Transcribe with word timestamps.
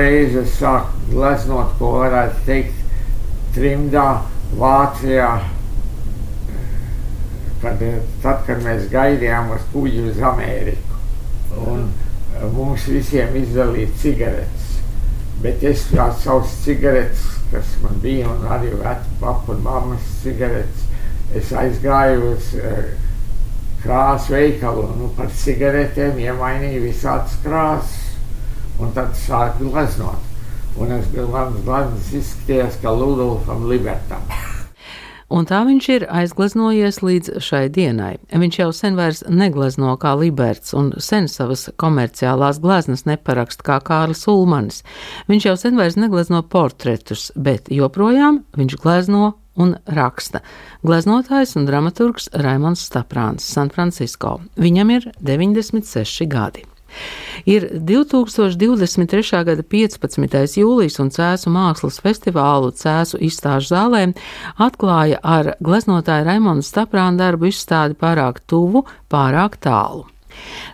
Pirmo 0.00 0.16
reizi 0.16 0.38
es 0.40 0.52
sāku 0.56 1.10
gleznot, 1.10 1.74
ko 1.76 1.90
varētu 2.00 2.44
teikt, 2.46 2.76
trimdā, 3.52 4.22
Vācijā. 4.56 5.28
Kad, 7.60 7.82
tad, 8.22 8.40
kad 8.46 8.62
mēs 8.64 8.86
gaidījām 8.88 9.52
uz 9.52 9.66
kuģi 9.74 10.06
uz 10.08 10.22
Ameriku. 10.24 10.96
Un 11.68 11.84
mums 12.56 12.88
visiem 12.88 13.36
izdalīja 13.42 13.92
cigaretes. 14.00 14.80
Bet 15.44 15.62
es 15.68 15.84
tās 15.92 16.24
savas 16.24 16.56
cigaretes, 16.64 17.26
kas 17.52 17.76
man 17.84 18.00
bija, 18.00 18.32
un 18.32 18.48
arī 18.48 18.72
vecu 18.80 19.16
papu 19.20 19.52
un 19.52 19.64
mammas 19.66 20.10
cigaretes, 20.24 20.88
es 21.36 21.52
aizgāju 21.52 22.32
uz 22.32 22.54
uh, 22.56 22.84
krāsu 23.84 24.32
veikalu 24.32 24.88
nu, 24.96 25.12
par 25.16 25.28
cigaretēm, 25.44 26.24
iemainīju 26.24 26.86
visādas 26.88 27.36
krāsas 27.44 28.09
un 28.80 28.92
tad 28.96 29.14
sāku 29.18 29.70
gleznot. 29.70 30.28
Un 30.80 30.94
es, 30.94 31.08
mans 31.32 31.58
gleznas 31.66 32.12
izskatījās 32.14 32.78
kā 32.82 32.92
Ludolfam 32.94 33.66
Libertam. 33.68 34.22
un 35.36 35.46
tā 35.46 35.60
viņš 35.66 35.88
ir 35.94 36.06
aizgleznojies 36.20 37.00
līdz 37.02 37.40
šai 37.42 37.64
dienai. 37.74 38.14
Viņš 38.30 38.60
jau 38.62 38.70
sen 38.76 38.96
vairs 38.98 39.24
neglezno 39.28 39.96
kā 40.00 40.14
Liberts 40.18 40.74
un 40.78 40.92
sen 40.98 41.28
savas 41.28 41.68
komerciālās 41.80 42.62
gleznas 42.62 43.04
neparakst 43.08 43.64
kā 43.66 43.80
Kārlis 43.84 44.26
Ulmanis. 44.30 44.82
Viņš 45.30 45.50
jau 45.50 45.56
sen 45.58 45.78
vairs 45.80 45.98
neglezno 46.00 46.42
portretus, 46.42 47.30
bet 47.36 47.70
joprojām 47.74 48.44
viņš 48.56 48.80
glezno 48.82 49.34
un 49.60 49.76
raksta. 49.90 50.40
Gleznotājs 50.86 51.56
un 51.58 51.66
dramaturgs 51.68 52.30
Raimons 52.32 52.86
Staprāns, 52.86 53.44
San 53.44 53.74
Francisco. 53.74 54.38
Viņam 54.56 54.96
ir 54.96 55.10
96 55.20 56.30
gadi. 56.30 56.69
Ir 57.48 57.68
2023. 57.72 59.42
gada 59.48 59.64
15. 59.64 60.60
jūlijas 60.60 61.00
un 61.02 61.10
Cēsu 61.14 61.52
mākslas 61.54 62.00
festivālu 62.04 62.72
Cēsu 62.76 63.20
izstāžu 63.24 63.72
zālē 63.74 64.04
atklāja 64.60 65.20
ar 65.22 65.54
gleznotāju 65.64 66.28
Raimondu 66.28 66.66
Staprānu 66.66 67.20
darbu 67.20 67.50
izstādi 67.50 67.98
pārāk 68.00 68.42
tuvu, 68.46 68.84
pārāk 69.10 69.60
tālu. 69.62 70.06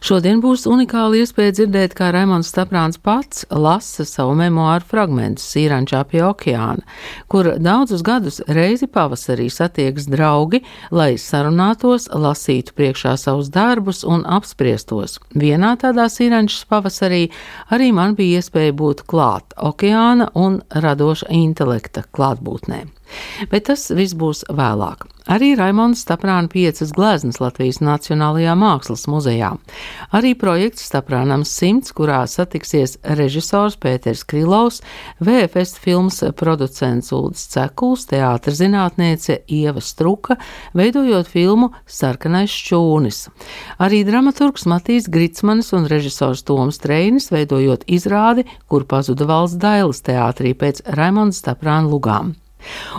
Šodien 0.04 0.40
būs 0.44 0.66
unikāla 0.70 1.20
iespēja 1.22 1.54
dzirdēt, 1.56 1.94
kā 1.96 2.10
Raimons 2.14 2.50
Staprāns 2.52 2.98
pats 3.02 3.46
lasa 3.50 4.04
savu 4.08 4.34
memoāru 4.38 4.86
fragmentus 4.86 5.46
Sīrančā 5.54 6.02
pie 6.10 6.22
okeāna, 6.26 6.84
kur 7.32 7.52
daudzus 7.62 8.04
gadus 8.06 8.40
reizi 8.48 8.88
pavasarī 8.90 9.48
satiekas 9.52 10.08
draugi, 10.12 10.62
lai 10.90 11.14
sarunātos, 11.20 12.10
lasītu 12.12 12.76
priekšā 12.76 13.16
savus 13.20 13.50
darbus 13.54 14.04
un 14.04 14.26
apspriestos. 14.26 15.18
Vienā 15.36 15.76
tādā 15.80 16.08
Sīrančas 16.12 16.66
pavasarī 16.70 17.26
arī 17.70 17.92
man 17.96 18.18
bija 18.18 18.42
iespēja 18.42 18.76
būt 18.76 19.06
klāt 19.10 19.56
okeāna 19.56 20.30
un 20.34 20.60
radoša 20.70 21.32
intelekta 21.34 22.06
klātbūtnē. 22.12 22.95
Bet 23.52 23.68
tas 23.70 23.90
viss 23.94 24.16
būs 24.16 24.46
vēlāk. 24.50 25.06
Arī 25.26 25.56
Raimonds 25.58 26.04
Staprāna 26.04 26.46
piecas 26.46 26.92
gleznas 26.94 27.40
Latvijas 27.42 27.80
Nacionālajā 27.82 28.52
Mākslas 28.54 29.08
muzejā. 29.10 29.48
Arī 30.14 30.36
projekts 30.38 30.84
Staprānams 30.86 31.50
simts, 31.50 31.90
kurā 31.90 32.20
satiksies 32.30 32.94
režisors 33.18 33.74
Pēters 33.82 34.22
Krilovs, 34.22 34.78
VFS 35.18 35.80
filmas 35.82 36.22
producents 36.38 37.10
Uldis 37.10 37.48
Cekuls, 37.50 38.06
teātra 38.06 38.54
zinātniece 38.54 39.40
Ieva 39.50 39.82
Struka, 39.82 40.38
veidojot 40.78 41.26
filmu 41.34 41.72
Sarkanais 41.90 42.54
šķūnis. 42.54 43.24
Arī 43.82 44.04
dramaturgs 44.06 44.70
Matīs 44.70 45.10
Gritsmanis 45.10 45.74
un 45.74 45.90
režisors 45.90 46.46
Toms 46.46 46.78
Treinis 46.78 47.32
veidojot 47.34 47.82
izrādi, 47.90 48.46
kur 48.70 48.86
pazuda 48.86 49.26
valsts 49.26 49.58
dailes 49.58 50.06
teātrī 50.06 50.54
pēc 50.54 50.86
Raimonda 50.86 51.34
Staprāna 51.34 51.90
lugām. 51.90 52.36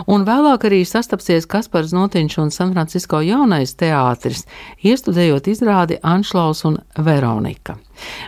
Un 0.06 0.24
vēlāk 0.28 0.68
arī 0.68 0.82
sastapsies 0.88 1.48
Kaspars 1.50 1.92
Notiņš 1.96 2.38
un 2.42 2.52
San 2.54 2.72
Francisco 2.74 3.20
jaunais 3.24 3.74
teātris, 3.78 4.44
iestudējot 4.84 5.50
izrādi 5.52 5.98
Anšlaus 6.02 6.64
un 6.68 6.78
Veronika. 6.96 7.78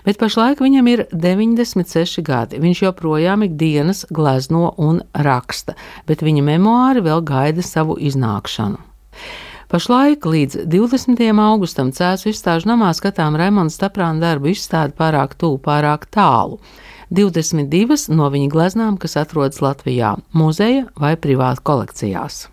Bet 0.04 0.18
pašlaik 0.18 0.60
viņam 0.62 0.88
ir 0.90 1.04
96 1.12 2.24
gadi. 2.26 2.58
Viņš 2.62 2.82
joprojām 2.88 3.44
ikdienas 3.46 4.04
glezno 4.10 4.72
un 4.78 5.02
raksta, 5.14 5.76
bet 6.06 6.24
viņa 6.26 6.44
memoāri 6.46 7.04
vēl 7.06 7.22
gaida 7.26 7.64
savu 7.64 7.96
iznākšanu. 8.00 8.80
Pašlaik 9.70 10.24
līdz 10.26 10.64
20. 10.66 11.20
augustam 11.38 11.92
Cēzu 11.94 12.32
izstāžu 12.32 12.66
namā 12.72 12.88
skatām 12.90 13.36
Raimonda 13.38 13.70
Staprāna 13.70 14.18
darbu 14.18 14.50
izstādi 14.50 14.96
pārāk 14.98 15.36
tuvu, 15.38 15.60
pārāk 15.62 16.08
tālu. 16.10 16.58
22 17.10 18.14
no 18.14 18.28
viņa 18.30 18.48
gleznām, 18.52 18.96
kas 19.00 19.16
atrodas 19.18 19.58
Latvijā, 19.64 20.14
muzeja 20.30 20.86
vai 20.94 21.16
privātu 21.18 21.64
kolekcijās. 21.66 22.44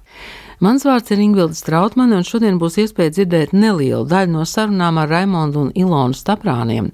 Mans 0.57 0.81
vārds 0.87 1.11
ir 1.13 1.19
Ingvilda 1.21 1.53
Strautmane, 1.53 2.15
un 2.17 2.23
šodien 2.25 2.55
būs 2.57 2.79
iespēja 2.81 3.11
dzirdēt 3.13 3.51
nelielu 3.53 4.07
daļu 4.09 4.31
no 4.33 4.45
sarunām 4.49 4.97
ar 4.97 5.11
Raimondu 5.11 5.67
un 5.67 5.67
Ilonu 5.77 6.17
Staprāniem, 6.17 6.87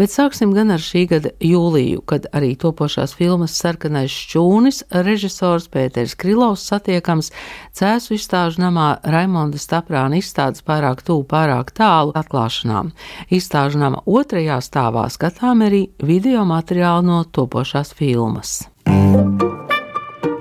bet 0.00 0.08
sāksim 0.14 0.54
gan 0.56 0.72
ar 0.72 0.80
šī 0.80 1.02
gada 1.10 1.32
jūliju, 1.44 2.00
kad 2.08 2.30
arī 2.32 2.54
topošās 2.56 3.12
filmas 3.18 3.58
Sarkanais 3.60 4.14
šķūnis 4.14 4.78
režisors 5.04 5.68
Pēters 5.68 6.16
Krilovs 6.16 6.64
satiekams 6.70 7.28
Cēsu 7.76 8.16
izstāžu 8.16 8.64
namā 8.64 8.88
Raimonda 9.04 9.60
Staprāna 9.60 10.16
izstādes 10.16 10.64
pārāk 10.64 11.04
tūlu, 11.04 11.28
pārāk 11.28 11.74
tālu 11.76 12.16
atklāšanām. 12.16 12.94
Izstāžu 13.28 13.84
nama 13.84 14.00
otrajā 14.08 14.62
stāvā 14.64 15.04
skatām 15.12 15.60
arī 15.68 15.82
video 16.00 16.48
materiālu 16.48 17.04
no 17.04 17.20
topošās 17.28 17.92
filmas. 18.00 18.62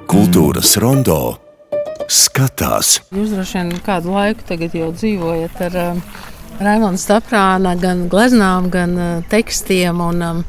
Kultūras 0.07 0.79
rondo 0.79 1.48
skatās. 2.09 2.99
Jūs 3.13 3.33
droši 3.35 3.59
vien 3.59 3.71
kādu 3.85 4.13
laiku 4.15 4.45
tagad 4.49 4.75
jau 4.75 4.89
dzīvojat 4.95 5.61
ar 5.69 5.79
um, 5.83 6.03
Raimonda 6.59 6.99
Staprāna 6.99 7.75
gan 7.79 8.07
gleznām, 8.11 8.69
gan 8.73 8.97
uh, 8.97 9.09
tekstiem 9.31 10.01
un, 10.03 10.23
um, 10.25 10.43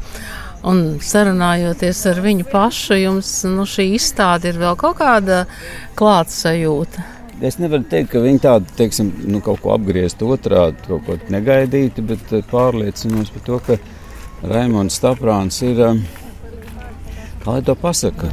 un 0.66 0.82
sarunājoties 1.04 2.02
ar 2.10 2.20
viņu 2.24 2.48
pašu, 2.50 2.96
jums 2.98 3.32
nu, 3.48 3.66
šī 3.68 3.90
izstāde 3.98 4.50
ir 4.50 4.60
vēl 4.60 4.78
kaut 4.80 4.98
kāda 5.02 5.44
klātsajūta. 6.00 7.06
Es 7.44 7.56
nevaru 7.56 7.86
teikt, 7.88 8.10
ka 8.12 8.20
viņi 8.20 8.42
tādu 8.44 8.74
teiksim, 8.76 9.12
nu, 9.30 9.40
kaut 9.44 9.62
ko 9.62 9.72
apgriezt 9.72 10.20
otrādi, 10.24 10.80
kaut 10.88 11.06
ko 11.06 11.16
negaidīti, 11.32 12.04
bet 12.04 12.34
uh, 12.36 12.44
pārliecinos 12.50 13.32
par 13.36 13.46
to, 13.46 13.60
ka 13.68 13.78
Raimons 14.50 14.96
Staprāns 14.96 15.60
ir, 15.64 15.80
um, 15.84 16.02
kā 17.44 17.54
lai 17.54 17.62
to 17.64 17.76
pasaka, 17.76 18.32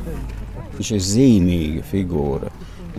viņš 0.79 0.95
ir 0.95 1.05
zīmīga 1.11 1.85
figūra. 1.91 2.51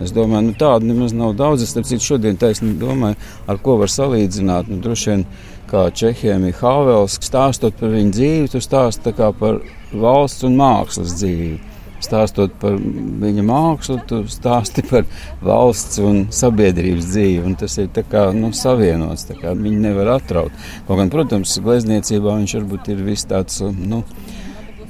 Es 0.03 0.13
domāju, 0.15 0.49
nu, 0.49 0.57
tādu 0.59 0.87
nemaz 0.89 1.13
nav 1.15 1.33
daudz. 1.39 1.63
Es 1.65 1.73
saprotu, 1.75 1.99
šodien 2.03 2.39
taisnīgi 2.39 2.79
domāju, 2.79 3.17
ar 3.51 3.59
ko 3.63 3.77
var 3.81 3.91
salīdzināt. 3.91 4.69
Nu, 4.71 4.79
droši 4.83 5.11
vien 5.11 5.25
kā 5.69 5.89
Čehijam 5.93 6.45
ir 6.47 6.55
Havels, 6.61 7.19
stāstot 7.25 7.75
par 7.79 7.91
viņu 7.93 8.15
dzīvi, 8.15 8.53
tu 8.53 8.61
stāsti 8.63 9.13
par 9.17 9.59
valsts 9.91 10.47
un 10.47 10.55
mākslas 10.59 11.17
dzīvi. 11.19 11.59
Stāstot 11.99 12.53
par 12.61 12.77
viņa 12.79 13.43
mākslu, 13.43 13.97
tu 14.07 14.21
stāsti 14.31 14.85
par 14.87 15.03
valsts 15.43 15.99
un 15.99 16.21
sabiedrības 16.31 17.09
dzīvi. 17.11 17.43
Un 17.43 17.57
tas 17.59 17.75
ir 17.81 17.89
kā, 17.91 18.29
nu, 18.35 18.53
savienots, 18.55 19.27
kā 19.41 19.51
viņi 19.51 19.83
nevar 19.83 20.15
atraut. 20.15 20.55
Kaut 20.87 21.01
gan, 21.01 21.11
protams, 21.11 21.57
glezniecībā 21.65 22.37
viņš 22.39 22.55
varbūt 22.61 22.93
ir 22.95 23.03
vis 23.03 23.27
tāds. 23.27 23.59
Nu, 23.75 24.05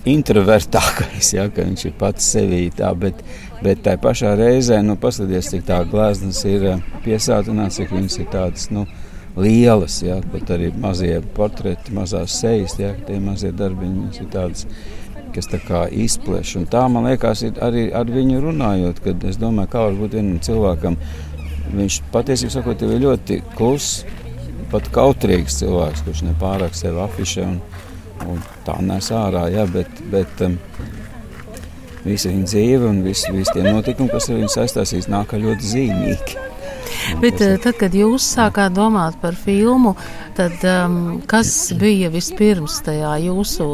introvertākais, 0.07 1.34
ja, 1.36 1.50
ka 1.51 1.66
viņš 1.68 1.86
ir 1.89 1.95
pats 2.00 2.30
sevī 2.36 2.62
tā, 2.75 2.94
bet, 2.98 3.19
bet 3.64 3.84
tā 3.86 3.96
pašā 4.02 4.34
reizē, 4.40 4.80
nu, 4.86 4.96
paskatieties, 5.00 5.52
cik 5.54 5.66
tā 5.68 5.82
glāznas 5.90 6.42
ir 6.48 6.66
eh, 6.74 6.84
piesātināts, 7.06 7.80
cik 7.80 7.94
viņas 7.96 8.20
ir 8.22 8.30
tādas, 8.34 8.70
nu, 8.76 8.86
lielas, 9.40 10.00
ja, 10.04 10.20
pat 10.34 10.54
arī 10.56 10.72
mazie 10.80 11.20
portreti, 11.36 11.94
mazās 11.96 12.40
sejas, 12.42 12.78
ja, 12.80 12.94
tie 13.08 13.20
mazie 13.24 13.52
darbiņi, 13.56 14.08
ir 14.20 14.30
tādas, 14.34 14.66
kas 15.36 15.50
tā 15.52 15.60
kā 15.62 15.86
izpleš, 15.94 16.56
un 16.60 16.70
tā, 16.72 16.86
man 16.92 17.08
liekas, 17.10 17.44
ir 17.48 17.60
arī 17.64 17.90
ar 17.96 18.10
viņu 18.10 18.42
runājot, 18.48 19.04
kad 19.06 19.28
es 19.30 19.38
domāju, 19.42 19.72
kā 19.74 19.86
varbūt 19.90 20.18
vienam 20.18 20.40
cilvēkam, 20.44 20.98
viņš 21.76 22.00
patiesībā 22.14 22.56
sakot, 22.56 22.82
ir 22.82 23.04
ļoti 23.04 23.44
kluss, 23.58 24.04
pat 24.72 24.90
kautrīgs 24.94 25.60
cilvēks, 25.62 26.04
kurš 26.06 26.24
nepārāk 26.28 26.76
sevi 26.78 27.02
afišē 27.04 27.46
un, 27.46 27.60
un 28.30 28.42
tā 28.66 28.76
nes 28.86 29.12
ārā. 29.16 29.48
Ja, 29.54 29.66
bet, 29.70 30.02
bet, 30.12 30.44
um, 30.46 30.58
Visa 32.10 32.32
viņa 32.32 32.48
dzīve 32.50 32.90
un 32.90 33.04
visi, 33.06 33.30
visi 33.36 33.54
tie 33.54 33.66
notikumi, 33.66 34.10
kas 34.10 34.30
ar 34.30 34.40
viņu 34.40 34.54
saistās, 34.54 34.96
nāk 35.12 35.36
ļoti 35.38 35.74
zīmīgi. 35.74 36.40
Bet 37.22 37.42
uh, 37.44 37.56
tad, 37.62 37.76
kad 37.80 37.94
jūs 37.96 38.26
sākāt 38.36 38.74
domāt 38.76 39.18
par 39.22 39.38
filmu, 39.38 39.94
tad 40.38 40.56
um, 40.68 41.20
kas 41.30 41.52
bija 41.78 42.10
vispirms 42.14 42.80
tajā 42.86 43.14
jūsu 43.28 43.68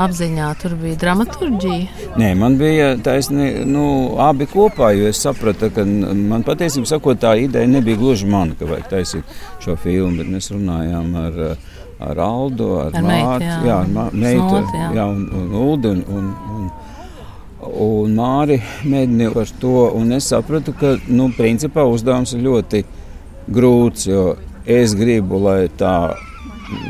apziņā? 0.00 0.50
Tur 0.60 0.76
bija 0.80 0.98
dramaturģija? 1.00 2.12
Nē, 2.20 2.30
man 2.38 2.58
bija 2.60 2.92
taisni, 3.04 3.64
nu, 3.68 3.84
abi 4.20 4.48
kopā, 4.50 4.92
jo 4.98 5.08
es 5.10 5.22
sapratu, 5.24 5.70
ka 5.74 5.86
man 5.86 6.44
patiesībā 6.46 6.88
sakot, 6.90 7.20
tā 7.22 7.36
ideja 7.46 7.70
nebija 7.70 8.00
gluži 8.00 8.28
mana, 8.30 8.56
ka 8.58 8.68
vajag 8.68 8.92
taisīt 8.92 9.36
šo 9.64 9.76
filmu, 9.80 10.20
bet 10.20 10.32
mēs 10.36 10.52
runājām 10.54 11.14
ar 11.24 11.44
ar 12.00 12.16
Aldu, 12.24 12.68
ar, 12.80 12.94
Ar 12.96 13.04
Mārtu, 13.04 13.48
jā. 13.66 13.74
ar 13.82 14.14
meitu, 14.16 14.60
jā, 14.96 15.04
un, 15.04 15.26
un 15.36 15.56
Uldu 15.60 15.90
un, 15.92 16.00
un, 16.08 16.30
un, 17.74 18.16
Māri 18.16 18.60
mēģināja 18.88 19.34
par 19.34 19.52
to, 19.62 19.76
es 20.16 20.30
sapratu, 20.32 20.74
ka, 20.76 20.96
nu, 21.08 21.30
principā 21.36 21.84
uzdevums 21.88 22.34
ir 22.36 22.44
ļoti 22.46 22.84
grūts, 23.50 24.06
jo 24.10 24.24
es 24.66 24.94
gribu, 24.98 25.40
lai 25.44 25.68
tā 25.78 25.94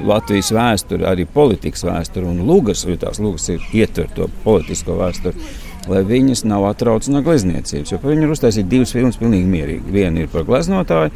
Latvijas 0.05 0.51
vēsture, 0.53 1.07
arī 1.09 1.25
politikas 1.25 1.87
vēsture 1.87 2.29
un 2.29 2.45
lugas, 2.45 2.85
jo 2.85 2.99
tās 3.01 3.21
lugas 3.23 3.49
ir 3.53 3.65
ietver 3.73 4.11
to 4.17 4.29
politisko 4.45 4.99
vēsturi, 4.99 5.49
lai 5.89 6.03
viņas 6.05 6.45
nav 6.45 6.67
atrauc 6.69 7.09
no 7.09 7.23
glezniecības. 7.25 7.95
Viņu 8.05 8.27
ir 8.27 8.35
uztaisīt 8.35 8.69
divas 8.69 8.93
filmas 8.93 9.17
pilnīgi 9.21 9.49
mierīgi. 9.49 9.95
Viena 9.95 10.21
ir 10.21 10.29
par 10.33 10.45
gleznotāju, 10.49 11.15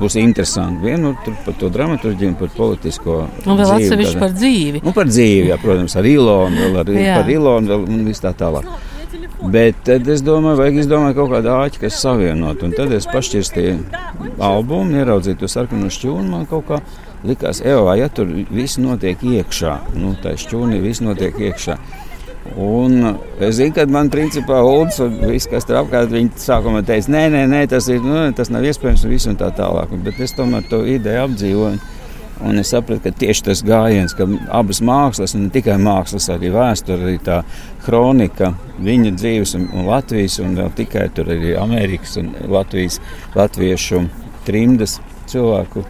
būs 0.00 0.16
interesanti. 0.22 0.96
Tur 1.26 1.36
par 1.44 1.60
to 1.60 1.70
dramaturģiju 1.76 2.32
un 2.32 2.40
par 2.40 2.52
politisko 2.56 3.20
Un 3.44 3.60
vēl 3.60 3.76
atsevišķi 3.76 4.20
par 4.22 4.36
dzīvi. 4.36 4.84
Un 4.84 4.96
par 4.96 5.12
dzīvi, 5.12 5.50
jā, 5.52 5.60
protams, 5.60 6.00
ar 6.00 6.08
Ilonu, 6.08 6.62
vēl 6.62 6.82
ar, 6.82 6.92
par 7.20 7.32
Ilonu 7.36 7.82
un 7.84 8.04
viss 8.08 8.24
tā 8.24 8.32
tālāk. 8.36 8.94
Bet 9.36 9.82
tad 9.84 10.06
es 10.08 10.22
domāju, 10.24 10.56
vajag 10.62 10.78
izdomāt 10.80 11.16
kaut 11.18 11.28
kādu 11.34 11.50
āķi, 11.52 11.82
kas 11.82 11.98
savienot. 12.00 12.62
Un 12.64 12.72
tad 12.76 12.92
es 12.96 13.08
pašķirstīju 13.10 13.76
albumu, 14.42 14.96
ieraudzīju 14.96 15.42
to 15.42 15.50
sarkanu 15.50 15.90
šķūnu. 15.92 16.24
Man 16.32 16.46
kaut 16.48 16.64
kā 16.70 16.80
likās, 17.26 17.60
Eva, 17.60 17.98
ja 18.00 18.08
tur 18.08 18.30
viss 18.50 18.80
notiek 18.80 19.20
iekšā, 19.20 19.76
nu, 20.00 20.14
tā 20.22 20.36
šķūnī 20.40 20.80
viss 20.80 21.04
notiek 21.04 21.36
iekšā. 21.36 21.76
Un 22.56 23.10
es 23.42 23.58
zinu, 23.58 23.74
ka 23.74 23.84
man 23.90 24.08
principā 24.12 24.60
Ulds 24.64 25.00
un 25.02 25.18
viss, 25.26 25.48
kas 25.50 25.66
tur 25.66 25.80
apkārt, 25.82 26.12
viņi 26.14 26.38
sākumā 26.40 26.84
teica, 26.86 27.10
nē, 27.12 27.26
nē, 27.34 27.42
nē 27.50 27.64
tas, 27.72 27.90
ir, 27.92 28.00
nu, 28.04 28.22
tas 28.38 28.52
nav 28.54 28.64
iespējams 28.64 29.04
un 29.04 29.12
viss 29.12 29.28
un 29.28 29.38
tā 29.40 29.50
tālāk. 29.56 29.92
Bet 30.06 30.20
es 30.22 30.32
tomēr 30.36 30.64
to 30.70 30.84
ideju 30.86 31.26
apdzīvoju. 31.26 31.82
Un 32.44 32.60
es 32.60 32.68
sapratu, 32.68 33.00
ka 33.06 33.12
tieši 33.16 33.44
tas 33.46 33.62
gājiens, 33.64 34.12
ka 34.16 34.26
abas 34.52 34.82
mākslas, 34.84 35.32
ne 35.38 35.48
tikai 35.52 35.78
mākslas, 35.80 36.28
arī 36.34 36.50
vēsture, 36.52 36.98
arī 37.00 37.20
tā 37.24 37.38
kronika, 37.86 38.52
viņa 38.84 39.14
dzīves 39.16 39.54
un, 39.56 39.64
un 39.72 39.88
Latvijas, 39.88 40.36
un 40.44 40.58
vēl 40.58 40.68
tikai 40.76 41.06
tur 41.16 41.32
arī 41.32 41.54
Amerikas 41.56 42.18
un 42.20 42.34
Latvijas, 42.52 43.00
latviešu 43.36 44.04
trimdas 44.44 44.98
cilvēku 45.32 45.86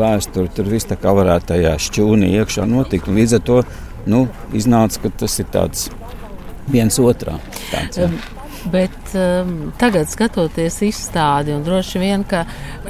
vēsture, 0.00 0.48
tur 0.56 0.72
viss 0.72 0.88
tā 0.88 0.96
kā 1.00 1.12
varētu 1.16 1.52
tajā 1.52 1.76
šķūnī 1.88 2.32
iekšā 2.40 2.64
notikt. 2.70 3.12
Līdz 3.12 3.38
ar 3.40 3.46
to 3.52 3.62
nu, 4.08 4.26
iznāca, 4.56 5.04
ka 5.04 5.14
tas 5.24 5.38
ir 5.42 5.50
tāds 5.52 5.90
viens 6.70 7.00
otrā. 7.02 7.36
Tāds, 7.68 8.00
jā. 8.00 8.39
Bet 8.68 9.14
um, 9.16 9.70
tagad, 9.80 10.10
skatoties 10.12 10.74
izstādi, 10.84 11.54
un 11.56 11.62
droši 11.64 12.00
vien, 12.02 12.24
ka 12.28 12.42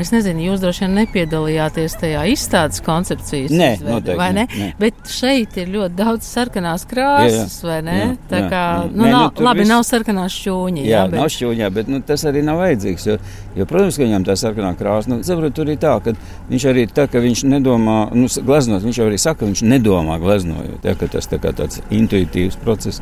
es 0.03 0.11
nezinu, 0.11 0.43
jūs 0.49 0.63
droši 0.65 0.83
vien 0.87 0.97
nepiedalījāties 0.99 1.95
tajā 2.01 2.25
izstādes 2.33 2.83
koncepcijas 2.83 3.53
Nē, 3.55 3.69
izveidē, 3.79 3.93
noteikti 3.95 4.19
vai 4.19 4.29
ne? 4.35 4.47
ne, 4.51 4.59
nē. 4.65 4.69
Bet 4.81 4.99
šeit 5.15 5.55
ir 5.63 5.71
ļoti 5.71 5.95
daudz 6.01 6.27
sarkanās 6.27 6.87
krāsas, 6.91 7.31
Jā, 7.31 7.47
jā. 7.47 7.71
vai 7.71 7.79
ne? 7.87 7.97
Jā, 8.01 8.11
Tā 8.33 8.41
jā, 8.43 8.49
kā, 8.51 8.65
jā. 8.83 8.91
nu, 8.91 9.05
Nē, 9.05 9.07
nu, 9.07 9.15
nav, 9.15 9.29
tur 9.39 9.47
labi, 9.47 9.63
viss- 9.63 9.73
nav 9.77 9.87
sarkanās 9.87 10.39
šķūņi, 10.41 10.85
Jā, 10.91 11.05
bet 11.07 11.21
nav 11.21 11.31
šķūņā, 11.37 11.71
bet 11.79 11.93
nu, 11.95 12.03
tas 12.11 12.27
arī 12.33 12.43
nav 12.51 12.61
vajadzīgs. 12.65 13.07
Jo, 13.13 13.19
jo, 13.61 13.67
protams, 13.71 14.01
ka 14.01 14.07
viņam 14.09 14.27
tā 14.27 14.37
sarkanā 14.43 14.75
krāsa, 14.81 15.13
nu, 15.15 15.21
saprot, 15.27 15.55
tur 15.55 15.71
ir 15.71 15.79
tā, 15.83 15.95
ka 16.03 16.17
viņš 16.51 16.69
arī 16.75 16.87
tā, 16.91 17.07
ka 17.11 17.23
viņš 17.23 17.45
nedomā, 17.55 17.99
nu, 18.19 18.27
gleznot, 18.43 18.83
viņš 18.87 19.03
arī 19.07 19.19
saka, 19.23 19.45
ka 19.45 19.53
viņš 19.53 19.63
nedomā 19.71 20.19
gleznojot, 20.23 20.83
ja, 20.85 20.97
ka 20.99 21.07
tas 21.15 21.31
tā 21.31 21.39
kā 21.39 21.55
tāds 21.55 21.79
intuitīvs 21.95 22.59
process. 22.65 22.99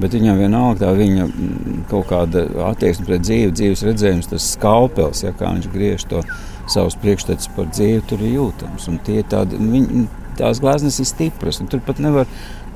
Bet 0.00 0.16
viņam 0.16 0.40
vienalga 0.42 0.80
tā 0.82 0.90
viņa 0.98 1.28
mm, 1.28 1.84
kaut 1.90 2.08
kāda 2.10 2.48
attieksme 2.70 3.06
pret 3.06 3.22
dzīvi, 3.22 3.52
dzīves 3.54 3.84
redzējums, 3.86 4.32
tas 4.32 4.48
skalpels, 4.56 5.22
ja, 5.22 5.30
kā 5.38 5.52
viņš 5.54 5.70
griež 5.70 6.06
to 6.10 6.24
savus 6.70 6.96
priekšstats 6.98 7.52
par 7.54 7.70
dzīvi, 7.70 8.02
tur 8.08 8.24
ir 8.24 8.34
jūtams. 8.40 8.88
Un 8.90 8.98
tie 9.06 9.22
tādi, 9.30 9.60
viņi, 9.60 10.06
tās 10.40 10.62
glāzes 10.62 10.98
ir 10.98 11.08
stipras, 11.08 11.60
un 11.62 11.70
tur 11.70 11.82
pat 11.84 12.02
nevar, 12.02 12.26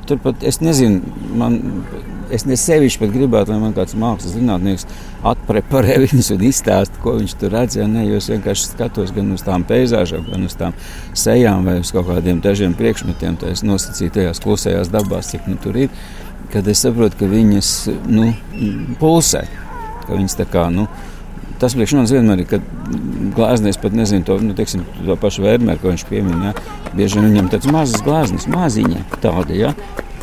tur 0.09 0.21
pat, 0.23 0.45
es 0.47 0.61
nezinu, 0.63 1.01
man, 1.39 1.59
es 2.35 2.47
ne 2.49 2.57
sevišķi 2.61 3.03
pat 3.03 3.13
gribētu, 3.13 3.53
lai 3.53 3.63
man 3.63 3.75
kāds 3.77 3.97
mākslas 3.99 4.37
zinātnieks 4.37 4.87
atpreparē 5.27 5.99
viņus 6.05 6.31
un 6.37 6.47
izstāsta, 6.49 7.03
ko 7.03 7.17
viņš 7.19 7.35
tur 7.41 7.53
redz, 7.57 7.81
ja 7.81 7.89
ne, 7.91 8.07
jo 8.09 8.21
es 8.21 8.31
vienkārši 8.31 8.71
skatos 8.71 9.13
gan 9.17 9.35
uz 9.35 9.45
tām 9.47 9.67
peizāžām, 9.69 10.29
gan 10.31 10.47
uz 10.47 10.57
tām 10.61 10.77
sejām 11.17 11.69
vai 11.69 11.79
uz 11.83 11.93
kaut 11.95 12.09
kādiem 12.13 12.43
dažiem 12.45 12.77
priekšmetiem, 12.79 13.41
tā 13.41 13.53
es 13.55 13.65
nosacīju 13.67 14.17
tajās 14.21 14.43
klusējās 14.45 14.93
dabās, 14.95 15.33
cik 15.35 15.51
nu 15.51 15.59
tur 15.63 15.83
ir, 15.87 15.93
kad 16.53 16.69
es 16.69 16.83
saprotu, 16.85 17.19
ka 17.21 17.29
viņas, 17.31 17.73
nu, 18.09 18.31
pulsē, 19.01 19.45
ka 20.07 20.17
viņas 20.17 20.39
kā, 20.53 20.69
nu, 20.75 20.89
Tas 21.59 21.75
priekš 21.75 21.97
manis 21.97 22.13
vienmēr 22.15 22.45
ir, 22.45 22.47
kad 22.47 22.67
glāznieks 23.35 23.81
pat 23.83 23.95
nezina 23.99 24.23
to, 24.27 24.37
nu, 24.39 24.55
teiksim, 24.55 24.85
to 25.03 25.17
pašu 25.19 25.43
vērmēru, 25.43 25.81
ko 25.83 25.91
viņš 25.91 26.05
piemin. 26.07 26.45
Ja? 26.47 26.53
Bieži 26.93 27.19
vien 27.19 27.33
viņam 27.33 27.49
tāds 27.51 27.71
mazs 27.75 28.05
glāznis, 28.07 28.47
maziņa 28.53 29.01
tāda, 29.19 29.57
ja? 29.57 29.73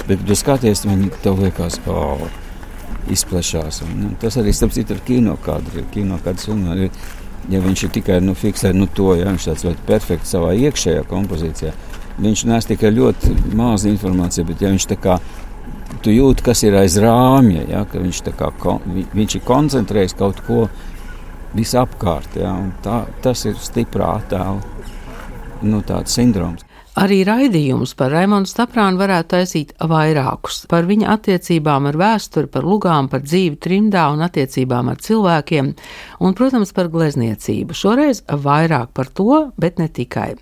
bet, 0.05 0.13
kad 0.13 0.23
tu 0.29 0.37
skaties, 0.39 0.85
viņi 0.87 1.11
tev 1.25 1.41
liekas, 1.43 1.81
oh, 1.91 2.23
izplešās. 3.11 3.81
Un, 3.83 3.97
nu, 3.99 4.13
tas 4.21 4.39
arī, 4.39 4.53
starp 4.55 4.77
citu, 4.77 4.95
ar 4.95 5.03
kino 5.03 5.35
kadru. 5.43 5.81
Ir 5.81 5.89
kino 5.91 6.21
kadrs 6.23 6.47
vienmēr 6.47 6.85
ir, 6.87 7.03
ja 7.51 7.59
viņš 7.67 7.83
ir 7.83 7.93
tikai, 7.99 8.21
nu, 8.23 8.37
fiksē, 8.39 8.71
nu, 8.77 8.87
to, 8.87 9.11
ja 9.19 9.27
viņš 9.27 9.49
tāds 9.51 9.67
ļoti 9.67 9.87
perfekts 9.89 10.31
savā 10.37 10.55
iekšējā 10.55 11.03
kompozīcijā, 11.11 11.73
viņš 12.23 12.45
nes 12.47 12.71
tikai 12.71 12.93
ļoti 12.95 13.35
mazu 13.59 13.91
informāciju, 13.91 14.47
bet 14.53 14.63
ja 14.63 14.71
viņš 14.71 14.87
tā 14.93 14.97
kā 15.03 15.19
tu 16.03 16.13
jūti, 16.13 16.45
kas 16.45 16.63
ir 16.65 16.77
aiz 16.79 16.97
rāmja, 17.01 17.65
ja, 17.69 17.83
ka 17.89 18.01
viņš, 18.01 18.21
kā, 18.37 18.77
viņš 19.15 19.37
ir 19.37 19.45
koncentrējis 19.45 20.17
kaut 20.19 20.41
ko 20.47 20.65
visapkārt. 21.55 22.37
Ja, 22.39 22.55
tā, 22.85 23.03
tas 23.23 23.45
ir 23.49 23.59
stiprā 23.61 24.15
attēla 24.19 24.59
nu, 25.65 25.81
tāds 25.87 26.15
sindroms. 26.17 26.65
Arī 26.95 27.25
raidījumus 27.27 27.91
par 27.99 28.13
Raimonu 28.13 28.47
Staprānu 28.47 28.95
varētu 29.01 29.33
taisīt 29.33 29.73
vairākus. 29.83 30.61
Par 30.71 30.85
viņa 30.87 31.09
attiecībām 31.11 31.89
ar 31.89 31.97
vēsturi, 31.99 32.47
par 32.47 32.63
lugām, 32.63 33.09
par 33.11 33.19
dzīvi 33.25 33.57
trimdā 33.59 34.05
un 34.13 34.23
attiecībām 34.23 34.87
ar 34.93 35.01
cilvēkiem, 35.03 35.73
un, 36.23 36.35
protams, 36.37 36.71
par 36.77 36.87
glezniecību. 36.93 37.75
Šoreiz 37.75 38.21
vairāk 38.31 38.93
par 38.95 39.09
to, 39.11 39.41
bet 39.59 39.81
ne 39.81 39.89
tikai. 39.91 40.37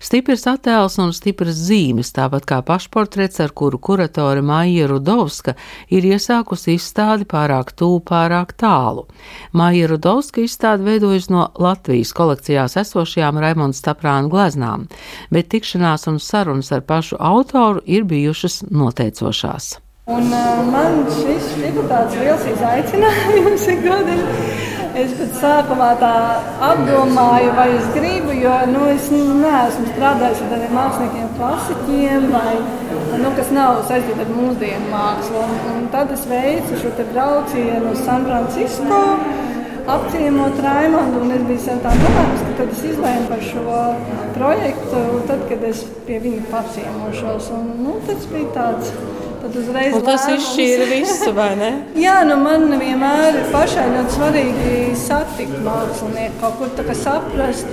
Stiprs 0.00 0.46
attēls 0.48 0.96
un 1.04 1.12
stipras 1.12 1.60
zīmes, 1.66 2.14
tāpat 2.16 2.48
kā 2.48 2.62
pašportrets, 2.64 3.42
ar 3.44 3.52
kuru 3.52 3.76
kuratore 3.76 4.40
Maija 4.40 4.88
Rudovska 4.88 5.58
ir 5.92 6.08
iesākusi 6.08 6.78
izstādi 6.78 7.28
pārāk 7.28 7.74
tūlu, 7.76 8.00
pārāk 8.08 8.56
tālu. 8.56 9.04
Maija 9.52 9.92
Rudovska 9.92 10.40
izstādi 10.40 10.88
veidojas 10.88 11.28
no 11.28 11.50
Latvijas 11.60 12.16
kolekcijās 12.16 12.80
esošajām 12.80 13.44
Raimonda 13.44 13.76
Staprāna 13.76 14.32
gleznām, 14.32 14.88
bet 15.28 15.52
tikšanās 15.52 15.97
un 16.06 16.20
sarunas 16.22 16.70
ar 16.72 16.84
pašu 16.86 17.16
autoru 17.18 17.82
ir 17.86 18.04
bijušas 18.04 18.62
noteicošās. 18.70 19.78
Un, 20.08 20.30
uh, 20.32 20.64
man 20.72 21.02
šis 21.12 21.50
ir 21.60 21.82
tāds 21.90 22.14
liels 22.16 22.44
izaicinājums. 22.54 23.66
ik 23.74 23.82
gadi. 23.84 24.14
Es 24.98 25.10
pat 25.14 25.34
sākumā 25.38 25.88
tā 26.00 26.12
apdomāju, 26.64 27.50
vai 27.54 27.66
es 27.74 27.90
gribu, 27.94 28.32
jo 28.34 28.54
nu, 28.72 28.86
es 28.90 29.10
neesmu 29.12 29.84
strādājis 29.92 30.40
ar 30.42 30.48
tādiem 30.54 30.72
māksliniekiem, 30.74 31.28
klasiķiem, 31.36 32.26
vai, 32.32 32.54
nu, 33.20 33.34
kas 33.36 33.52
nav 33.54 33.82
saistīti 33.90 34.24
ar 34.24 34.32
mūsdienu 34.32 34.90
mākslu. 34.90 35.44
Un, 35.44 35.60
un 35.74 35.86
tad 35.92 36.10
es 36.16 36.24
veicu 36.30 36.80
šo 36.80 36.94
braucienu 37.12 37.92
uz 37.92 38.02
San 38.08 38.26
Francisco. 38.26 39.02
Apciemot 39.88 40.58
Raimondu, 40.60 41.20
un 41.24 41.30
es 41.32 41.44
biju 41.48 41.60
sev 41.64 41.78
tā 41.80 41.94
domājis, 41.96 42.42
ka 42.44 42.56
tad 42.58 42.72
es 42.74 42.80
izlēmu 42.90 43.28
par 43.30 43.44
šo 43.46 43.76
projektu, 44.34 44.98
tad, 45.30 45.44
kad 45.48 45.62
es 45.64 45.80
pie 46.04 46.18
viņa 46.20 46.42
paciemošos. 46.50 47.46
Un, 47.56 47.70
nu, 47.86 47.94
tas 48.04 48.26
bija 48.28 48.50
tāds, 48.52 48.90
tad 49.40 49.56
uzreiz 49.56 49.96
Un 49.96 50.04
tas 50.04 50.26
izšķīra 50.34 50.90
visu, 50.90 51.32
vai 51.38 51.54
ne? 51.56 51.70
Jā, 52.04 52.18
nu 52.28 52.36
man 52.42 52.68
vienmēr 52.82 53.40
ir 53.40 53.48
pašai 53.54 53.86
ļoti 53.94 54.16
svarīgi 54.18 54.74
satikt 55.06 55.56
mākslinieku, 55.64 56.36
kaut 56.42 56.60
kur 56.60 56.74
tā 56.76 56.84
kā 56.90 56.98
saprast, 57.06 57.72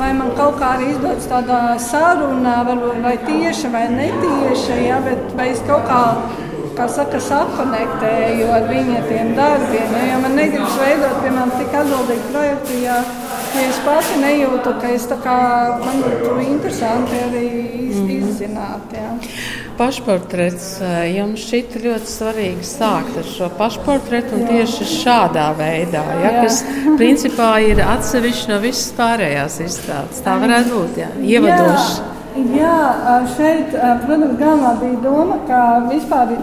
vai 0.00 0.14
man 0.16 0.32
kaut 0.40 0.56
kā 0.62 0.74
arī 0.78 0.94
izdodas 0.94 1.28
tādā 1.28 1.60
sarunā, 1.90 2.56
varbūt 2.70 3.04
vai 3.04 3.18
tieši 3.28 3.74
vai 3.76 3.84
netieši, 3.92 4.80
jā, 4.88 5.04
bet 5.04 5.36
vai 5.36 5.50
es 5.52 5.60
kaut 5.68 5.84
kā, 5.92 6.02
kā 6.78 6.86
saka, 6.90 7.20
sakonektēju 7.22 8.48
ar 8.54 8.68
viņa 8.70 9.02
tiem 9.08 9.32
darbiem, 9.38 9.96
jā, 9.96 10.04
jo 10.10 10.20
man 10.24 10.36
negribas 10.38 10.78
veidot, 10.80 11.18
piemēram, 11.22 11.52
tik 11.58 11.76
atbildīgu 11.80 12.30
projektu, 12.32 12.78
ja, 12.82 13.00
ja 13.54 13.66
es 13.68 13.82
pati 13.86 14.20
nejūtu, 14.22 14.74
ka 14.82 14.94
es 14.94 15.06
tā 15.10 15.18
kā, 15.24 15.36
man 15.82 16.00
būtu 16.04 16.34
interesanti 16.44 17.20
arī 17.28 17.44
iz, 17.88 18.00
izzināt, 18.18 18.96
jā. 18.96 19.12
Pašportrets 19.74 20.66
eh, 20.86 20.98
jums 21.16 21.48
šķita 21.48 21.80
ļoti 21.82 22.10
svarīgi 22.10 22.66
sākt 22.68 23.16
ar 23.18 23.26
šo 23.26 23.48
pašportretu 23.58 24.36
un 24.38 24.44
tieši 24.46 24.86
šādā 24.86 25.48
veidā, 25.58 26.04
ja, 26.20 26.30
Jā. 26.30 26.44
kas 26.44 26.60
principā 27.00 27.56
ir 27.66 27.82
atsevišķi 27.82 28.52
no 28.52 28.60
visas 28.62 28.92
pārējās 28.98 29.58
izstādes. 29.66 30.22
Tā 30.26 30.38
varētu 30.42 30.76
būt, 30.78 31.00
jā, 31.02 31.10
ievadoši. 31.34 31.96
Jā, 31.98 32.23
jā, 32.34 32.76
šeit, 33.36 33.74
protams, 34.04 34.34
galvenā 34.40 34.72
bija 34.80 35.00
doma, 35.04 35.38
ka 35.48 35.60
vispār 35.86 36.34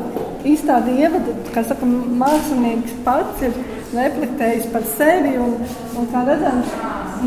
izstāde 0.47 0.95
ievada, 0.95 1.35
kā 1.51 1.63
saka, 1.67 1.87
mākslinieks 2.21 2.95
pats 3.05 3.43
ir 3.45 3.57
reflektējis 3.91 4.69
par 4.71 4.87
sevi 4.95 5.35
un, 5.41 5.57
un 5.99 6.07
kā 6.13 6.23
redzams, 6.29 6.71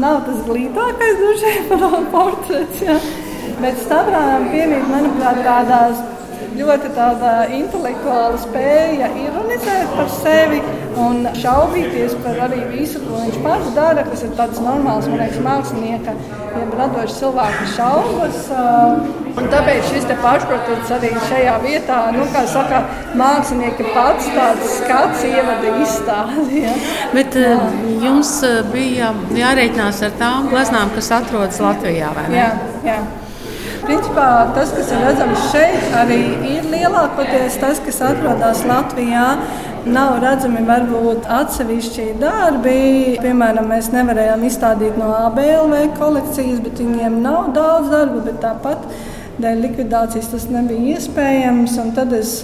nav 0.01 0.25
tas 0.27 0.41
glītākais 0.49 1.21
vien 1.45 1.69
par 1.71 2.01
portrets, 2.15 2.83
jā. 2.83 2.99
Bet 3.61 3.77
Stavrānam 3.85 4.49
piemīt, 4.51 4.89
manuprāt, 4.91 5.43
tādās 5.45 6.01
ļoti 6.59 6.91
tāda 6.95 7.33
intelektuāla 7.55 8.39
spēja 8.43 9.11
ironizēt 9.25 9.95
par 9.97 10.11
sevi 10.13 10.61
un 11.01 11.27
šaubīties 11.41 12.15
par 12.23 12.39
arī 12.47 12.61
visu, 12.71 13.01
ko 13.03 13.23
viņš 13.23 13.39
pats 13.45 13.73
dara, 13.77 14.05
kas 14.07 14.23
ir 14.27 14.35
tāds 14.39 14.61
normāls, 14.63 15.09
man 15.11 15.23
liekas, 15.23 15.41
mākslinieka, 15.45 16.15
jeb 16.55 16.77
radošs 16.79 17.19
cilvēku 17.21 17.67
šaubas. 17.75 18.39
Un 19.35 19.49
tāpēc 19.51 19.89
šis 19.91 20.07
pašprotams 20.23 20.93
arī 20.95 21.11
šajā 21.27 21.57
vietā, 21.65 21.99
nu, 22.15 22.29
kā 22.31 22.45
saka, 22.47 22.85
mākslinieki 23.19 23.89
pats 23.97 24.31
tāds 24.37 24.77
skats 24.79 25.27
ievada 25.27 25.75
izstādi. 25.83 26.63
Ja? 26.63 26.77
Bet 27.17 27.35
Jā. 27.39 27.59
jums 28.05 28.37
bija 28.71 29.11
jārēķinās 29.35 30.05
ar 30.07 30.17
tām 30.23 30.49
gleznām, 30.55 30.95
kas 30.95 31.11
atrodas 31.19 31.59
Latvijā, 31.65 32.15
vai 32.15 32.29
ne? 32.31 32.39
Jā, 32.39 32.51
jā. 32.87 33.03
Principā 33.85 34.29
tas, 34.57 34.71
kas 34.73 34.91
ir 34.95 35.03
redzams 35.05 35.49
šeit, 35.53 35.83
arī 36.01 36.21
ir 36.55 36.69
lielākoties 36.73 37.59
tas, 37.61 37.81
kas 37.85 38.01
atrodas 38.09 38.63
Latvijā. 38.69 39.27
Nav 39.85 40.23
redzami 40.23 40.63
varbūt 40.65 41.27
atsevišķi 41.29 42.07
darbi. 42.23 42.79
Piemēram, 43.21 43.69
mēs 43.69 43.91
nevarējām 43.93 44.47
izstādīt 44.49 44.97
no 44.97 45.11
ABLV 45.27 45.91
kolekcijas, 45.99 46.63
bet 46.65 46.81
viņiem 46.81 47.21
nav 47.27 47.51
daudz 47.57 47.93
darbu. 47.93 48.25
Tāpat 48.41 48.87
dēļ 49.45 49.61
likvidācijas 49.67 50.33
tas 50.33 50.49
nebija 50.49 50.97
iespējams. 50.97 51.77
Tad 51.99 52.17
es 52.17 52.39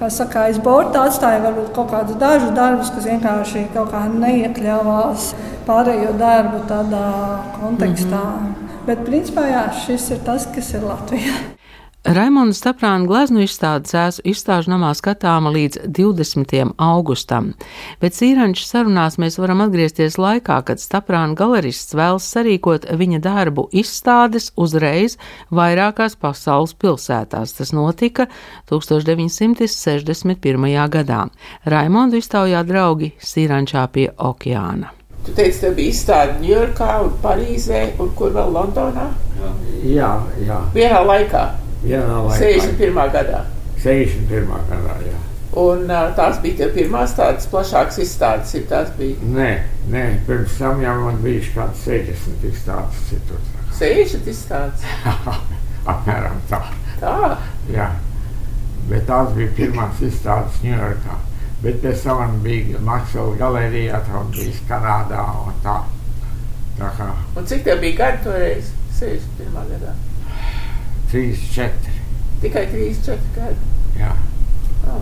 kā 0.00 0.08
saka, 0.12 0.46
aiz 0.48 0.60
borta 0.64 1.04
atstāja 1.10 1.42
varbūt 1.44 1.74
kaut 1.76 1.92
kādus 1.92 2.16
dažus 2.20 2.56
darbus, 2.56 2.92
kas 2.96 3.10
vienkārši 3.10 3.68
kaut 3.76 3.92
kā 3.92 4.06
neiekļāvās 4.12 5.34
pārējo 5.68 6.16
darbu 6.20 6.64
tādā 6.70 7.08
kontekstā. 7.60 8.24
Mm 8.24 8.46
-hmm. 8.46 8.65
Bet, 8.86 9.00
principā, 9.02 9.42
jā, 9.50 9.66
šis 9.82 10.04
ir 10.14 10.20
tas, 10.26 10.46
kas 10.54 10.68
ir 10.78 10.84
Latvijā. 10.86 11.34
Raimonda 12.06 12.54
Staprāna 12.54 13.02
gleznu 13.02 13.42
izstāde 13.42 13.90
cēsu 13.90 14.22
izstāžu 14.30 14.70
namā 14.70 14.94
skatāma 14.94 15.50
līdz 15.50 15.90
20. 15.90 16.78
augustam, 16.78 17.58
bet 17.98 18.14
Sīranča 18.14 18.62
sarunās 18.62 19.18
mēs 19.18 19.42
varam 19.42 19.58
atgriezties 19.64 20.14
laikā, 20.22 20.62
kad 20.68 20.78
Staprāna 20.78 21.34
galerists 21.34 21.98
vēlas 21.98 22.22
sarīkot 22.30 22.86
viņa 23.00 23.18
darbu 23.24 23.64
izstādes 23.74 24.52
uzreiz 24.54 25.18
vairākās 25.50 26.14
pasaules 26.20 26.76
pilsētās. 26.78 27.58
Tas 27.58 27.74
notika 27.74 28.30
1961. 28.70 30.78
gadā. 30.94 31.26
Raimondu 31.66 32.22
iztaujā 32.22 32.62
draugi 32.70 33.18
Sīrančā 33.18 33.82
pie 33.90 34.14
okeāna. 34.14 34.95
Tu 35.26 35.34
teici, 35.34 35.58
tev 35.64 35.74
bija 35.74 35.90
izstāde 35.90 36.36
Ņujorkā, 36.38 36.90
Parīzē, 37.24 37.82
un 38.02 38.12
kur 38.18 38.30
vēl 38.36 38.52
Londonā? 38.54 39.08
Jā, 39.82 40.12
jā. 40.46 40.58
Vienā 40.74 41.00
laikā. 41.02 41.44
Vienā 41.82 42.20
laikā. 42.28 42.38
61. 42.38 43.00
gadā. 43.16 43.40
61. 43.82 44.52
gadā, 44.70 44.94
jā. 45.02 45.18
Un 45.56 45.88
tās 45.88 46.38
bija 46.44 46.60
tie 46.60 46.66
pirmās 46.74 47.14
tādas 47.16 47.48
plašākas 47.50 47.98
izstādes, 48.04 48.54
ir 48.58 48.66
tās 48.70 48.90
bija? 48.98 49.16
Nē, 49.34 49.50
nē, 49.90 50.06
pirms 50.28 50.58
tam 50.60 50.82
jau 50.84 50.96
man 51.00 51.18
bija 51.24 51.42
kāds 51.54 51.86
60 51.88 52.44
izstādes 52.50 53.04
citur. 53.10 53.40
60 53.78 54.28
izstādes? 54.30 54.84
Apmēram 55.92 56.42
tā. 56.50 56.60
Tā? 57.00 57.16
Jā. 57.72 57.88
Bet 58.86 59.08
tās 59.08 59.32
bija 59.34 59.54
pirmās 59.56 60.02
izstādes 60.06 60.60
Ņujorkā. 60.62 61.16
Bet 61.62 61.78
pēc 61.82 62.02
tam 62.04 62.40
bija 62.44 62.80
Maksela 62.84 63.36
galerijā, 63.40 64.02
un 64.20 64.32
bija 64.34 64.64
Kanādā 64.68 65.22
un 65.46 65.54
tā. 65.64 65.76
tā 66.78 66.90
kā. 66.98 67.08
Un 67.36 67.46
cik 67.48 67.64
tev 67.64 67.80
bija 67.80 67.96
gadi 68.02 68.24
toreiz? 68.26 68.72
61. 68.98 69.56
gadā? 69.72 69.94
3, 71.12 71.32
4. 71.54 71.96
Tikai 72.42 72.66
3, 72.72 72.92
4 73.08 73.32
gadi? 73.36 73.72
Jā. 73.96 74.12
Oh. 74.92 75.00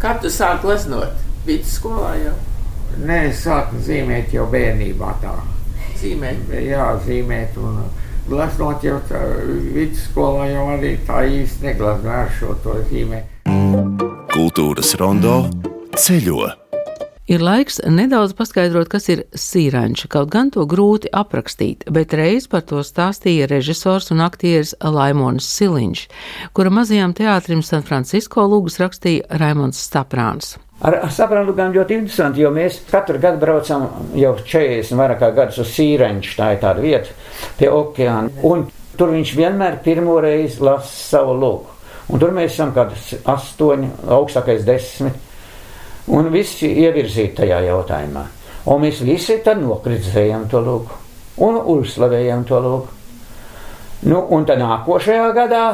Kā 0.00 0.14
tu 0.20 0.28
sāki 0.32 0.68
leznot? 0.68 1.16
Vidusskolā 1.46 2.14
jau? 2.20 2.36
Nē, 3.00 3.18
es 3.30 3.40
sāku 3.46 3.80
zīmēt 3.86 4.34
jau 4.34 4.46
bērnībā 4.52 5.14
tā. 5.22 5.34
Zīmēt? 6.00 6.52
Jā, 6.66 6.90
zīmēt 7.06 7.56
un 7.60 7.82
gleznot 8.28 8.84
jau 8.84 9.00
vidusskolā 9.76 10.50
jau 10.52 10.68
arī 10.76 10.94
tā 11.08 11.24
īsti 11.40 11.70
negleznoju 11.70 12.16
ar 12.20 12.38
šo 12.38 12.56
to 12.64 12.80
zīmēt. 12.92 14.09
Kultūras 14.40 14.94
rondo 14.96 15.32
ceļo. 16.00 16.46
Ir 17.28 17.42
laiks 17.44 17.76
nedaudz 17.84 18.32
paskaidrot, 18.38 18.88
kas 18.88 19.10
ir 19.12 19.20
sīranča, 19.36 20.06
kaut 20.14 20.30
gan 20.32 20.48
to 20.54 20.62
grūti 20.70 21.10
aprakstīt, 21.12 21.82
bet 21.92 22.14
reiz 22.16 22.46
par 22.48 22.62
to 22.64 22.80
stāstīja 22.86 23.50
režisors 23.50 24.08
un 24.14 24.22
aktieris 24.24 24.72
Laimons 24.80 25.44
Siliņš, 25.58 26.04
kura 26.56 26.72
mazajam 26.72 27.12
teātrim 27.18 27.60
San 27.66 27.84
Francisco 27.84 28.46
lūgus 28.48 28.80
rakstīja 28.80 29.28
Raimons 29.42 29.82
Staprāns. 29.90 30.54
Ar, 30.80 30.96
ar 31.02 31.12
saprātām 31.12 31.74
ļoti 31.76 31.98
interesanti, 31.98 32.40
jo 32.40 32.54
mēs 32.54 32.78
katru 32.88 33.20
gadu 33.20 33.42
braucam 33.42 33.90
jau 34.16 34.38
40 34.38 34.96
vairāk 35.02 35.26
gadus 35.36 35.60
uz 35.66 35.74
Sīrenču, 35.74 36.38
tā 36.38 36.54
ir 36.54 36.64
tāda 36.64 36.86
vieta 36.86 37.12
pie 37.60 37.68
okeāna, 37.68 38.32
un 38.48 38.64
tur 38.96 39.12
viņš 39.12 39.34
vienmēr 39.36 39.82
pirmo 39.84 40.16
reizi 40.24 40.64
lasa 40.64 40.88
savu 41.10 41.36
lūgu. 41.44 41.76
Un 42.10 42.18
tur 42.18 42.32
mēs 42.34 42.54
esam 42.54 42.72
kaut 42.74 42.94
kādi 42.94 43.20
astoņi, 43.30 43.90
augstākais 44.10 44.64
desmit. 44.66 45.18
Un 46.10 46.30
visi 46.32 46.70
ievirzīti 46.82 47.42
tajā 47.42 47.60
jautājumā. 47.68 48.24
Un 48.70 48.82
mēs 48.82 49.04
visi 49.06 49.38
tad 49.44 49.60
nokritizējam 49.62 50.48
to 50.50 50.62
lūgu 50.64 50.98
un 51.40 51.60
uzslavējam 51.74 52.44
to 52.48 52.58
lūgu. 52.60 52.98
Nu, 54.10 54.20
un 54.32 54.46
tad 54.48 54.60
nākošajā 54.62 55.30
gadā 55.36 55.64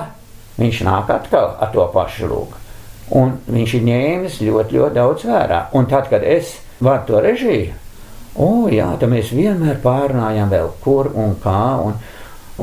viņš 0.59 0.83
nāk 0.87 1.11
atkal 1.15 1.55
ar 1.63 1.73
to 1.75 1.87
pašu 1.95 2.31
lūgu. 2.31 2.63
Un 3.17 3.37
viņš 3.47 3.75
ir 3.79 3.85
ņēmis 3.87 4.39
ļoti, 4.43 4.79
ļoti 4.79 4.97
daudz 4.97 5.27
vērā. 5.29 5.61
Un 5.79 5.87
tad, 5.91 6.09
kad 6.11 6.25
es 6.27 6.57
varu 6.83 7.07
to 7.07 7.21
režiju, 7.23 7.75
o 8.43 8.67
jā, 8.73 8.89
tad 8.99 9.13
mēs 9.13 9.31
vienmēr 9.35 9.79
pārnājam 9.83 10.51
vēl 10.51 10.73
kur 10.83 11.13
un 11.15 11.37
kā. 11.43 11.63
Un, 11.87 11.95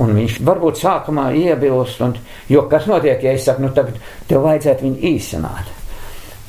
Un 0.01 0.15
viņš 0.17 0.39
varbūt 0.41 0.79
sākumā 0.81 1.27
iebilst, 1.38 2.01
un, 2.01 2.15
jo 2.50 2.65
kas 2.69 2.88
notiek, 2.89 3.21
ja 3.21 3.35
es 3.38 3.45
saku, 3.45 3.67
nu, 3.67 3.69
tad 3.75 3.91
tev 4.29 4.41
vajadzētu 4.47 4.88
viņu 4.88 5.13
īsināt. 5.13 5.69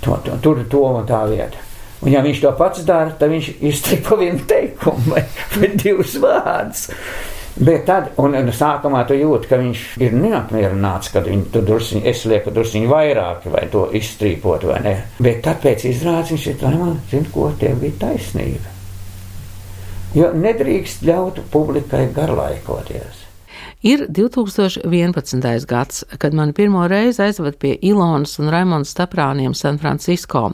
To, 0.04 0.16
to, 0.24 0.38
tur, 0.40 0.64
to 0.70 0.80
un 0.88 1.04
tā 1.08 1.20
vieta. 1.28 1.60
Un, 2.04 2.12
ja 2.12 2.20
viņš 2.24 2.40
to 2.40 2.52
pats 2.56 2.84
dara, 2.88 3.12
tad 3.18 3.32
viņš 3.32 3.50
izstrīpo 3.64 4.16
vienu 4.20 4.44
teikumu 4.48 5.12
vai, 5.12 5.24
vai 5.56 5.70
divus 5.76 6.16
vārdus. 6.20 6.90
Bet 7.54 7.84
tad, 7.86 8.08
un, 8.18 8.32
un 8.34 8.48
sākumā 8.50 9.04
tu 9.06 9.14
jūti, 9.14 9.46
ka 9.46 9.60
viņš 9.60 9.82
ir 10.02 10.16
neapmierināts, 10.18 11.12
kad 11.14 11.28
viņi 11.28 11.52
tur 11.54 11.66
druskuļi, 11.68 12.02
es 12.10 12.24
lieku 12.26 12.50
druskuļi 12.50 12.90
vairāk, 12.90 13.46
vai 13.52 13.68
to 13.70 13.84
izstrīpot, 13.94 14.66
vai 14.72 14.80
ne. 14.82 14.94
Bet 15.22 15.44
tad 15.44 15.60
pēc 15.62 15.86
izrādes 15.92 16.34
viņš 16.34 16.48
ir, 16.50 16.64
man, 16.74 16.96
zinu, 17.12 17.30
ko 17.32 17.52
tev 17.60 17.78
bija 17.84 18.00
taisnība. 18.08 18.72
Jo 20.14 20.32
nedrīkst 20.34 21.06
ļaut 21.06 21.44
publikai 21.50 22.08
garlaikoties. 22.14 23.23
Ir 23.84 24.06
2011. 24.08 25.66
gads, 25.68 26.04
kad 26.18 26.34
mani 26.34 26.52
pirmo 26.56 26.86
reizi 26.88 27.20
aizved 27.22 27.58
pie 27.60 27.74
Ilonas 27.84 28.38
un 28.40 28.48
Raimonda 28.48 28.88
Staprāniem 28.88 29.52
San 29.54 29.76
Francisco, 29.78 30.46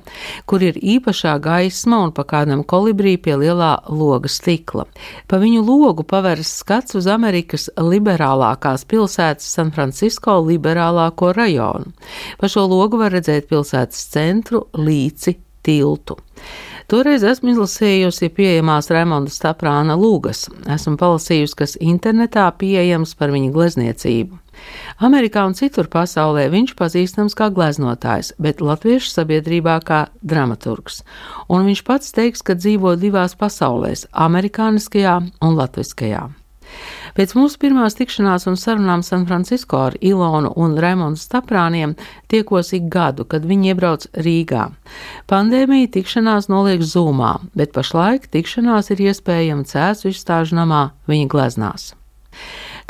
kur 0.51 0.65
ir 0.67 0.75
īpašā 0.75 1.37
gaisma 1.39 2.01
un 2.09 2.11
pa 2.11 2.25
kādam 2.27 2.65
kolibrī 2.67 3.13
pie 3.23 3.37
lielā 3.39 3.69
loga 3.87 4.27
stikla. 4.27 4.89
Pa 5.31 5.39
viņu 5.39 5.63
logu 5.63 6.03
paveras 6.03 6.51
skats 6.59 6.99
uz 6.99 7.07
Amerikas 7.07 7.69
liberālākās 7.79 8.83
pilsētas 8.91 9.47
San 9.55 9.71
Francisco 9.71 10.41
liberālāko 10.43 11.31
rajonu. 11.37 11.95
Pa 12.43 12.51
šo 12.51 12.67
logu 12.67 12.99
var 12.99 13.15
redzēt 13.15 13.47
pilsētas 13.47 14.11
centru, 14.11 14.67
līci, 14.75 15.39
tiltu. 15.63 16.19
Toreiz 16.91 17.23
esmu 17.23 17.53
izlasījusi 17.53 18.33
pieejamās 18.35 18.89
Raimonda 18.91 19.31
Staprāna 19.31 19.95
lūgas. 19.95 20.49
Esmu 20.75 20.97
palasījusi, 20.99 21.55
kas 21.61 21.77
internetā 21.79 22.49
pieejams 22.59 23.13
par 23.15 23.31
viņa 23.31 23.53
glezniecību. 23.55 24.41
Amerikā 25.07 25.45
un 25.47 25.55
citur 25.55 25.87
pasaulē 25.93 26.49
viņš 26.51 26.73
pazīstams 26.81 27.39
kā 27.39 27.47
gleznotājs, 27.55 28.33
bet 28.43 28.59
latviešu 28.59 29.13
sabiedrībā 29.13 29.77
kā 29.87 30.01
dramaturgs. 30.27 31.05
Un 31.47 31.71
viņš 31.71 31.85
pats 31.87 32.11
teiks, 32.17 32.43
ka 32.43 32.59
dzīvo 32.59 32.97
divās 32.99 33.39
pasaulēs- 33.39 34.09
amerikāniskajā 34.27 35.15
un 35.47 35.57
latviskajā. 35.63 36.27
Pēc 37.17 37.35
mūsu 37.39 37.59
pirmās 37.63 37.97
tikšanās 37.99 38.47
un 38.51 38.59
sarunām 38.61 39.05
San 39.07 39.27
Francisco 39.29 39.81
ar 39.89 39.97
Ilonu 40.01 40.53
un 40.57 40.77
Raimondu 40.81 41.21
Staprāniem 41.21 41.97
tiekos 42.31 42.73
ik 42.77 42.89
gadu, 42.93 43.27
kad 43.27 43.47
viņi 43.47 43.73
iebrauc 43.73 44.07
Rīgā. 44.15 44.69
Pandēmija 45.31 45.91
tikšanās 45.97 46.51
noliek 46.53 46.85
zūmā, 46.87 47.37
bet 47.59 47.75
pašlaik 47.77 48.31
tikšanās 48.31 48.93
ir 48.95 49.07
iespējama 49.11 49.67
cēsu 49.69 50.13
izstāžu 50.15 50.59
namā 50.61 50.91
viņa 51.11 51.31
gleznās. 51.31 51.93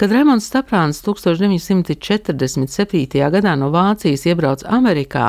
Kad 0.01 0.15
Raimons 0.17 0.47
Staprāns 0.49 1.03
1947. 1.05 3.21
gadā 3.35 3.53
no 3.61 3.69
Vācijas 3.69 4.23
iebrauca 4.31 4.65
Amerikā, 4.73 5.27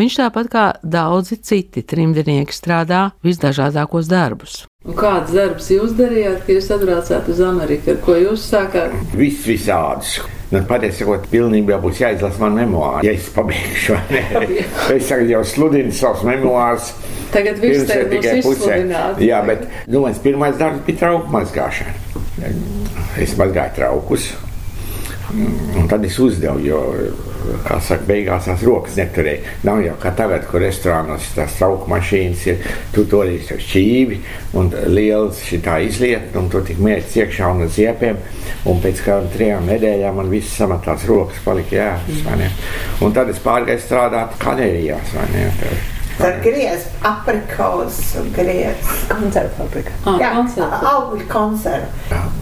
viņš 0.00 0.16
tāpat 0.22 0.48
kā 0.54 0.62
daudzi 0.80 1.36
citi 1.44 1.84
trimdnieki 1.84 2.56
strādā 2.56 3.12
visdažādākos 3.26 4.08
darbus. 4.08 4.64
Un 4.88 4.96
kāds 4.96 5.36
darbs 5.36 5.68
jūs 5.74 5.92
darījāt, 6.00 6.40
kad 6.46 6.56
jūs 6.56 6.72
atbraucāt 6.78 7.28
uz 7.28 7.44
Ameriku? 7.44 7.92
Ar 7.92 8.00
ko 8.08 8.16
jūs 8.22 8.40
sākāt? 8.54 8.96
Viss 9.12 9.44
visāds. 9.44 10.16
Nu, 10.46 10.60
Patiesībā, 10.68 11.18
pilnībā 11.26 11.80
būs 11.82 11.98
jāizlasa 12.04 12.38
man 12.38 12.54
memoāri, 12.60 13.08
ja 13.08 13.14
es 13.16 13.26
pabeigšu. 13.34 13.96
es 14.94 15.08
tagad 15.08 15.32
jau 15.32 15.42
sludinu 15.42 15.90
savus 15.94 16.22
memoārus. 16.28 16.92
Tagad 17.34 17.58
viss 17.58 17.90
ir 17.90 18.06
tikai 18.12 18.36
pusē. 18.46 18.78
Jā, 19.26 19.42
bet 19.48 19.66
nu, 19.90 20.04
mans 20.04 20.22
pirmais 20.22 20.54
darbs 20.60 20.84
bija 20.86 21.02
trauku 21.02 21.34
mazgāšana. 21.34 21.96
Es 23.18 23.34
mazgāju 23.40 23.80
traukus. 23.80 24.30
Un 25.76 25.88
tad 25.90 26.04
es 26.06 26.18
uzdevu, 26.22 26.60
jo, 26.62 26.80
kā 27.66 27.76
saka, 27.82 28.04
beigās 28.08 28.46
tās 28.48 28.62
rokas 28.66 28.96
neturēja. 28.98 29.40
Nav 29.66 29.80
jau 29.84 29.94
kā 30.02 30.12
tagad, 30.18 30.46
kur 30.50 30.60
restorānos 30.62 31.26
tās 31.34 31.56
trauku 31.58 31.90
mašīnas 31.90 32.44
ir. 32.52 32.60
Tu 32.94 33.04
to 33.10 33.22
arī 33.24 33.40
ar 33.54 33.62
šķīvi 33.62 34.20
un 34.60 34.70
liels 34.94 35.42
šitā 35.46 35.80
izliet, 35.86 36.30
un 36.38 36.48
tu 36.52 36.62
tik 36.66 36.78
mērķis 36.82 37.18
iekšā 37.24 37.50
un 37.54 37.66
uz 37.66 37.74
ziepiem. 37.78 38.18
Un 38.66 38.80
pēc 38.82 39.02
kādām 39.06 39.28
trijām 39.34 39.66
nedēļām 39.70 40.16
man 40.22 40.30
viss 40.30 40.56
samatās 40.58 41.04
rokas 41.10 41.42
palika 41.44 41.76
jēgas, 41.76 42.22
vai 42.26 42.38
ne? 42.44 42.50
Un 43.02 43.12
tad 43.14 43.30
es 43.34 43.38
pārgāju 43.44 43.82
strādāt 43.84 44.38
kaderijās, 44.42 45.14
vai 45.18 45.28
ne? 45.34 45.50
Tad- 45.60 45.92
Tad 46.16 46.38
griez 46.40 46.86
aprikos, 47.04 47.98
griez. 48.32 48.76
Koncertu 49.10 49.50
fabrika. 49.58 49.90
Ah, 50.06 50.14
Jā, 50.18 50.30
koncerts. 50.32 50.86
augļu 50.88 51.26
konservu. 51.28 51.90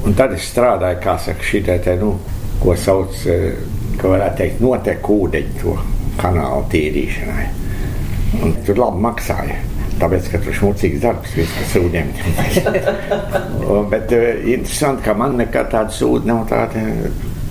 Un 0.07 0.14
tad 0.14 0.33
es 0.37 0.47
strādāju, 0.53 1.00
kā 1.03 1.17
saka, 1.19 1.43
šī 1.43 1.64
te, 1.83 1.97
nu, 1.99 2.12
ko 2.64 2.75
sauc, 2.80 3.12
eh, 3.28 3.52
ka 4.00 4.09
varētu 4.14 4.40
teikt, 4.40 4.64
notiek 4.64 5.12
ūdeņu 5.16 5.61
to 5.61 5.76
kanālu 6.21 6.64
tīrīšanai. 6.73 7.47
Un 8.42 8.56
tur 8.66 8.80
labi 8.80 9.04
maksāja. 9.04 9.61
Tāpēc, 10.00 10.30
ka 10.33 10.40
tur 10.42 10.50
ir 10.50 10.56
šmucīgs 10.59 11.02
darbs, 11.04 11.37
viss 11.38 11.76
ūdeņi. 11.78 12.25
Un, 13.68 13.87
Bet 13.92 14.11
eh, 14.16 14.40
interesanti, 14.56 15.04
ka 15.06 15.14
man 15.18 15.37
nekad 15.38 15.71
tāda 15.75 15.94
sūda 15.94 16.33
nav 16.33 16.49
tāda. 16.50 16.88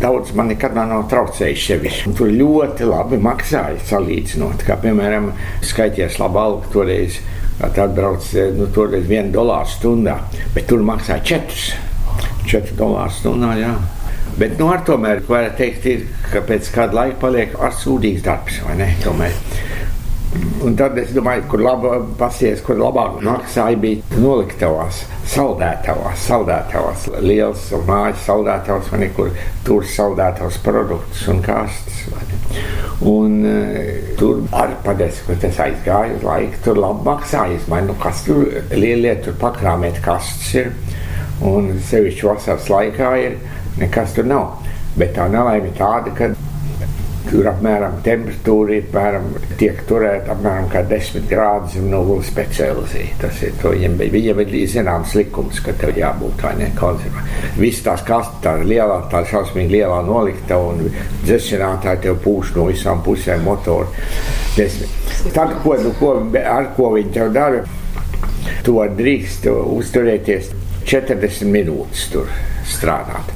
Daudz 0.01 0.33
man 0.35 0.49
nekad 0.51 0.73
nav 0.75 1.05
traucējis 1.07 1.67
sevišķi. 1.69 2.11
Tur 2.17 2.33
ļoti 2.33 2.89
labi 2.89 3.21
maksāja 3.23 3.77
salīdzinot. 3.87 4.65
Kā 4.67 4.75
piemēram, 4.81 5.29
skaities 5.63 6.17
labi 6.19 6.41
alga 6.41 6.73
toreiz. 6.73 7.21
Tad 7.61 7.77
atbrauc 7.85 8.27
eh, 8.35 8.49
nu, 8.57 8.67
toreiz 8.75 9.05
vienu 9.07 9.31
dolāru 9.31 9.69
stundā, 9.69 10.17
bet 10.55 10.67
tur 10.67 10.83
maksāja 10.83 11.23
četrus. 11.23 11.69
4 12.49 12.75
dolāru 12.75 13.13
stundā. 13.13 13.53
Jā. 13.61 13.75
Bet 14.39 14.57
nu, 14.57 14.69
ar 14.73 14.81
tomēr 14.87 15.21
varētu 15.27 15.59
teikt, 15.59 15.89
ir, 15.91 16.05
ka 16.31 16.41
pēc 16.47 16.71
kāda 16.73 16.97
laika 16.97 17.19
paliek 17.21 17.53
arsūdīgs 17.67 18.23
darbs, 18.25 18.61
vai 18.65 18.79
ne? 18.79 18.89
Tomēr. 19.03 19.35
Un 20.65 20.73
tad 20.79 20.95
es 20.97 21.11
domāju, 21.13 21.43
kur 21.51 21.61
laba, 21.61 21.97
pasies, 22.17 22.61
kur 22.65 22.79
labāk 22.79 23.19
maksāja 23.21 23.77
bija 23.77 24.17
noliktavās, 24.17 25.03
saldētavās, 25.29 26.23
saldētavās, 26.25 27.05
liels 27.21 27.67
mājas 27.85 28.23
saldētavās, 28.25 28.89
vai 28.89 29.01
ne, 29.03 29.09
kur 29.13 29.29
tur 29.67 29.85
saldētavas 29.85 30.57
produktus 30.65 31.27
un 31.29 31.43
ne. 31.45 32.57
Un 33.13 33.37
uh, 33.45 33.77
tur 34.17 34.41
arī 34.57 34.79
padēs, 34.87 35.21
ka 35.27 35.37
tas 35.43 35.61
aizgāja 35.67 36.17
uz 36.17 36.25
laiku, 36.25 36.63
tur 36.65 36.81
labi 36.81 37.05
maksājas, 37.11 37.69
vai 37.69 37.83
nu 37.85 37.97
kas 38.01 38.25
tur 38.25 38.47
lielie, 38.73 39.13
tur 39.21 39.37
pakrāmēt 39.41 40.01
kastes 40.05 40.53
ir. 40.63 40.73
Un 41.43 41.75
sevišķi 41.89 42.29
vasaras 42.29 42.69
laikā 42.71 43.13
ir 43.21 43.37
nekas 43.81 44.15
tur 44.17 44.27
nav. 44.29 44.71
Bet 44.97 45.15
tā 45.17 45.25
nelaime 45.31 45.71
ir 45.71 45.77
tāda, 45.77 46.13
ka 46.13 46.33
tur 47.33 47.47
apmēram 47.49 47.95
temperatūra 48.05 48.75
ir 48.75 48.83
apmēram, 48.85 49.27
tiek 49.57 49.79
turēta 49.89 50.33
apmēram 50.35 50.67
10 50.89 51.27
grādus 51.29 51.73
zem 51.77 51.87
nulles 51.91 52.29
Celsija. 52.33 53.15
Tas 53.21 53.41
ir 53.41 53.55
to, 53.61 53.71
viņam, 53.73 53.97
viņam 54.13 54.41
ir 54.43 54.55
zināms 54.69 55.15
likums, 55.17 55.61
ka 55.63 55.73
tev 55.79 55.97
jābūt 55.97 56.43
vai 56.43 56.53
ne 56.59 56.69
konservā. 56.77 57.23
Viss 57.57 57.83
tās 57.85 58.03
kastes, 58.05 58.41
tā 58.43 58.57
lielā, 58.61 58.99
tā 59.11 59.23
šausmīgi 59.29 59.79
lielā 59.79 60.01
nolikta 60.05 60.59
un 60.59 60.83
dzesinātāji 61.23 62.03
tev 62.07 62.19
pūš 62.25 62.53
no 62.57 62.67
visām 62.69 63.01
pusēm 63.05 63.45
motoru. 63.47 63.87
Tad, 65.33 65.55
ko, 65.63 65.77
nu, 65.81 65.95
ko, 65.97 66.17
ar 66.43 66.73
ko 66.77 66.91
viņi 66.97 67.15
tev 67.15 67.33
dara, 67.33 67.63
vari 68.67 68.99
drīkst 68.99 69.47
uzturēties 69.49 70.51
40 70.87 71.49
minūtes 71.49 72.07
tur 72.13 72.29
strādāt. 72.67 73.31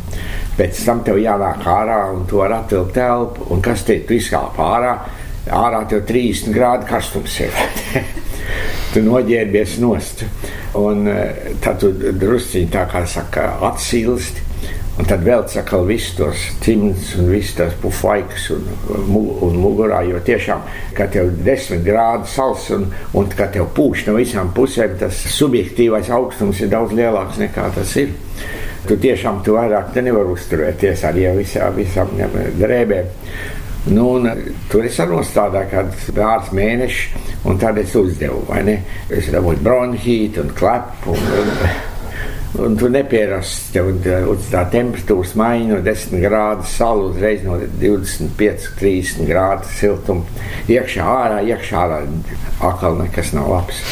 Pēc 0.57 0.79
tam 0.87 1.03
tev 1.05 1.19
jānāk 1.21 1.65
ārā 1.69 1.99
un 2.15 2.25
tu 2.29 2.41
vari 2.41 2.57
atvilkt 2.57 2.95
telpu. 2.97 3.47
Un 3.53 3.61
kas 3.61 3.83
te 3.85 3.99
tu 4.07 4.17
izkāp 4.17 4.57
ārā? 4.61 4.95
Ārā 5.53 5.83
tev 5.89 6.01
30 6.09 6.55
grādu 6.55 6.89
karstums 6.89 7.37
ir. 7.45 7.53
tu 8.93 9.03
noģērbies 9.05 9.77
nost. 9.83 10.25
Un 10.79 11.07
eh, 11.11 11.53
tad 11.63 11.79
tu 11.83 11.91
drusciņi 11.93 12.73
tā 12.73 12.87
kā 12.91 13.05
saka 13.09 13.51
atsilsti. 13.69 14.46
Un 14.97 15.05
tad 15.05 15.21
vēl 15.21 15.43
sakal 15.45 15.83
visus 15.85 16.15
tos 16.17 16.43
cimdus 16.65 17.11
un 17.21 17.27
visas 17.29 17.53
tās 17.59 17.73
pufaikas 17.83 18.47
un, 18.55 18.63
un 19.45 19.57
mugurā, 19.61 19.99
jo 20.09 20.17
tiešām, 20.25 20.63
kad 20.97 21.11
tev 21.13 21.29
desmit 21.45 21.83
grādu 21.85 22.25
sals 22.31 22.65
un, 22.73 22.87
un 23.13 23.29
kad 23.29 23.53
tev 23.53 23.69
pūš 23.77 24.07
no 24.07 24.15
visām 24.17 24.49
pusēm, 24.57 24.95
tas 24.97 25.19
subjektīvais 25.35 26.09
augstums 26.17 26.63
ir 26.63 26.71
daudz 26.73 26.95
lielāks 26.97 27.37
nekā 27.43 27.67
tas 27.75 27.93
ir. 28.01 28.15
Tu 28.87 28.97
tiešām 29.03 29.43
tu 29.45 29.53
vairāk 29.57 29.91
te 29.93 30.01
nevar 30.01 30.31
uzturēties 30.31 31.03
ar 31.05 31.21
visā, 31.37 31.69
visām 31.75 32.17
drēbēm. 32.57 33.13
Nu, 33.87 34.07
un, 34.17 34.25
tur 34.71 34.87
es 34.87 34.97
arī 34.99 35.19
strādāju 35.23 35.69
kāds 35.71 36.07
pāris 36.15 36.49
mēnešus, 36.57 37.27
un 37.47 37.59
tad 37.61 37.77
es 37.79 37.93
uzdevu, 37.95 38.41
vai 38.49 38.63
ne? 38.67 38.79
Es 39.13 39.29
dabūju 39.31 39.61
bronhītu 39.63 40.43
un 40.43 40.51
klepu. 40.57 41.13
Un, 41.13 41.29
un, 41.43 41.53
Un 42.57 42.77
tu 42.77 42.87
nepierasti 42.89 43.73
tev 43.75 43.91
tā- 44.01 44.23
uz 44.31 44.47
tā 44.49 44.63
temperatūras 44.73 45.35
maiņa 45.37 45.67
no 45.69 45.81
10 45.85 46.21
grādu 46.23 46.65
salu 46.65 47.11
uzreiz 47.11 47.43
no 47.45 47.59
25, 47.81 48.71
30 48.79 49.27
grādu 49.29 49.69
siltuma. 49.77 50.23
Iekšā, 50.67 51.05
ārā, 51.05 51.43
iekšā, 51.45 51.83
ārā. 51.83 51.99
Atkal 52.57 52.97
nekas 52.97 53.33
nav 53.37 53.51
labs. 53.51 53.83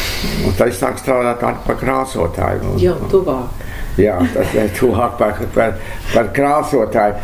Un 0.44 0.52
tad 0.58 0.68
es 0.72 0.80
sāku 0.82 0.98
strādāt 0.98 1.44
ar 1.46 1.60
par 1.66 1.78
krāsotāju. 1.78 2.72
Un, 2.72 2.78
Jau 2.82 2.96
tuvāk. 3.12 3.62
Jā, 3.96 4.18
tas 4.34 4.52
ir 4.58 4.68
tuvāk 4.76 5.16
par, 5.16 5.38
par, 5.54 5.78
par 6.12 6.32
krāsotāju. 6.36 7.14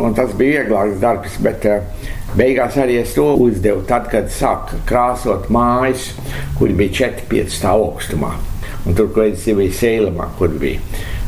Un 0.00 0.14
tas 0.16 0.32
bija 0.32 0.64
vieglāks 0.64 0.98
darbs, 1.04 1.36
bet 1.44 1.68
uh, 1.70 2.08
beigās 2.34 2.80
arī 2.80 3.02
es 3.04 3.12
to 3.14 3.28
uzdevu. 3.36 3.84
Tad, 3.86 4.08
kad 4.10 4.32
sāku 4.32 4.80
krāsot 4.88 5.50
mājas, 5.52 6.08
kur 6.58 6.72
bija 6.72 7.12
4-5 7.12 7.52
stāvu 7.60 7.90
augstumā. 7.92 8.32
Un 8.86 8.94
tur, 8.94 9.10
kur 9.12 9.26
es 9.26 9.46
jau 9.46 9.56
biju 9.58 9.74
sēlamā, 9.74 10.28
kur 10.38 10.52
bija. 10.60 10.80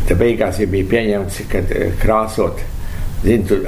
Tad 0.07 0.21
beigās 0.21 0.61
jau 0.63 0.69
bija 0.71 0.87
pieņemts, 0.93 1.41
ka 1.51 1.63
eh, 1.75 1.91
krāsot, 1.99 2.63
zinu, 3.25 3.49
tur 3.49 3.65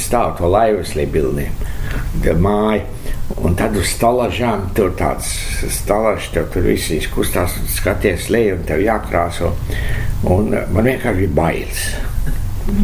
stāv 0.00 0.36
to 0.38 0.50
laivas 0.52 0.92
lībilniem, 0.98 1.64
māju. 2.44 2.84
Un 3.40 3.54
tad 3.56 3.72
uz 3.80 3.88
stalažām 3.88 4.66
tur 4.76 4.92
tāds 4.98 5.30
stalažs, 5.72 6.28
tev 6.34 6.50
tur 6.52 6.66
viss 6.68 6.92
izkustās 6.92 7.56
un 7.56 7.70
skaties 7.72 8.28
leju 8.28 8.58
un 8.58 8.66
tev 8.68 8.84
jākrāso. 8.84 9.54
Un 10.28 10.52
eh, 10.52 10.68
man 10.70 10.90
vienkārši 10.92 11.24
bija 11.24 11.36
bailes. 11.40 11.86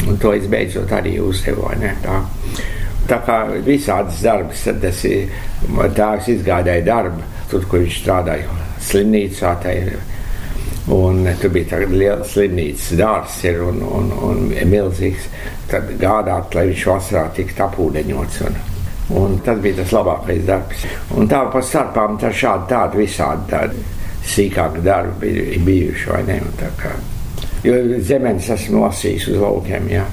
Un 0.08 0.16
to 0.20 0.32
es 0.36 0.48
beidzot 0.48 0.90
arī 0.92 1.18
ne? 1.80 1.92
Tā. 2.04 2.20
Tā 3.10 3.18
kā 3.26 3.36
visādas 3.66 4.20
darbas, 4.22 4.64
tad 4.64 4.80
tas 4.82 5.04
ir 5.08 5.30
tāds 5.96 6.28
izgādāja 6.30 6.84
darbu, 6.86 7.24
tur, 7.50 7.64
kur 7.68 7.84
viņš 7.84 8.00
strādāja 8.02 8.58
slimnīcā. 8.86 9.54
Tā 9.64 9.72
ir 9.74 9.96
Un 10.90 11.22
tur 11.38 11.52
bija 11.54 11.76
tāds 11.76 11.92
liels 11.94 12.32
slimnīcas 12.34 12.96
dārsts 12.98 13.44
ir 13.46 13.60
un, 13.62 13.78
un, 13.86 14.10
un 14.26 14.42
milzīgs. 14.70 15.28
Tad 15.70 15.92
gādāt, 16.00 16.56
lai 16.56 16.66
viņš 16.72 16.86
vasarā 16.90 17.28
tiktu 17.36 17.62
apūdeņots. 17.68 18.40
Un, 18.48 18.58
un 19.20 19.38
tas 19.46 19.62
bija 19.62 19.78
tas 19.82 19.94
labākais 19.94 20.42
darbs. 20.48 20.84
Un 21.14 21.30
tā 21.30 21.44
pa 21.52 21.62
starpām 21.62 22.18
tā 22.18 22.32
šādi 22.34 22.70
tādi 22.72 23.02
visādi 23.04 23.48
tādi 23.52 23.86
sīkāki 24.30 24.82
darbi 24.84 25.30
bija 25.30 25.64
bijuši, 25.66 26.10
vai 26.10 26.22
ne? 26.26 26.40
Jo 27.64 27.76
zemenes 28.00 28.48
esmu 28.50 28.82
lasījis 28.86 29.30
uz 29.34 29.42
laukiem, 29.42 29.88
jā. 29.92 30.06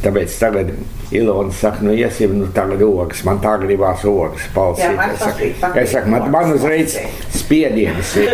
Tāpēc 0.00 0.34
tagad 0.40 0.70
Ilona 1.12 1.52
saka, 1.52 1.84
nu 1.84 1.92
iesim, 1.92 2.36
nu 2.38 2.46
tagad 2.54 2.80
ogas, 2.86 3.20
man 3.26 3.40
tā 3.42 3.56
gribās 3.60 4.04
ogas 4.08 4.46
Jā, 4.46 4.52
man 4.54 4.54
palsīt. 4.56 4.86
Es 4.86 5.10
tas 5.10 5.24
saku, 5.26 5.48
patīk 5.60 5.82
es 5.82 5.92
saku, 5.92 6.12
man, 6.14 6.30
man 6.32 6.52
uzreiz 6.54 6.94
spiediens 7.36 8.14
ir. 8.20 8.30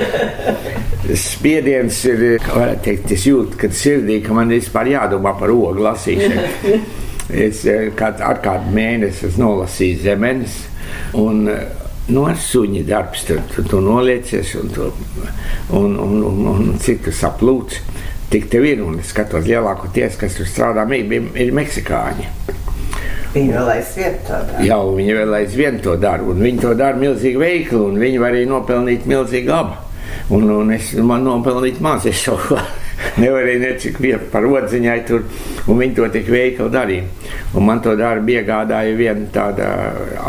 Spiediens 1.22 1.98
ir, 2.10 2.22
varētu 2.42 2.82
teikt, 2.82 3.12
es 3.14 3.26
jūtu, 3.26 3.58
kad 3.60 3.74
sirdī, 3.74 4.20
ka 4.22 4.34
man 4.34 4.50
vispār 4.50 4.90
jādomā 4.94 5.34
par 5.38 5.54
ogu 5.54 5.82
lasīšanu. 5.86 6.78
Es 7.26 7.64
eh, 7.66 7.88
kād, 7.98 8.20
ar 8.22 8.38
kādu 8.38 8.70
mēnesi 8.70 9.24
esmu 9.26 9.42
nolasījis 9.42 10.04
zemenes, 10.04 10.60
un 11.18 11.48
eh, 11.50 11.64
nu, 12.14 12.22
ar 12.28 12.38
suņi 12.38 12.84
darbs 12.86 13.24
tur 13.26 13.40
tu, 13.50 13.64
tu 13.66 13.80
noliecies, 13.82 14.52
un, 14.60 14.70
tu, 14.70 14.86
un, 15.74 15.96
un, 15.98 16.20
un, 16.22 16.38
un 16.52 16.76
cik 16.78 17.02
tu 17.08 17.14
saplūci. 17.14 17.82
Tik 18.30 18.48
tev 18.50 18.64
ir, 18.66 18.80
un 18.82 18.98
es 18.98 19.12
skatos 19.14 19.46
lielākoties, 19.46 20.16
kas 20.18 20.38
tur 20.38 20.48
strādā, 20.50 20.86
ir, 20.96 21.28
ir 21.38 21.52
meksikāņi. 21.54 22.30
Viņa 23.36 23.52
vēl 23.52 23.70
aizvien 23.74 24.16
to 24.24 24.38
dara. 24.48 24.64
Jā, 24.64 24.78
viņi 24.96 25.18
vēl 25.18 25.36
aizvien 25.42 25.78
to 25.84 25.94
dara, 26.00 26.24
un 26.24 26.40
viņi 26.40 26.62
to 26.62 26.72
dara 26.78 26.96
milzīgi 26.98 27.38
veikli, 27.40 27.82
un 27.90 28.00
viņi 28.00 28.22
var 28.22 28.32
arī 28.32 28.48
nopelnīt 28.48 29.06
milzīgi 29.10 29.52
labu. 29.52 29.76
Un, 30.32 30.48
un 30.50 30.72
es 30.74 30.94
man 31.04 31.22
nopelnīju 31.26 31.82
maz, 31.84 32.06
es 32.08 32.24
savu 32.24 32.56
Nevarēja 33.20 33.60
necik 33.60 33.98
vietu 34.00 34.30
par 34.32 34.44
odziņai 34.48 34.96
tur, 35.08 35.22
un 35.68 35.78
viņi 35.80 35.94
to 35.98 36.08
tik 36.14 36.30
veikli 36.32 36.66
darīja. 36.72 37.04
Un 37.56 37.66
man 37.68 37.80
to 37.84 37.92
darbu 37.96 38.34
iegādāja 38.34 38.96
viena 38.96 39.28
tāda 39.32 39.68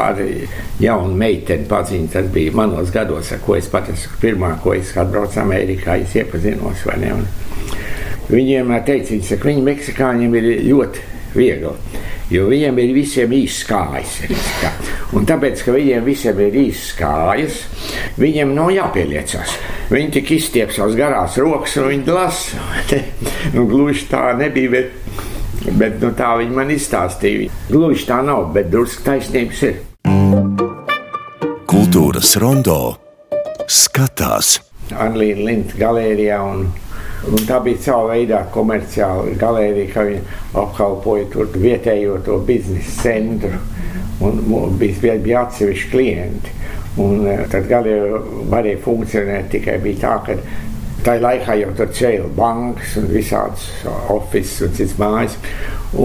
arī 0.03 0.43
jauna 0.83 1.15
meitene 1.15 1.67
paziņa. 1.67 2.11
Tas 2.13 2.29
bija 2.33 2.55
manos 2.59 2.91
gados, 2.93 3.31
ar 3.31 3.41
ko 3.43 3.55
es 3.57 3.71
pat 3.71 3.89
esmu 3.93 4.19
pirmā, 4.21 4.53
ko 4.63 4.75
es 4.75 4.91
atbraucu 4.99 5.39
Amerikā, 5.43 5.97
es 6.03 6.15
iepazinos, 6.19 6.83
vai 6.87 6.99
ne? 7.03 7.13
Un 7.21 7.27
viņiem 8.31 8.73
teica, 8.85 9.13
viņi 9.13 9.29
saka, 9.29 9.49
viņi 9.51 9.65
meksikāņiem 9.67 10.37
ir 10.39 10.49
ļoti 10.67 11.05
viegli. 11.37 11.73
Jo 12.27 12.49
viņiem 12.49 12.79
ir 12.83 12.91
visiem 12.91 13.31
īsts 13.37 13.63
kājas. 13.69 14.17
Un 15.15 15.23
tāpēc, 15.27 15.61
ka 15.63 15.71
viņiem 15.71 16.03
visiem 16.03 16.39
ir 16.43 16.57
īsts 16.59 16.91
kājas, 16.99 17.61
viņiem 18.19 18.51
nav 18.55 18.73
jāpieliecas. 18.75 19.55
Viņi 19.93 20.11
tik 20.17 20.33
izstiep 20.35 20.73
savas 20.75 20.97
garās 20.99 21.37
rokas 21.39 21.77
un 21.79 21.87
viņi 21.93 22.11
lasa. 22.11 22.59
nu, 23.55 23.63
gluži 23.69 24.09
tā 24.11 24.33
nebija, 24.39 24.73
bet, 24.73 25.71
bet 25.79 26.01
nu, 26.03 26.11
tā 26.19 26.33
viņi 26.41 26.57
man 26.57 26.73
izstāstīja. 26.75 27.47
Gluži 27.71 28.09
tā 28.09 28.19
nav, 28.27 28.49
bet 28.55 28.67
drusku 28.73 29.07
taisnības 29.07 29.63
ir. 29.69 29.79
Kultūras 31.67 32.35
rondo 32.43 32.97
skatās. 33.71 34.57
Anlīna 34.91 35.47
Linta 35.47 35.79
galērijā 35.79 36.41
un 36.43 36.67
Un 37.25 37.41
tā 37.47 37.57
bija 37.65 37.81
sava 37.81 38.11
veida 38.13 38.43
komerciāla 38.53 39.33
galērija, 39.41 39.89
ka 39.93 40.05
viņi 40.07 40.21
apkalpoja 40.61 41.25
tur 41.33 41.49
vietējo 41.57 42.19
to 42.25 42.37
biznesa 42.47 42.93
centru. 43.01 43.57
Un 44.23 44.39
bija, 44.79 45.17
bija 45.21 45.43
atsevišķi 45.45 45.91
klienti. 45.91 46.53
Un 47.01 47.27
e, 47.29 47.35
tad 47.51 47.67
galēja 47.69 48.21
varēja 48.49 48.81
funkcionēt 48.85 49.51
tikai 49.53 49.77
tā, 50.01 50.15
ka 50.25 50.37
tajā 51.05 51.21
laikā 51.25 51.57
jau 51.59 51.73
tur 51.77 51.91
cēlīja 51.99 52.31
bankas 52.37 52.95
un 53.01 53.11
visādas 53.11 53.67
oficiālas 54.13 54.63
un 54.69 54.73
citas 54.79 54.97
mājas. 55.01 55.37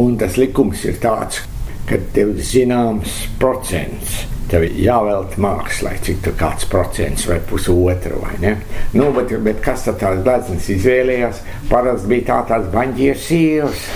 Un 0.03 0.18
tas 0.20 0.37
likums 0.40 0.85
ir 0.88 1.01
tāds, 1.03 1.44
ka 1.88 2.01
tev 2.16 2.37
zināms 2.40 3.22
procents 3.40 4.32
tev 4.53 4.67
ir 4.67 4.75
jāvelta 4.85 5.41
mākslā, 5.41 5.95
cik 6.05 6.21
tur 6.27 6.35
kāds 6.37 6.67
procents 6.69 7.25
vai 7.29 7.38
pusotra 7.49 8.19
vai 8.21 8.35
ne. 8.43 8.57
Nu, 8.93 9.09
bet, 9.17 9.33
bet 9.45 9.62
kas 9.65 9.87
tad 9.87 10.01
tās 10.03 10.21
gleznas 10.27 10.69
izvēlējās? 10.75 11.41
Parasti 11.71 12.11
bija 12.11 12.27
tā 12.29 12.41
tās 12.51 12.69
baņķieru 12.75 13.23
sievas. 13.23 13.87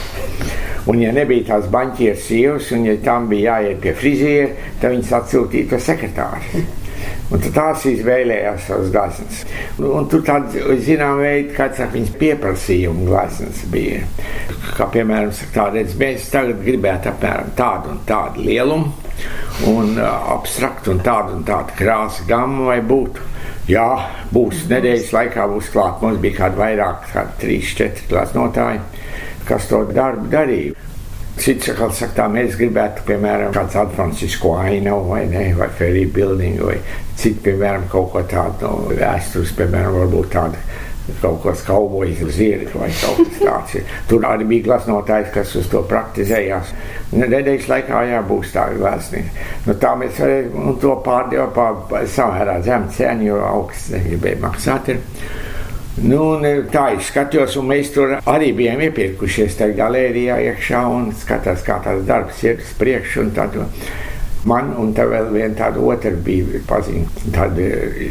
Un, 0.87 1.03
ja 1.03 1.13
nebija 1.13 1.51
tās 1.51 1.69
baņķieru 1.73 2.23
sievas, 2.23 2.73
un 2.73 2.89
ja 2.89 2.97
tam 3.05 3.29
bija 3.29 3.59
jāiet 3.59 3.85
pie 3.85 3.95
friziera, 4.01 4.67
tad 4.81 4.95
viņas 4.95 5.15
atsūtīja 5.21 5.71
to 5.75 5.81
sekretāru. 5.83 6.67
Un 7.27 7.43
tās 7.43 7.83
izvēlējās 7.91 8.69
savas 8.69 9.41
un 9.83 10.07
tur 10.09 10.23
tāds, 10.25 10.55
zinām, 10.87 11.19
veids, 11.21 11.53
kāds 11.57 11.83
viņas 11.93 12.13
pieprasījuma 12.21 13.09
gleznas 13.11 13.65
bija. 13.71 14.05
Kā 14.79 14.87
piemēram, 14.95 15.35
tā 15.55 15.67
redz, 15.75 15.99
mēs 15.99 16.31
tagad 16.31 16.63
gribētu 16.65 17.11
apmēram 17.11 17.51
tādu 17.59 17.93
un 17.93 18.01
tādu 18.09 18.47
lielumu 18.47 19.06
un 19.71 19.97
uh, 19.99 20.09
abstraktu 20.37 20.93
un 20.95 21.01
tādu 21.05 21.39
un 21.39 21.47
tādu 21.47 21.77
krāsu 21.79 22.27
gammu 22.29 22.71
vai 22.71 22.81
būtu. 22.85 23.33
Jā, 23.67 23.87
būs 24.31 24.67
nedēļas 24.71 25.13
laikā, 25.15 25.47
būs 25.51 25.71
klāt. 25.75 26.03
Mums 26.03 26.21
bija 26.23 26.37
kādi 26.43 26.61
vairāk, 26.61 27.09
kādi 27.11 27.41
trīs, 27.41 27.73
četri 27.75 28.07
glaznotāji, 28.13 28.83
kas 29.49 29.67
to 29.71 29.83
darbu 29.91 30.31
darīja. 30.31 30.77
Cits 31.37 31.69
atkal 31.69 31.91
saka, 31.93 32.15
tā 32.17 32.27
mēs 32.33 32.55
gribētu, 32.57 33.03
piemēram, 33.11 33.51
kādu 33.53 33.75
San 33.75 33.91
Francisco 33.93 34.55
ainavu 34.57 35.11
vai 35.11 35.27
ne, 35.29 35.51
vai 35.59 35.69
Ferry 35.77 36.07
building, 36.09 36.63
vai 36.65 36.79
citu, 37.19 37.43
piemēram, 37.51 37.85
kaut 37.93 38.09
ko 38.15 38.23
tādu 38.31 38.71
no 38.71 38.95
vēstures, 38.97 39.53
piemēram, 39.59 39.99
varbūt 39.99 40.31
tādu 40.33 40.63
kaut 41.21 41.43
kas 41.45 41.63
kaubojas 41.67 42.23
zirgs 42.35 42.75
vai 42.75 42.91
kaut 42.99 43.21
kas 43.23 43.41
tāds. 43.41 43.75
Ir. 43.79 43.95
Tur 44.11 44.27
arī 44.27 44.47
bija 44.51 44.67
glasnotājs, 44.71 45.31
kas 45.35 45.55
uz 45.61 45.69
to 45.71 45.83
praktizējās. 45.87 46.73
Nedēļas 47.15 47.69
laikā 47.71 48.03
jābūt 48.11 48.53
tā 48.55 48.67
vēstnieki. 48.81 49.47
Nu, 49.67 49.77
tā 49.83 49.95
mēs 49.99 50.21
varējām 50.23 50.79
to 50.83 50.95
pārdevām 51.07 51.85
par 51.91 52.09
samērā 52.11 52.61
zemu 52.67 52.91
cenu, 52.97 53.29
jo 53.31 53.43
augsts 53.47 53.93
negribēja 53.95 54.43
maksāt. 54.43 54.95
Ir. 54.95 55.05
Nu, 55.97 56.21
tā 56.73 56.91
es 56.97 57.07
skatījos, 57.09 57.55
un 57.57 57.71
mēs 57.71 57.95
tur 57.95 58.19
arī 58.19 58.51
bijām 58.59 58.83
iepirkušies 58.85 59.57
tajā 59.57 59.79
galērijā 59.79 60.43
iekšā 60.51 60.83
un 60.93 61.09
skatās, 61.17 61.65
kā 61.65 61.79
tās 61.87 62.03
darbs 62.09 62.43
ir 62.45 62.61
uz 62.61 62.75
priekšu. 62.77 63.31
Man 64.47 64.69
un 64.79 64.93
tā 64.95 65.03
vēl 65.11 65.33
viena 65.33 65.57
tāda 65.59 65.81
otra 65.83 66.13
bija 66.23 66.61
pazīstama, 66.69 67.33
tāda 67.35 67.65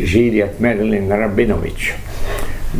žīrieta 0.10 0.60
Merilina 0.65 1.21
Rabinoviča 1.21 2.01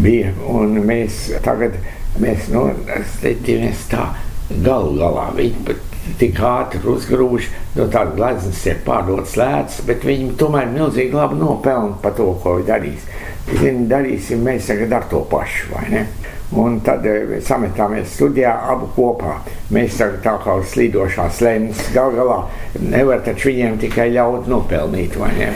bija. 0.04 0.32
Un 0.52 0.80
mēs 0.86 1.28
tagad, 1.46 1.78
mēs, 2.22 2.50
nu, 2.54 2.68
mēs 2.86 3.86
tā 3.92 4.10
galu 4.50 4.96
galā 5.00 5.30
viņi 5.36 5.78
tik 6.20 6.38
ātri 6.46 6.84
uzgrūž, 6.92 7.50
no 7.76 7.88
tādas 7.90 8.16
gleznas 8.18 8.62
ir 8.70 8.82
pārdotas 8.86 9.34
lētas, 9.40 9.80
bet 9.88 10.06
viņi 10.06 10.36
tomēr 10.40 10.70
milzīgi 10.74 11.18
labi 11.18 11.40
nopelna 11.40 11.98
par 12.04 12.14
to, 12.18 12.30
ko 12.44 12.60
viņi 12.60 12.70
darīs. 12.70 13.08
Zini, 13.50 13.88
darīsim 13.90 14.46
mēs 14.46 14.70
tagad 14.70 14.94
ar 15.00 15.10
to 15.10 15.22
pašu, 15.30 15.72
vai 15.74 15.86
ne? 15.94 16.06
Un 16.54 16.78
tad 16.86 17.06
e, 17.10 17.40
sametāmies 17.42 18.12
studijā 18.14 18.52
abu 18.70 18.88
kopā. 18.94 19.40
Mēs 19.74 19.98
tagad 19.98 20.22
tā 20.24 20.36
kā 20.44 20.58
uz 20.62 20.70
slīdošās 20.76 21.42
lēnas 21.42 21.82
gal 21.96 22.14
galā 22.14 22.40
nevar 22.80 23.24
taču 23.26 23.50
viņiem 23.50 23.80
tikai 23.82 24.12
ļaut 24.14 24.50
nopelnīt, 24.52 25.18
vai 25.18 25.32
ne? 25.40 25.52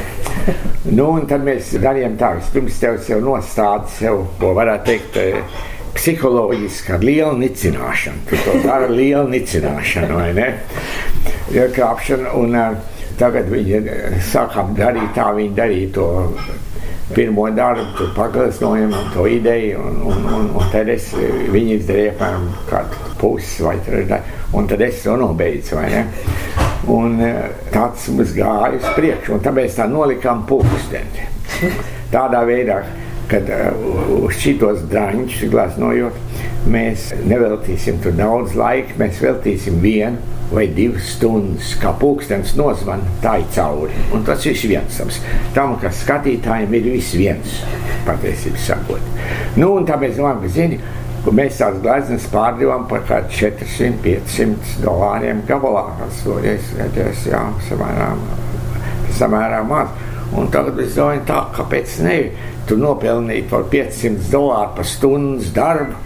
nu, 0.98 1.12
un 1.14 1.28
tad 1.30 1.46
mēs 1.46 1.76
darījām 1.80 2.18
tā, 2.20 2.34
vispirms 2.40 2.80
tev 2.82 2.98
sev 3.06 3.22
nostādi 3.26 3.94
sev, 4.00 4.24
ko 4.42 4.56
varētu 4.58 4.90
teikt, 4.90 5.20
e, 5.22 5.44
psiholoģiski 5.94 6.96
ar 6.96 7.06
lielu 7.06 7.38
nicināšanu. 7.38 8.26
Tu 8.30 8.40
to 8.46 8.58
dari 8.66 8.90
lielu 8.94 9.28
nicināšanu, 9.30 10.16
vai 10.18 10.32
ne? 10.38 10.48
Krāpšanu, 11.50 12.34
un 12.38 12.56
uh, 12.56 12.98
tagad 13.20 13.50
viņi 13.52 13.82
sākām 14.30 14.76
darīt 14.78 15.12
tā, 15.18 15.30
viņi 15.36 15.56
darīja 15.58 15.94
to 15.98 16.08
pirmo 17.16 17.50
darbu, 17.50 17.86
tur 17.98 18.12
pagasnojam 18.16 18.94
to 19.14 19.28
ideju, 19.28 19.80
un, 19.80 20.02
un, 20.12 20.26
un, 20.34 20.50
un 20.56 20.70
tad 20.72 20.90
es, 20.94 21.10
viņi 21.54 21.80
izdarīja 21.80 22.14
apmēram 22.16 22.48
kādu 22.70 23.14
pusi 23.20 23.66
vai 23.66 23.76
trešdaļu, 23.86 24.38
un 24.60 24.70
tad 24.70 24.86
es 24.86 25.04
to 25.04 25.18
nobeidzu? 25.20 25.82
Un 26.90 27.20
eh, 27.22 27.42
tāds 27.74 28.08
mums 28.14 28.32
gāja 28.38 28.78
uz 28.78 28.88
priekšu, 28.96 29.36
un 29.36 29.44
tāpēc 29.46 29.76
tā 29.78 29.90
nolikām 29.90 30.46
pulksteni. 30.50 31.28
Tādā 32.14 32.46
veidā, 32.48 32.80
kad 33.30 33.50
uh, 33.54 33.86
uz 34.24 34.40
šitos 34.42 34.84
draņķus 34.90 35.46
glaznojot, 35.54 36.18
mēs 36.70 37.12
neveltīsim 37.30 38.02
tur 38.04 38.18
daudz 38.18 38.56
laika, 38.58 38.98
mēs 39.00 39.22
veltīsim 39.24 39.80
vienu 39.84 40.38
vai 40.50 40.66
divas 40.74 41.12
stundas, 41.14 41.76
kā 41.82 41.92
pulkstenis 42.02 42.56
nozvan, 42.58 43.04
tā 43.24 43.36
ir 43.42 43.50
cauri. 43.54 43.94
Un 44.16 44.24
tas 44.26 44.46
ir 44.50 44.58
viens 44.72 45.02
tam, 45.54 45.76
kas 45.82 46.02
skatītājiem 46.04 46.74
ir 46.80 46.90
viss 46.96 47.18
viens, 47.18 47.60
patiesībā 48.08 48.64
sakot. 48.66 49.14
Nu, 49.60 49.76
un 49.78 49.86
tā 49.86 50.00
mēs 50.02 50.18
domājam, 50.18 50.42
ka 50.42 50.52
zini, 50.56 50.82
ka 51.26 51.34
mēs 51.36 51.62
tās 51.62 51.78
gleznas 51.84 52.28
pārdevām 52.34 52.88
par 52.90 53.06
kaut 53.06 53.30
kādiem 53.30 53.62
400-500 53.62 54.84
dolāriem 54.86 55.44
gabalā. 55.50 55.86
Tas 56.02 56.22
toreiz 56.26 56.74
redzēs, 56.80 57.26
jā, 57.30 57.44
samērā, 57.70 58.12
samērā 59.20 59.64
maz. 59.70 59.94
Un 60.38 60.50
tagad 60.54 60.78
es 60.82 60.94
domāju, 60.98 61.24
tā, 61.30 61.44
kāpēc 61.56 62.00
ne? 62.06 62.18
Tu 62.70 62.78
nopelnīji 62.78 63.48
par 63.50 63.66
500 63.72 64.30
dolāru 64.30 64.76
par 64.78 64.88
stundas 64.88 65.50
darbu 65.56 66.06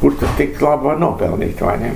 kur 0.00 0.14
tu 0.14 0.26
tik 0.38 0.60
labi 0.62 0.86
var 0.86 1.00
nopelnīt, 1.02 1.60
vai 1.64 1.74
ne? 1.80 1.88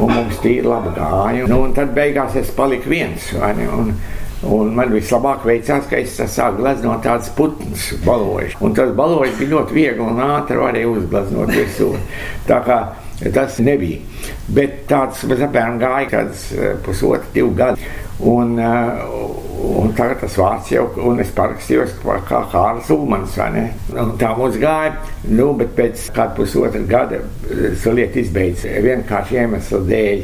Un 0.00 0.10
mums 0.10 0.40
tīri 0.42 0.66
labi 0.66 0.90
gāja. 0.96 1.46
Nu, 1.50 1.60
un 1.66 1.74
tad 1.76 1.92
beigās 1.94 2.34
es 2.40 2.50
paliku 2.56 2.90
viens, 2.90 3.30
vai 3.38 3.52
ne? 3.58 3.68
Un, 3.76 3.92
Un 4.40 4.70
man 4.72 4.88
vislabāk 4.88 5.42
veicās, 5.44 5.84
ka 5.90 5.98
es 6.00 6.14
sāku 6.16 6.62
gleznot 6.62 7.02
tādas 7.04 7.28
putnas 7.36 7.90
balojas. 8.06 8.54
Un 8.64 8.72
tas 8.72 8.94
balojas 8.96 9.34
bija 9.36 9.50
ļoti 9.50 9.76
viegli 9.76 10.00
un 10.00 10.22
ātri 10.24 10.56
varēja 10.56 10.88
uzgleznot 10.88 11.52
visu. 11.52 11.90
Tā 12.48 12.62
kā 12.64 12.78
tas 13.34 13.58
nebija. 13.60 14.00
Bet 14.48 14.86
tāds 14.88 15.26
apmēram 15.28 15.76
gāja 15.82 16.08
kāds 16.14 16.46
eh, 16.56 16.72
pusotru, 16.86 17.28
divu 17.34 17.52
gadu. 17.58 17.92
Un, 18.32 18.56
uh, 18.56 19.49
Un 19.60 19.92
tagad 19.96 20.22
tas 20.22 20.36
vārds 20.40 20.70
jau, 20.72 20.86
un 21.04 21.20
es 21.20 21.32
parakstījos 21.36 21.92
kā 22.00 22.40
Kārlis 22.52 22.88
Ulmans, 22.94 23.36
vai 23.36 23.48
ne? 23.52 23.64
Un 23.92 24.14
tā 24.20 24.30
mums 24.38 24.56
gāja, 24.60 24.94
nu, 25.28 25.50
bet 25.58 25.74
pēc 25.76 26.06
kāda 26.16 26.36
pusotra 26.38 26.80
gada 26.88 27.20
lieta 27.92 28.22
izbeidz 28.22 28.64
vienkārši 28.86 29.40
iemeslu 29.42 29.82
dēļ, 29.90 30.22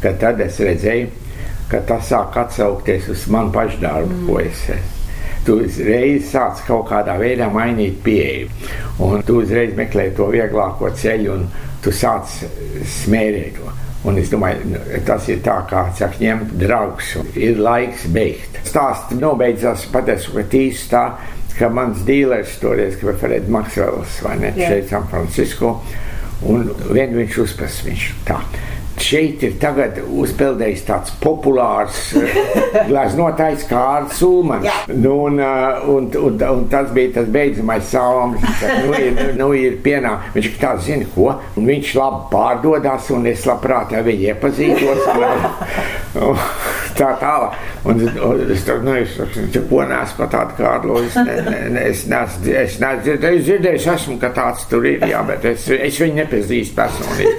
ka 0.00 0.14
tad 0.22 0.40
es 0.40 0.60
redzēju, 0.64 1.10
ka 1.68 1.82
tas 1.90 2.08
sāk 2.08 2.38
atsaukties 2.40 3.10
uz 3.12 3.26
manu 3.32 3.52
pašu 3.52 3.82
darbu, 3.84 4.14
mm. 4.14 4.30
ko 4.30 4.40
es 4.44 4.62
esmu 4.76 4.96
tu 5.48 5.54
uzreiz 5.64 6.26
sāc 6.28 6.58
kaut 6.66 6.90
kādā 6.90 7.14
veidā 7.16 7.46
mainīt 7.48 8.02
pieeju. 8.04 8.50
Un 9.00 9.22
tu 9.24 9.38
uzreiz 9.40 9.72
meklē 9.78 10.10
to 10.16 10.26
vieglāko 10.34 10.90
ceļu, 10.92 11.36
un 11.38 11.46
tu 11.80 11.94
sāc 11.94 12.34
smērēt 12.98 13.56
to. 13.56 13.72
Un 14.06 14.18
es 14.20 14.30
domāju, 14.30 14.62
nu, 14.70 14.80
tas 15.06 15.26
ir 15.28 15.40
tā 15.42 15.56
kā 15.70 15.88
saka, 15.98 16.20
ņemt 16.22 16.52
draugus. 16.60 17.16
Ir 17.34 17.58
laiks 17.58 18.06
beigt. 18.14 18.60
Stāsts 18.68 19.16
nobeidzās 19.18 19.88
pateicu, 19.90 20.36
ka 20.36 20.44
tīs 20.52 20.84
tā, 20.92 21.04
ka 21.58 21.70
mans 21.74 22.04
dīlers 22.06 22.60
toreiz, 22.62 22.94
ka 23.00 23.16
Fred 23.18 23.48
Maksvels, 23.50 24.20
vai 24.22 24.36
ne, 24.38 24.52
Jā. 24.54 24.70
šeit 24.70 24.92
San 24.92 25.08
Francisco, 25.10 25.74
un 26.46 26.68
vien 26.92 27.16
viņš 27.16 27.40
uzpras 27.42 27.80
viņš 27.88 28.08
tā. 28.28 28.38
Šeit 29.02 29.42
ir 29.46 29.54
tagad 29.62 30.00
uzpeldējis 30.04 30.84
tāds 30.88 31.14
populārs 31.22 32.00
eh, 32.18 32.38
glaznotājs 32.90 33.66
Kārls 33.70 34.22
Ulmans. 34.26 34.68
Nu, 34.90 35.14
un, 35.28 35.38
eh, 35.42 35.88
un, 35.92 36.10
un, 36.18 36.40
un 36.48 36.66
tas 36.72 36.90
bija 36.94 37.18
tas 37.20 37.30
beidzamais 37.34 37.86
salms. 37.92 38.42
Viņš 38.42 38.62
saka, 38.62 38.76
Nu, 38.88 38.94
ir, 38.94 39.22
nu, 39.36 39.48
ir 39.58 39.78
pienā. 39.84 40.14
Viņš 40.34 40.50
tā 40.60 40.74
zina, 40.82 41.06
ko. 41.14 41.32
Un 41.58 41.68
viņš 41.68 41.94
labi 41.98 42.20
pārdodas, 42.32 43.10
un 43.14 43.26
es 43.28 43.46
labprāt 43.48 43.94
ar 43.96 44.06
viņu 44.06 44.30
iepazītos. 44.32 45.06
Un, 45.14 46.22
un, 46.28 46.44
tā 46.98 47.12
tālāk. 47.20 47.58
Un, 47.88 48.02
un 48.24 48.42
es 48.52 48.64
tur 48.66 48.82
nu, 48.84 48.94
es, 48.98 49.14
es, 49.22 49.58
ko 49.70 49.84
neesmu 49.88 50.18
par 50.22 50.30
tādu 50.32 50.56
Kārlu. 50.58 50.98
Es, 51.06 51.16
ne, 51.16 51.36
ne, 51.74 51.84
es 51.88 52.04
neesmu 52.10 52.52
es 52.52 52.78
neesmu 52.82 53.04
dzirdējis, 53.06 53.44
dzirdējis 53.46 53.88
esmu, 53.94 54.18
ka 54.22 54.32
tāds 54.36 54.66
tur 54.70 54.86
ir, 54.88 55.04
jā, 55.08 55.22
bet 55.28 55.46
es, 55.52 55.68
es 55.72 56.00
viņu 56.02 56.18
nepazīstu 56.22 56.76
personīgi. 56.78 57.34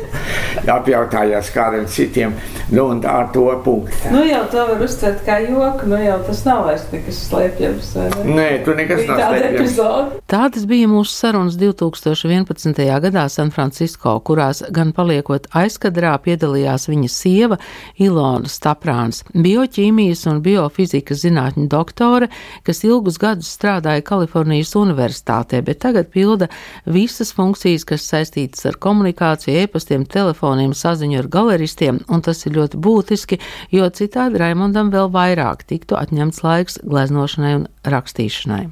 Apjautājās 0.70 1.49
kādiem 1.56 1.86
citiem, 1.90 2.34
nu 2.74 2.86
un 2.94 3.02
tā 3.04 3.14
ar 3.24 3.30
to 3.34 3.46
punktu. 3.66 4.14
Nu 4.14 4.24
jau 4.28 4.42
to 4.52 4.66
var 4.72 4.84
uztvert 4.86 5.24
kā 5.28 5.40
joku, 5.46 5.90
nu 5.90 6.00
jau 6.02 6.18
tas 6.28 6.44
nav 6.48 6.66
vairs 6.68 6.86
nekas 6.94 7.22
slēpjams. 7.30 7.92
ne? 8.00 8.36
Nē, 8.40 8.48
tu 8.66 8.76
nekas 8.78 9.04
Bija 9.04 9.16
nav 9.16 9.36
slēpjams. 9.36 10.20
Tādas 10.30 10.66
bija 10.70 10.90
mūsu 10.92 11.14
sarunas 11.16 11.58
2011. 11.60 12.84
gadā 13.06 13.26
San 13.30 13.52
Francisco, 13.56 14.16
kurās 14.26 14.62
gan 14.76 14.94
paliekot 14.96 15.50
aizkadrā 15.56 16.14
piedalījās 16.24 16.90
viņa 16.90 17.10
sieva 17.12 17.60
Ilona 18.00 18.50
Staprāns, 18.50 19.24
bioķīmijas 19.34 20.26
un 20.30 20.42
biofizikas 20.46 21.24
zinātņu 21.26 21.68
doktore, 21.72 22.30
kas 22.68 22.84
ilgus 22.88 23.20
gadus 23.22 23.50
strādāja 23.56 24.04
Kalifornijas 24.06 24.76
Universitātē, 24.80 25.62
bet 25.66 25.82
tagad 25.84 26.12
pilda 26.14 26.50
visas 26.86 27.34
funkcijas, 27.36 27.86
kas 27.88 28.08
saistītas 28.10 28.66
ar 28.70 28.80
komunikāciju, 28.82 29.56
e-pastiem, 29.64 30.06
telefoniem, 30.10 30.74
saziņu 30.78 31.22
ar 31.24 31.30
galeristiem, 31.40 32.04
un 32.12 32.24
tas 32.26 32.44
ir 32.46 32.58
ļoti 32.60 32.80
būtiski, 32.84 33.40
jo 33.74 33.88
citādi 33.96 34.42
Raimondam 34.42 34.92
vēl 34.94 35.10
vairāk 35.16 35.66
tiktu 35.70 35.98
atņemts 36.00 36.44
laiks 36.46 36.80
gleznošanai 36.84 37.56
un 37.62 37.66
rakstīšanai. 37.88 38.68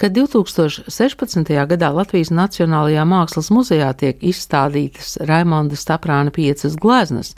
Kad 0.00 0.14
2016. 0.16 1.52
gadā 1.72 1.90
Latvijas 1.92 2.30
Nacionālajā 2.32 3.04
Mākslas 3.08 3.50
muzejā 3.52 3.90
tiek 4.00 4.22
izstādītas 4.24 5.16
Raimonda 5.28 5.76
Staprāna 5.76 6.32
piecas 6.34 6.76
gleznas, 6.80 7.34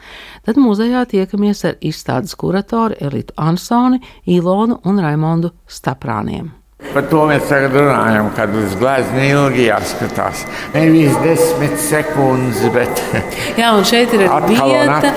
tad 0.46 0.60
muzejā 0.60 1.04
tiekamies 1.10 1.64
ar 1.70 1.78
izstādes 1.80 2.36
kuratoru 2.38 2.98
Elitu 3.00 3.34
Ansoni, 3.36 4.02
Ilonu 4.26 4.82
un 4.84 5.02
Raimondu 5.02 5.54
Staprāniem. 5.66 6.61
Par 6.92 7.06
to 7.08 7.22
mēs 7.24 7.46
tagad 7.48 7.72
runājam, 7.72 8.26
kad 8.36 8.52
uz 8.58 8.74
glezna 8.76 9.22
ilgi 9.24 9.62
jāskatās. 9.68 10.42
Nevis 10.74 11.14
desmit 11.22 11.76
sekundes, 11.80 12.58
bet 12.74 12.98
Jā, 13.60 13.70
un 13.76 13.86
šeit 13.88 14.12
ir 14.12 14.26
un 14.26 14.48
vieta, 14.50 15.12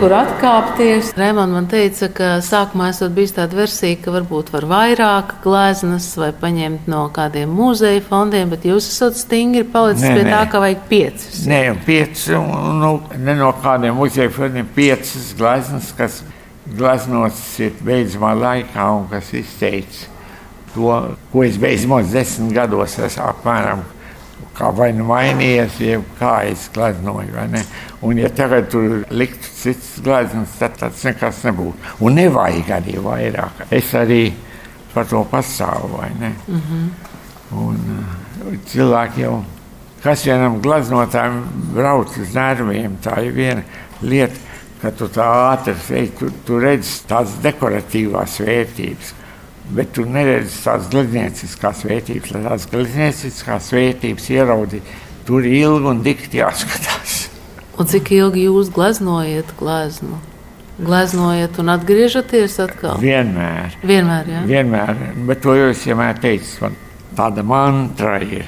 kur 0.00 0.12
atkāpties. 0.18 1.14
Raimonds 1.16 1.56
man 1.56 1.68
teica, 1.72 2.10
ka 2.12 2.30
sākumā 2.44 2.90
esot 2.92 3.14
bijis 3.16 3.32
tāda 3.38 3.56
versija, 3.56 3.96
ka 4.02 4.12
varbūt 4.12 4.50
var 4.52 4.66
vairāk 4.68 5.36
gleznas 5.44 6.10
vai 6.20 6.32
paņemt 6.36 6.90
no 6.92 7.06
kādiem 7.16 7.54
muzeja 7.54 8.02
fondiem, 8.04 8.50
bet 8.52 8.66
jūs 8.68 8.90
esat 8.90 9.16
stingri 9.16 9.64
palicis 9.72 10.04
Nē, 10.04 10.16
pie 10.18 10.26
nē. 10.26 10.34
tā, 10.34 10.42
ka 10.52 10.60
vajag 10.64 10.82
piecas. 10.90 11.38
Nē, 11.48 11.62
pieci, 11.86 12.34
un, 12.36 12.82
nu, 12.82 12.92
ne 13.22 13.38
no 13.38 13.54
kādiem 13.62 13.96
muzeja 13.96 14.28
fondiem, 14.34 14.68
piecas 14.76 15.32
gleznas, 15.38 15.94
kas 15.96 16.20
gleznotas 16.76 17.46
ir 17.62 17.80
beidzamā 17.86 18.34
laikā 18.42 18.90
un 18.98 19.08
kas 19.14 19.32
izteica 19.38 20.15
to, 20.76 20.94
ko 21.32 21.44
es 21.46 21.58
beidzamos 21.60 22.12
desmit 22.12 22.54
gados 22.56 22.98
esmu 23.00 23.30
apmēram. 23.32 23.84
Kā 24.56 24.70
vai 24.72 24.88
nu 24.96 25.04
mainījies, 25.08 25.74
jeb 25.84 26.04
kā 26.16 26.38
es 26.48 26.70
gleznoju, 26.72 27.32
vai 27.34 27.44
ne? 27.52 27.60
Un, 28.04 28.16
ja 28.20 28.30
tagad 28.32 28.70
tur 28.72 29.02
liktu 29.12 29.50
cits 29.52 29.98
gleznas, 30.04 30.54
tad 30.60 30.78
tas 30.80 31.02
nekas 31.04 31.42
nebūtu. 31.44 31.92
Un 32.04 32.16
nevajag 32.16 32.70
arī 32.78 32.96
vairāk. 33.04 33.66
Es 33.68 33.92
arī 33.96 34.30
par 34.94 35.08
to 35.10 35.20
pastāvu, 35.28 35.98
vai 35.98 36.08
ne? 36.20 36.32
Un 37.52 37.76
uh, 37.98 38.56
cilvēki 38.72 39.26
jau, 39.26 39.34
kas 40.04 40.24
vienam 40.24 40.56
glaznotājam 40.64 41.42
brauc 41.76 42.16
uz 42.16 42.32
nerviem, 42.34 42.96
tā 43.04 43.20
ir 43.28 43.36
viena 43.36 43.62
lieta, 44.00 44.40
ka 44.80 44.90
tu 44.96 45.08
tā 45.12 45.26
ātri 45.52 45.76
veids, 45.88 46.16
tu, 46.18 46.32
tu 46.48 46.58
redzi 46.62 46.96
tās 47.08 47.36
dekoratīvās 47.44 48.40
vērtības. 48.40 49.14
Bet 49.74 49.90
tu 49.96 50.04
neredzi 50.06 50.60
tās 50.62 50.86
glezniecības 50.92 51.82
vērtības, 51.88 52.32
lai 52.36 52.42
tās 52.44 52.68
glezniecības 52.70 53.72
vērtības 53.74 54.28
ieraudzītu. 54.36 54.98
Tur 55.26 55.46
ilgi 55.48 55.90
un 55.90 56.02
dikti 56.04 56.38
jāskatās. 56.38 57.16
Un 57.76 57.88
cik 57.90 58.12
ilgi 58.14 58.46
jūs 58.46 58.70
gleznojat 58.72 59.50
gleznu? 59.58 60.20
Gleznojat 60.76 61.58
un 61.58 61.72
atgriežaties 61.72 62.54
atkal? 62.62 63.00
Vienmēr. 63.02 63.74
Vienmēr, 63.82 64.30
jā. 64.30 64.42
Vienmēr, 64.46 65.02
bet 65.28 65.42
to 65.44 65.56
jau 65.56 65.72
es 65.72 65.82
vienmēr 65.88 66.20
teicu. 66.22 66.52
Man 66.62 66.78
tāda 67.18 67.44
mantra 67.48 68.14
ir, 68.22 68.46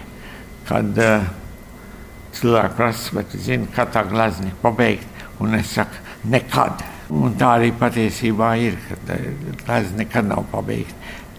kad 0.69 1.03
uh, 1.03 1.27
cilvēki 2.39 2.79
prasa, 2.79 3.25
tu 3.33 3.43
zini, 3.43 3.67
kā 3.75 3.89
tā 3.91 4.05
glezniecība 4.07 4.55
ir 4.55 4.63
pabeigta. 4.63 5.27
Un 5.43 5.59
es 5.59 5.75
saku, 5.75 6.07
nekad. 6.31 6.85
Un 7.09 7.39
tā 7.41 7.55
arī 7.57 7.71
patiesībā 7.73 8.51
ir, 8.61 8.77
ka 8.85 8.99
glezniecība 9.07 9.97
nekad 9.97 10.29
nav 10.29 10.45
pabeigta. 10.53 10.95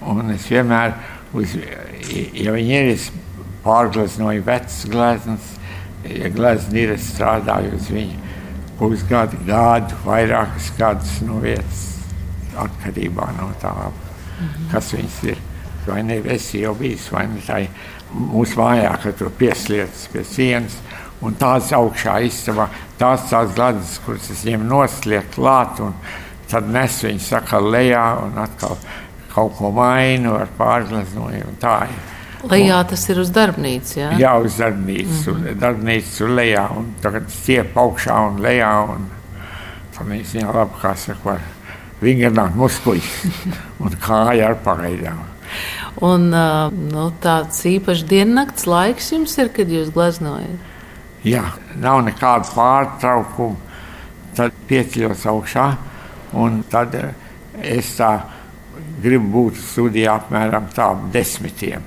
Un 0.10 0.32
es 0.34 0.48
vienmēr, 0.50 0.96
uz, 1.38 1.54
ja 2.34 2.56
viņi 2.56 2.74
ir, 2.80 2.90
es 2.96 3.10
pārgleznoju 3.66 4.46
vecas 4.48 4.80
gleznas, 4.90 5.52
ja 6.08 6.32
glezniecība 6.34 6.82
ir, 6.88 6.96
es 6.96 7.12
strādāju 7.14 7.76
uz 7.78 7.92
viņu 7.94 8.18
pusgadu, 8.80 9.38
gadu, 9.46 9.98
vairākas 10.06 10.72
gadus 10.78 11.20
no 11.28 11.42
vietas 11.44 11.86
atkarībā 12.60 13.28
no 13.38 13.52
tā, 13.62 13.74
kas 14.72 14.94
viņas 14.96 15.22
ir. 15.30 15.46
Vai 15.86 16.02
ne 16.06 16.20
esi 16.34 16.64
jau 16.64 16.74
bijis, 16.78 17.08
vai 17.12 17.26
ne 17.30 17.42
tā 17.44 17.64
ir 17.66 17.70
mūsu 18.14 18.60
mājā, 18.60 18.92
ka 19.04 19.14
tur 19.18 19.32
pieslietas 19.38 20.08
pie 20.14 20.24
sienas, 20.28 20.80
un 21.26 21.36
tās 21.40 21.72
augšā 21.76 22.20
istabā, 22.28 22.70
tās 23.00 23.28
tās 23.30 23.52
glazas, 23.56 23.98
kuras 24.06 24.30
es 24.32 24.44
viņiem 24.46 24.68
noslieku 24.70 25.36
klāt, 25.40 25.82
un 25.84 25.96
tad 26.50 26.70
nes 26.72 27.02
viņus 27.06 27.34
atkal 27.40 27.68
lejā, 27.74 28.06
un 28.24 28.40
atkal 28.42 28.78
kaut 29.34 29.58
ko 29.60 29.72
mainu 29.76 30.34
ar 30.40 30.50
pārglaznojumu, 30.58 31.54
un 31.54 31.60
tā 31.62 31.76
ir. 31.90 32.00
Lejā 32.50 32.80
tas 32.88 33.02
ir 33.12 33.20
uz 33.20 33.32
darbnīcas, 33.36 33.96
jā? 33.98 34.10
Jā, 34.22 34.34
uz 34.40 34.56
darbnīcas, 34.62 35.26
mm 35.28 35.42
-hmm. 35.42 35.60
darbnīcas 35.60 36.18
tur 36.18 36.30
lejā, 36.38 36.66
un 36.78 36.94
tagad 37.04 37.28
stiep 37.30 37.76
augšā 37.78 38.20
un 38.30 38.40
lejā, 38.42 38.72
un 38.96 39.10
tad 39.98 40.08
viņš 40.08 40.36
viņā 40.36 40.54
labi, 40.56 40.80
kā 40.82 40.96
saka, 40.96 41.40
vingrināt 42.02 42.56
muskuļus, 42.56 43.12
un 43.84 44.00
kāja 44.00 44.48
ar 44.48 44.56
pagaidām. 44.64 45.20
Un 46.02 46.30
nu, 46.30 47.12
tāds 47.22 47.66
īpašs 47.66 48.06
diennakts 48.08 48.66
laiks 48.66 49.12
jums 49.12 49.38
ir, 49.38 49.50
kad 49.50 49.68
jūs 49.68 49.92
gleznojat? 49.92 50.69
Jā, 51.28 51.44
nav 51.76 52.04
nekāda 52.08 52.48
pārtraukuma. 52.54 53.68
Tad 54.38 54.54
pieceļos 54.70 55.26
augšā, 55.28 55.66
tad 56.72 56.94
es 57.60 57.90
tā 57.98 58.12
gribu 59.04 59.32
būt 59.34 59.58
studijā 59.60 60.14
apmēram 60.20 60.70
tā 60.76 60.92
ap 60.94 61.10
desmitiem. 61.12 61.84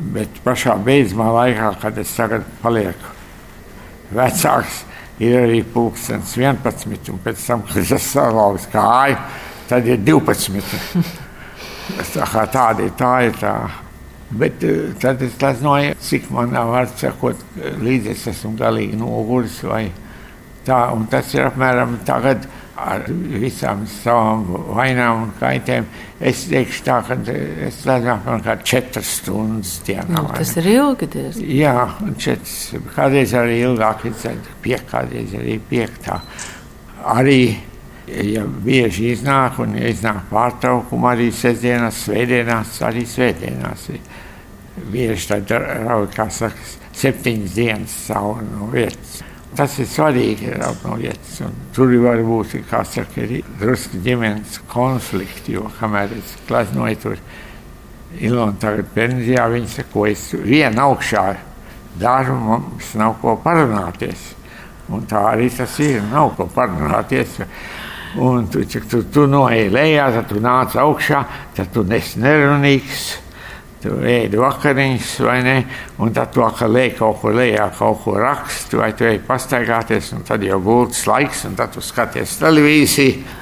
Bet 0.00 0.42
pašā 0.44 0.74
beidzamā 0.84 1.30
laikā, 1.36 1.70
kad 1.80 1.98
es 2.00 2.12
tagad 2.16 2.44
palieku 2.60 3.14
vecāks, 4.16 4.82
ir 5.22 5.38
arī 5.44 5.62
pulkstenis 5.64 6.34
11, 6.36 7.12
un 7.12 7.20
pēc 7.24 7.46
tam, 7.46 7.64
kad 7.68 7.80
es 7.84 8.08
salauzu 8.10 8.70
kāju, 8.72 9.18
tad 9.70 9.88
ir 9.88 10.00
12. 10.04 11.00
Tā 12.14 12.44
tāda 12.46 12.84
ir, 12.86 12.92
tā 12.94 13.14
ir 13.26 13.32
tā. 13.40 13.54
Bet 14.30 14.62
eh, 14.62 14.92
tad 15.02 15.22
es 15.26 15.34
gleznoju, 15.38 15.96
cik 16.06 16.30
man 16.30 16.54
var 16.54 16.90
sakot, 16.96 17.40
līdz 17.82 18.12
es 18.12 18.28
esmu 18.30 18.54
galīgi 18.60 18.98
noguris 19.00 19.60
tā. 20.66 20.80
Tas 21.10 21.34
ir 21.34 21.48
apmēram 21.48 21.98
tagad 22.06 22.46
ar 22.80 23.04
visām 23.10 23.82
savām 23.90 24.44
vainām 24.76 25.24
un 25.24 25.32
kaitēm. 25.40 25.88
Es 26.20 26.44
teikšu 26.50 26.84
tā, 26.86 27.00
ka 27.08 27.16
es 27.66 27.82
gleznoju 27.82 28.12
apmēram 28.14 28.44
kā 28.44 28.56
četras 28.72 29.16
stundas 29.20 29.74
dienā. 29.86 30.06
Nu, 30.14 30.24
tas 30.36 30.54
ir 30.60 30.70
ilgi 30.76 31.10
diezgan. 31.10 31.50
Jā, 31.56 31.74
četras, 32.20 32.56
kādreiz 32.94 33.34
arī 33.36 33.58
ilgāk, 33.66 34.06
piek, 34.64 34.86
kādreiz 34.92 35.34
arī 35.40 35.58
piektā. 35.70 36.20
Arī, 37.10 37.56
ja 38.10 38.44
bieži 38.64 39.12
iznāk, 39.14 39.60
un 39.62 39.76
iznāk 39.78 40.26
pārtraukuma, 40.30 41.14
arī 41.14 41.30
sestdienās, 41.34 42.04
svētdienās, 42.06 42.76
arī 42.86 43.06
svētdienās. 43.08 43.88
Bieži 44.90 45.28
tad 45.32 45.52
raud, 45.52 46.12
kā 46.14 46.28
saka, 46.32 46.70
septiņas 46.96 47.56
dienas 47.56 47.96
savu 48.06 48.38
no 48.46 48.70
vietas. 48.72 49.20
Tas 49.56 49.74
ir 49.82 49.88
svarīgi, 49.90 50.52
raud 50.60 50.82
no 50.86 50.96
vietas. 51.00 51.40
Un 51.46 51.54
tur 51.74 51.92
var 52.04 52.22
būt, 52.26 52.56
kā 52.70 52.84
saka, 52.86 53.24
arī 53.24 53.42
drusku 53.60 54.00
ģimenes 54.04 54.60
konflikti, 54.70 55.56
jo 55.58 55.70
kamēr 55.80 56.14
es 56.18 56.36
gleznoju 56.48 57.00
tur, 57.04 57.22
Ilona 58.18 58.56
tagad 58.58 58.88
pensijā, 58.90 59.44
viņa 59.52 59.68
saka, 59.70 59.90
ko 59.92 60.04
es 60.10 60.24
vienu 60.34 60.82
augšā 60.82 61.24
daru, 62.00 62.34
mums 62.42 62.94
nav 62.98 63.14
ko 63.22 63.36
parunāties. 63.44 64.32
Un 64.90 65.04
tā 65.06 65.20
arī 65.30 65.46
tas 65.54 65.76
ir, 65.82 66.00
nav 66.10 66.32
ko 66.34 66.48
parunāties. 66.50 67.38
Un 68.18 68.48
tu, 68.50 68.64
cik 68.66 68.88
tu, 68.90 69.04
tu 69.06 69.26
noej 69.30 69.68
lejā, 69.70 70.08
tad 70.16 70.30
tu 70.32 70.40
nāc 70.42 70.74
augšā, 70.80 71.20
tad 71.54 71.70
tu 71.70 71.84
esi 71.94 72.18
nerunīgs, 72.18 73.04
tu 73.84 73.94
ēdi 74.02 74.40
vakariņas 74.40 75.12
vai 75.24 75.36
ne, 75.46 75.54
un 76.02 76.10
tad 76.16 76.32
tu 76.34 76.42
atkal 76.42 76.74
lej 76.74 76.96
kaut 76.98 77.20
ko 77.22 77.30
lejā, 77.36 77.68
kaut 77.78 78.02
ko 78.02 78.16
rakstu, 78.18 78.80
vai 78.82 78.90
tu 78.98 79.06
ej 79.06 79.20
pastaigāties, 79.28 80.10
un 80.16 80.26
tad 80.26 80.42
jau 80.42 80.58
gultas 80.64 81.06
laiks, 81.06 81.46
un 81.46 81.54
tad 81.58 81.76
tu 81.76 81.84
skaties 81.84 82.40
televīziju. 82.42 83.38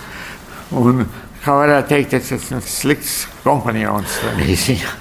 Un, 0.78 1.04
kā 1.40 1.56
varētu 1.56 1.94
teikt, 1.94 2.18
es 2.20 2.32
esmu 2.36 2.60
slikts 2.60 3.22
kompanjons 3.46 4.20
televīzijā. 4.20 4.96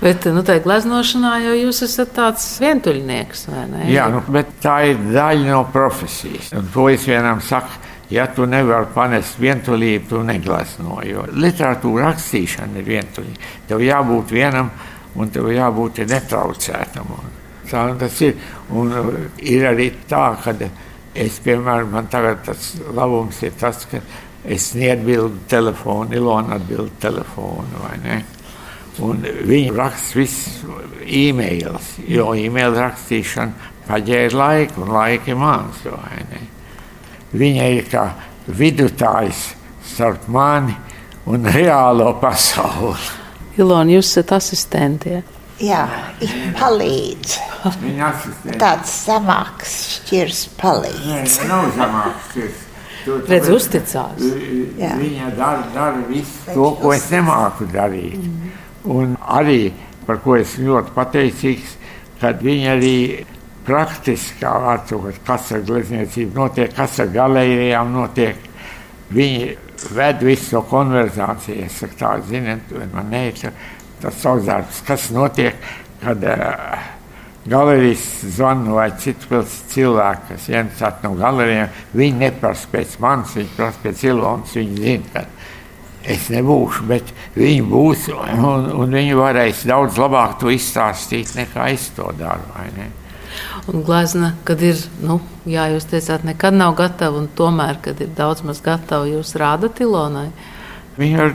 Bet 0.00 0.24
nu, 0.32 0.42
tajā 0.46 0.62
gleznošanā 0.64 1.34
jau 1.44 1.52
jūs 1.56 1.82
esat 1.86 2.12
tāds 2.16 2.44
vientuļnieks? 2.62 3.46
Jā, 3.88 4.08
nu, 4.12 4.22
bet 4.32 4.54
tā 4.62 4.76
ir 4.92 5.00
daļa 5.12 5.46
no 5.46 5.60
profesijas. 5.72 6.52
Un 6.56 6.68
to 6.72 6.88
es 6.92 7.04
vienam 7.08 7.42
saku, 7.44 7.89
ja 8.10 8.26
tu 8.34 8.46
nevari 8.46 8.90
panest 8.94 9.38
vientulību, 9.40 10.08
tu 10.10 10.22
neglezno. 10.26 11.00
Jo 11.06 11.26
literatūra 11.32 12.10
rakstīšana 12.10 12.80
ir 12.80 12.88
vientuļība. 12.88 13.52
Tev 13.68 13.84
jābūt 13.84 14.34
vienam 14.34 14.70
un 15.14 15.30
tev 15.30 15.50
jābūt 15.54 16.02
netraucētam. 16.10 17.14
Un 17.16 17.30
tā 17.70 17.84
tas 18.00 18.20
ir. 18.26 18.34
Un 18.74 18.92
ir 19.38 19.68
arī 19.70 19.90
tā, 20.10 20.24
ka 20.42 20.54
es, 21.14 21.38
piemēram, 21.44 21.94
man 21.94 22.10
tagad 22.10 22.44
tas 22.46 22.74
labums 22.94 23.40
ir 23.46 23.54
tas, 23.60 23.86
ka 23.90 24.02
es 24.44 24.72
neatbildu 24.74 25.46
telefonu, 25.50 26.14
Ilona 26.16 26.58
atbild 26.58 26.94
telefonu 27.02 27.82
vai 27.84 27.96
ne. 28.04 28.20
Un 29.00 29.22
viņi 29.22 29.72
raksta 29.76 30.18
visu 30.18 30.78
e-mailus, 31.06 31.94
jo 32.10 32.32
e-mail 32.36 32.74
rakstīšana 32.76 33.68
paģēra 33.86 34.36
laiku, 34.36 34.82
un 34.84 34.94
laika 34.94 35.30
ir 35.30 35.38
mans. 35.40 35.84
Viņa 37.32 37.66
ir 37.76 37.84
kā 37.90 38.04
vidutājs 38.48 39.50
starp 39.86 40.26
mani 40.28 40.74
un 41.30 41.44
reālo 41.46 42.12
pasauli. 42.20 42.96
Ilona, 43.60 43.90
jūs 43.92 44.08
esat 44.14 44.32
asistenti. 44.38 45.12
Ja? 45.14 45.22
Jā, 45.60 45.82
palīdz. 46.56 47.34
Tāds 48.60 48.92
zemāks 49.04 49.74
šķirs 49.98 50.46
palīdz. 50.60 51.06
Nē, 51.42 51.48
nav 51.50 51.66
zemāks 51.76 52.30
šķirs. 52.32 52.66
Tu- 53.04 53.18
tu- 53.24 53.32
Redz, 53.32 53.48
uzticās. 53.48 54.24
Jā. 54.80 54.94
Viņa 55.00 55.30
dara, 55.36 55.62
dara 55.74 56.02
visu 56.08 56.52
to, 56.54 56.70
ko 56.80 56.92
es 56.92 57.06
nemāku 57.12 57.68
darīt. 57.72 58.18
Un 58.84 59.14
arī 59.20 59.72
par 60.06 60.18
ko 60.24 60.34
es 60.36 60.56
ļoti 60.60 60.92
pateicīgs, 60.96 61.76
kad 62.20 62.40
viņa 62.44 62.74
arī 62.76 62.96
praktiski, 63.66 64.38
kā 64.42 64.52
vārdsakot, 64.64 65.18
kas 65.26 65.50
ar 65.56 65.66
glezniecību 65.68 66.36
notiek, 66.36 66.72
kas 66.76 67.00
ar 67.02 67.10
galerijām 67.14 67.92
notiek. 67.94 68.48
Viņi 69.10 69.56
ved 69.96 70.22
visu 70.24 70.56
to 70.56 70.62
konverzāciju. 70.70 71.66
Es 71.66 71.80
saku, 71.80 71.98
tā, 72.00 72.14
ziniet, 72.28 72.72
man 72.94 73.10
neiet 73.12 73.44
tas 74.00 74.16
savs 74.22 74.46
darbs, 74.48 74.80
kas 74.86 75.10
notiek, 75.12 75.56
kad 76.00 76.22
uh, 76.24 76.78
galerijas 77.50 78.04
zvanu 78.36 78.78
vai 78.78 78.90
citu 79.00 79.28
pilsētu 79.28 79.74
cilvēku, 79.74 80.30
kas 80.32 80.48
ienāca 80.52 80.92
no 81.04 81.14
galerijām, 81.18 81.74
viņi 81.96 82.22
neprasa 82.24 82.70
pēc 82.72 82.96
manis, 83.02 83.36
viņi 83.36 83.52
prasa 83.56 83.84
pēc 83.84 84.04
Ilonas, 84.08 84.56
viņi 84.56 84.80
zina, 84.84 85.10
ka 85.12 85.26
es 86.14 86.30
nebūšu, 86.32 86.86
bet 86.88 87.12
viņi 87.36 87.66
būs, 87.68 88.08
un, 88.16 88.70
un 88.72 88.96
viņi 88.96 89.18
varēs 89.18 89.66
daudz 89.68 90.00
labāk 90.00 90.38
to 90.40 90.52
izstāstīt, 90.52 91.34
nekā 91.36 91.68
es 91.74 91.90
to 91.96 92.08
daru, 92.18 92.48
vai 92.56 92.70
ne? 92.76 92.88
Un 93.70 93.84
glezna, 93.86 94.32
kad 94.44 94.62
ir, 94.64 94.78
nu, 95.04 95.20
jā, 95.48 95.68
jūs 95.74 95.86
teicāt, 95.90 96.24
nekad 96.26 96.56
nav 96.56 96.74
gatava, 96.78 97.20
un 97.20 97.28
tomēr, 97.36 97.78
kad 97.84 98.00
ir 98.02 98.10
daudz 98.16 98.42
maz 98.46 98.62
gatava, 98.64 99.08
jūs 99.08 99.34
rādat 99.38 99.82
Ilonai. 99.84 100.28
Viņi 101.00 101.16
var, 101.20 101.34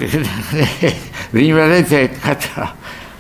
viņi 1.36 1.54
var 1.56 1.72
redzēt 1.72 2.18
katrā, 2.24 2.70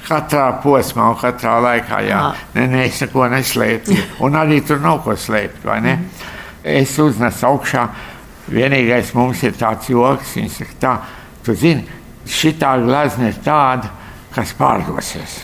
katrā 0.05 0.47
posmā 0.63 1.09
un 1.13 1.19
katrā 1.21 1.55
laikā. 1.63 2.01
Jā, 2.05 2.21
Jā. 2.21 2.47
nē, 2.57 2.65
nē, 2.73 2.85
es 2.89 3.01
neko 3.05 3.29
neslēpju. 3.33 3.99
Un 4.25 4.39
arī 4.39 4.61
tur 4.65 4.81
nav 4.83 5.01
ko 5.05 5.15
slēpt, 5.17 5.63
vai 5.65 5.79
ne? 5.85 5.95
Es 6.65 6.97
uznesu 7.01 7.47
augšā. 7.49 7.85
Vienīgais 8.51 9.13
mums 9.17 9.41
ir 9.45 9.55
tāds 9.57 9.89
joks, 9.89 10.35
viņš 10.37 10.57
saka, 10.59 10.75
tā, 10.81 10.95
tu 11.45 11.55
zini, 11.57 11.85
šitā 12.29 12.75
glazna 12.83 13.31
ir 13.31 13.39
tāda, 13.45 13.89
kas 14.35 14.53
pārdosies. 14.57 15.39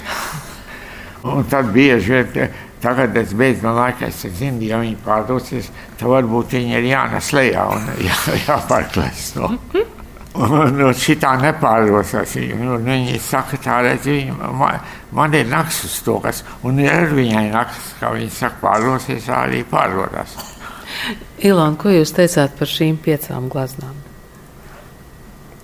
Un 1.31 1.45
tad 1.49 1.71
bieži 1.73 2.19
vien, 2.19 2.53
tagad 2.81 3.15
es 3.21 3.33
beidzu 3.37 3.67
no 3.67 3.75
laika, 3.77 4.09
es 4.09 4.21
zinu, 4.37 4.61
ja 4.65 4.81
viņi 4.81 4.97
pārdosies, 5.05 5.71
tad 5.99 6.09
varbūt 6.11 6.57
viņi 6.57 6.77
ir 6.79 6.91
jānes 6.91 7.31
lejā 7.37 7.65
un 7.75 7.89
jā, 8.07 8.19
jāpārklēs 8.47 9.33
no. 9.39 9.55
Un 10.31 10.77
nu, 10.77 10.87
šitā 10.95 11.33
nepārdosās. 11.41 12.37
Nu, 12.55 12.77
viņi 12.85 13.17
saka, 13.19 13.57
tā 13.59 13.81
redz, 13.83 14.07
viņi, 14.07 14.31
man, 14.55 14.79
man 15.11 15.35
ir 15.35 15.49
nakts 15.51 15.81
uz 15.89 15.97
to, 16.05 16.15
kas, 16.23 16.39
un 16.63 16.79
ir 16.79 16.91
ar 16.93 17.11
viņai 17.17 17.49
nakts, 17.51 17.89
kā 17.99 18.13
viņi 18.15 18.31
saka, 18.37 18.61
pārdosies, 18.63 19.27
arī 19.35 19.65
pārdodas. 19.67 20.37
Ilona, 21.43 21.75
ko 21.79 21.91
jūs 21.91 22.15
teicāt 22.15 22.55
par 22.55 22.71
šīm 22.71 22.99
piecām 23.03 23.49
glaznām? 23.51 23.97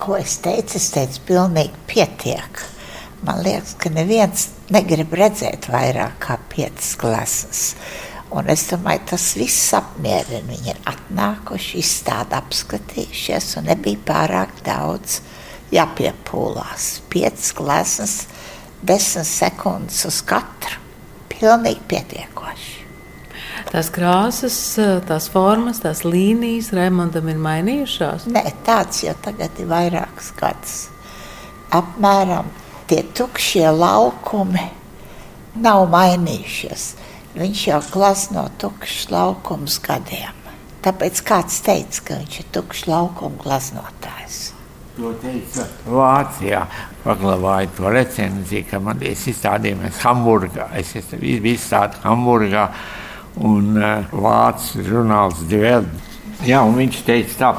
Ko 0.01 0.17
es 0.19 0.36
teicu? 0.43 0.77
Es 0.77 0.91
teicu, 0.93 1.23
pilnīgi 1.32 1.88
pietiek. 1.88 2.65
Man 3.25 3.41
liekas, 3.41 3.73
ka 3.82 3.89
neviens 3.89 4.49
negrib 4.69 5.15
redzēt 5.17 5.71
vairāk 5.73 6.19
kā 6.21 6.38
piecas 6.51 6.93
klases. 6.99 7.63
Un 8.38 8.49
es 8.51 8.67
domāju, 8.69 9.06
tas 9.13 9.25
viss 9.39 9.71
apmierina. 9.73 10.43
Viņi 10.51 10.73
ir 10.73 10.82
atnākuši, 10.91 11.80
izstādi 11.82 12.36
apskatījušies, 12.38 13.53
un 13.58 13.69
nebija 13.71 14.03
pārāk 14.06 14.60
daudz 14.65 15.21
jāpiepūlās. 15.73 16.89
Piecas 17.10 17.53
klases, 17.58 18.17
desmit 18.86 19.30
sekundes 19.30 20.03
uz 20.10 20.19
katru. 20.27 20.84
Pilnīgi 21.32 21.82
pietiekoši. 21.89 22.75
Tās 23.71 23.89
krāsas, 23.93 24.58
tās 25.10 25.27
formas, 25.34 25.82
tās 25.84 26.03
līnijas 26.06 26.69
Raimondam 26.75 27.27
ir 27.32 27.41
mainījušās. 27.41 28.30
Nē, 28.30 28.45
tāds 28.67 29.01
jau 29.08 29.15
tagad 29.25 29.58
ir 29.60 29.67
vairākus 29.71 30.32
gadus. 30.38 30.77
Apmēram 31.75 32.47
tie 32.88 33.04
tukšie 33.15 33.67
laukumi 33.71 34.65
nav 35.62 35.88
mainījušies. 35.91 36.89
Viņš 37.38 37.63
jau 37.67 37.80
glazno 37.93 38.47
tukšs 38.62 39.10
laukums 39.13 39.78
gadiem. 39.84 40.34
Tāpēc 40.86 41.19
kāds 41.28 41.60
teica, 41.65 42.04
ka 42.06 42.19
viņš 42.21 42.38
ir 42.41 42.47
tukšs 42.56 42.86
laukuma 42.89 43.41
glaznotājs. 43.43 44.39
To 44.97 45.12
teica 45.21 45.67
Vācijā. 45.86 46.63
Paglabāju 47.04 47.69
to 47.78 47.91
recenziju, 47.93 48.65
ka 48.71 48.80
man 48.84 49.04
es 49.06 49.28
izstādījos 49.30 50.02
Hamburgā. 50.04 50.71
Es 50.80 50.95
biju 51.12 51.43
izstādījis 51.54 52.04
Hamburgā 52.08 52.65
un 53.38 53.78
uh, 53.78 54.08
vācu 54.12 54.86
žurnāls 54.88 55.43
Divēl. 55.50 55.86
Jā, 56.47 56.63
un 56.65 56.78
viņš 56.78 57.04
teica 57.06 57.38
tā, 57.38 57.52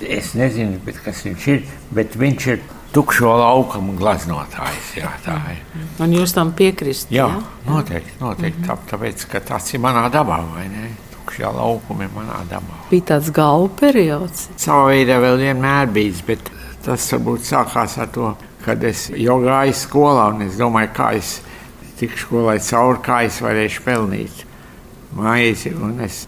es 0.00 0.32
nezinu, 0.36 0.80
bet 0.84 0.98
kas 1.04 1.22
viņš 1.26 1.46
ir, 1.52 1.68
bet 1.96 2.16
viņš 2.20 2.48
ir 2.54 2.64
tukšo 2.96 3.32
laukumu 3.40 3.94
glaznotājs. 3.98 4.92
Jā, 4.96 5.10
tā 5.24 5.36
ir. 5.52 5.60
Un 6.02 6.14
jūs 6.16 6.32
tam 6.36 6.52
piekrist? 6.56 7.10
Jā, 7.12 7.28
noteikti, 7.66 8.16
noteikti. 8.22 8.64
Tā, 8.66 8.78
tāpēc, 8.92 9.26
ka 9.32 9.42
tas 9.44 9.68
ir 9.74 9.82
manā 9.84 10.06
dabā, 10.12 10.40
vai 10.54 10.66
ne? 10.72 10.88
Tukšie 11.12 11.50
laukumi 11.52 12.06
ir 12.08 12.14
manā 12.14 12.40
dabā. 12.48 12.80
Bija 12.90 13.10
tāds 13.12 13.32
galvu 13.36 13.68
periods. 13.80 14.46
Savā 14.62 14.94
veidā 14.94 15.18
vēl 15.22 15.42
vienmēr 15.42 15.92
bijis, 15.92 16.22
bet 16.26 16.48
tas 16.86 17.10
varbūt 17.12 17.44
sākās 17.48 17.98
ar 18.00 18.10
to, 18.14 18.32
kad 18.64 18.84
es 18.86 19.08
jau 19.12 19.40
gāju 19.44 19.76
skolā 19.76 20.30
un 20.32 20.46
es 20.46 20.56
domāju, 20.60 20.92
kā 20.96 21.12
es 21.18 21.36
tikšu 22.00 22.28
skolai 22.28 22.58
cauri, 22.64 23.02
kā 23.04 23.22
es 23.28 23.40
varēšu 23.44 23.84
pelnīt 23.84 24.44
maizi. 25.16 25.74
Un 25.76 26.00
es 26.06 26.24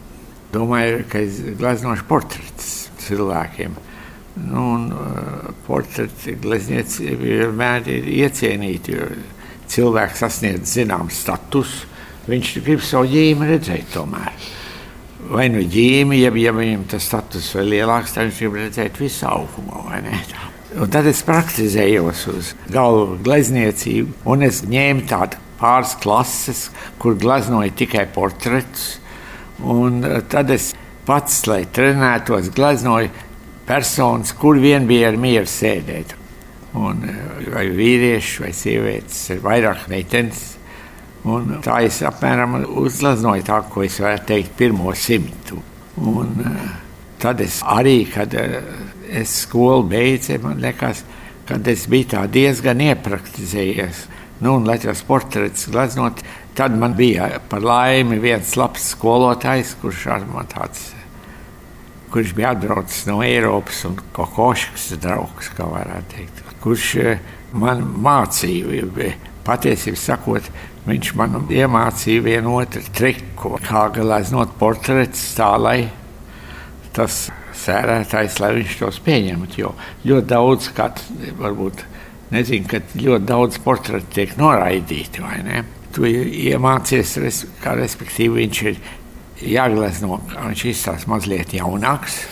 domāju, 0.53 1.05
ka 1.09 1.25
es 1.25 1.41
gleznošu 1.59 2.09
portretus 2.09 2.73
cilvēkiem. 3.07 3.77
Nu, 4.39 4.63
un, 4.75 4.87
uh, 4.95 5.49
portreti 5.67 6.37
glezniecība 6.39 7.19
vienmēr 7.25 7.89
ir 7.91 8.07
iecienīta, 8.23 8.95
jo 8.95 9.09
cilvēks 9.73 10.23
sasniedz 10.23 10.77
zināmu 10.79 11.13
statusu. 11.13 11.89
Viņš 12.29 12.53
grib 12.65 12.85
savu 12.85 13.09
ģīmi 13.09 13.49
redzēt 13.49 13.91
tomēr. 13.95 14.47
Vai 15.33 15.49
nu 15.53 15.65
ģīmi, 15.65 16.21
ja, 16.21 16.31
ja 16.39 16.53
viņam 16.55 16.85
tas 16.93 17.09
status 17.09 17.51
vēl 17.57 17.73
lielāks, 17.75 18.15
tad 18.15 18.29
viņš 18.29 18.41
grib 18.45 18.59
redzēt 18.61 19.01
visu 19.01 19.27
augumu. 19.29 19.83
Un 20.79 20.93
tad 20.93 21.09
es 21.09 21.25
praktizējos 21.27 22.25
uz 22.33 22.55
galvu 22.73 23.19
glezniecību, 23.25 24.21
un 24.29 24.45
es 24.47 24.63
ņēmu 24.69 25.07
tādu 25.09 25.41
pāris 25.59 25.97
klases, 26.03 26.67
kur 27.01 27.17
gleznoju 27.19 27.75
tikai 27.79 28.07
portretus. 28.15 28.99
Un 29.59 30.05
eh, 30.07 30.21
tad 30.31 30.53
es 30.55 30.71
pats, 31.09 31.41
lai 31.49 31.65
trenētos, 31.75 32.53
gleznoju 32.55 33.11
personas, 33.69 34.33
kur 34.33 34.59
vien 34.61 34.87
bija 34.89 35.13
ar 35.13 35.19
mieru 35.21 35.49
sēdēt. 35.49 36.15
Un, 36.79 37.03
eh, 37.05 37.51
vai 37.53 37.67
vīrieši 37.73 38.45
vai 38.45 38.53
sievietes 38.53 39.31
ir 39.35 39.43
vairāk 39.45 39.89
meitenes. 39.89 40.57
Un 41.25 41.59
tā 41.65 41.83
es 41.85 42.01
apmēram 42.07 42.61
uzlaznoju 42.65 43.45
tā, 43.45 43.63
ko 43.69 43.83
es 43.83 43.99
varētu 44.01 44.27
teikt, 44.27 44.57
pirmo 44.57 44.93
simtu. 44.95 45.61
Un, 45.97 46.45
eh, 46.45 46.69
tad 47.19 47.41
es 47.41 47.61
arī, 47.63 48.11
kad 48.13 48.35
eh, 48.35 48.63
es 49.11 49.47
skolu 49.47 49.89
beidzu, 49.89 50.41
man 50.43 50.61
liekas, 50.61 51.03
kad 51.47 51.67
es 51.69 51.87
biju 51.87 52.13
tā 52.13 52.27
diezgan 52.29 52.79
iepraktizējies. 52.79 54.07
Nu, 54.41 54.57
un, 54.57 54.65
lai 54.65 54.79
tas 54.79 55.03
portrets 55.03 55.67
glaznot, 55.67 56.23
tad 56.55 56.77
man 56.79 56.95
bija 56.95 57.41
par 57.49 57.61
laimi 57.61 58.21
viens 58.21 58.55
labs 58.57 58.95
skolotājs, 58.95 59.75
kurš 59.81 60.07
ar 60.07 60.27
man 60.31 60.47
tāds 60.47 60.93
kurš 62.13 62.35
bija 62.37 62.53
atbraucis 62.55 63.07
no 63.09 63.21
Eiropas 63.25 63.85
un 63.89 63.99
kokoškas 64.17 64.91
draugs, 65.03 65.51
kā 65.57 65.67
varētu 65.69 66.15
teikt, 66.15 66.43
kurš 66.63 66.95
eh, 67.03 67.23
man 67.53 67.85
mācīja, 68.05 69.13
patiesībā 69.47 70.01
sakot, 70.01 70.49
viņš 70.89 71.15
man 71.19 71.41
iemācīja 71.53 72.25
vienu 72.25 72.59
otru 72.61 72.83
triku, 72.97 73.57
kā 73.65 73.89
gleznot 73.95 74.57
portretus 74.61 75.25
tā, 75.37 75.53
lai 75.61 75.79
tas 76.97 77.29
sērētājs, 77.59 78.39
lai 78.43 78.53
viņš 78.59 78.77
tos 78.81 79.01
pieņemtu, 79.05 79.61
jo 79.61 79.73
ļoti 80.09 80.31
daudz, 80.31 80.71
kā 80.77 80.91
varbūt, 81.39 81.83
nezinu, 82.35 82.69
ka 82.71 82.83
ļoti 82.95 83.29
daudz 83.29 83.59
portretu 83.65 84.15
tiek 84.15 84.37
noraidīti, 84.41 85.25
vai 85.25 85.43
ne? 85.47 85.65
Tu 85.95 86.11
iemācies, 86.13 87.45
kā 87.63 87.73
respektīvi 87.79 88.45
viņš 88.45 88.63
ir 88.69 88.81
jāglezno, 89.43 90.21
ka 90.31 90.47
viņš 90.49 90.65
izstāsta 90.73 91.11
mazliet 91.11 91.55
jaunāks. 91.57 92.23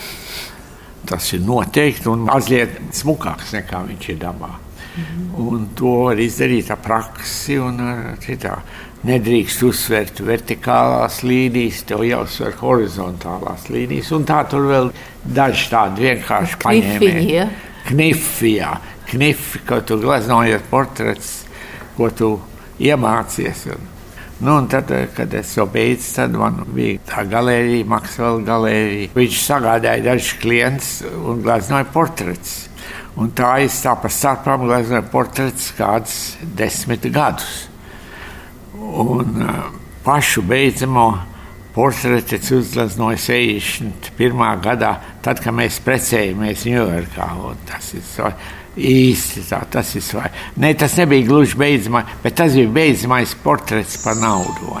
Tas 1.07 1.29
ir 1.33 1.43
noteikti 1.47 2.09
un 2.11 2.25
mazliet 2.27 2.79
smukāks 2.95 3.53
nekā 3.55 3.83
viņš 3.87 4.09
ir 4.09 4.17
dabā. 4.23 4.49
Mm 4.97 5.03
-hmm. 5.03 5.47
Un 5.47 5.69
to 5.75 5.91
var 6.03 6.19
izdarīt 6.19 6.71
ar 6.71 6.77
praksi 6.77 7.59
un 7.59 7.79
ar 7.79 8.17
citā. 8.19 8.57
Nedrīkst 9.05 9.63
uzsvērt 9.63 10.19
vertikālās 10.25 11.21
līnijas, 11.23 11.83
tev 11.83 12.03
jāuzsver 12.03 12.53
horizontālās 12.59 13.69
līnijas. 13.69 14.11
Un 14.11 14.25
tā 14.25 14.49
tur 14.49 14.65
vēl 14.67 14.91
daži 15.23 15.69
tādi 15.69 16.01
vienkārši 16.01 16.57
paņēmieni. 16.63 17.49
Knifijā. 17.87 18.77
Knifi, 19.07 19.59
ko 19.67 19.81
tu 19.81 19.97
gleznojot 20.01 20.61
portrets, 20.69 21.45
ko 21.95 22.09
tu 22.09 22.39
iemācies. 22.79 23.65
Un, 23.71 23.96
Nu, 24.39 24.67
tad, 24.67 24.91
eh, 24.91 25.07
kad 25.15 25.33
es 25.33 25.55
to 25.55 25.65
beidzu, 25.65 26.11
tad 26.15 26.35
man 26.37 26.59
bija 26.75 26.99
tā 27.09 27.23
galērija, 27.25 27.85
Maksvela 27.89 28.43
galērija. 28.45 29.09
Viņš 29.15 29.37
sagādāja 29.41 30.03
dažus 30.05 30.35
klientus 30.41 30.91
un 31.25 31.41
gleznoja 31.41 31.87
portretus. 31.93 32.67
Un 33.17 33.31
tā 33.33 33.55
es 33.65 33.79
tā 33.81 33.95
pa 33.97 34.11
starpām 34.13 34.67
gleznoju 34.67 35.07
portretus 35.09 35.71
kādus 35.73 36.19
desmit 36.59 37.07
gadus. 37.09 37.65
Un 38.77 39.41
uh, 39.41 39.71
pašu 40.05 40.43
beidzamo 40.45 41.07
portretu 41.73 42.37
es 42.37 42.51
uzgleznoju 42.53 43.17
61. 43.17 44.61
gadā, 44.61 44.93
tad, 45.25 45.41
kad 45.41 45.57
mēs 45.57 45.81
precējamies 45.81 46.67
Ņujorkā. 46.69 47.27
Tas 47.65 47.89
ir 47.97 48.05
īsti 48.77 49.45
tā, 49.49 49.61
tas 49.71 49.93
ir 49.97 50.05
svarīgi. 50.05 50.43
Ne, 50.61 50.73
tas 50.77 50.97
nebija 50.99 51.27
gluži 51.27 51.57
beidzamais, 51.59 52.17
bet 52.23 52.37
tas 52.37 52.55
bija 52.57 52.73
beidzamais 52.73 53.35
portrets 53.43 53.97
par 54.03 54.17
naudu. 54.19 54.77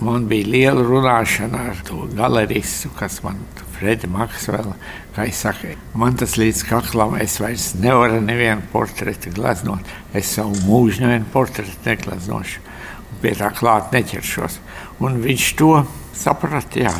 Man 0.00 0.28
bija 0.30 0.48
liela 0.48 0.84
runāšana 0.86 1.66
ar 1.72 1.82
to 1.84 2.06
galeristu, 2.16 2.92
kas 2.96 3.20
man 3.24 3.42
Fredi 3.80 4.08
Maksvela, 4.12 4.74
kā 5.16 5.24
es 5.28 5.40
saku, 5.40 5.74
man 5.96 6.16
tas 6.20 6.36
līdz 6.40 6.62
kaklam 6.68 7.16
es 7.20 7.38
vairs 7.40 7.70
nevaru 7.80 8.20
nevienu 8.24 8.64
portretu 8.72 9.32
glaznot. 9.32 9.88
Es 10.16 10.34
savu 10.36 10.56
mūžu 10.66 11.04
nevienu 11.04 11.28
portretu 11.32 11.88
neglaznošu, 11.88 12.60
un 13.10 13.22
pie 13.22 13.32
tā 13.38 13.48
klāt 13.56 13.92
neķeršos. 13.96 14.60
Un 15.00 15.16
viņš 15.24 15.48
to 15.56 15.72
saprata, 16.16 16.84
jā. 16.84 16.94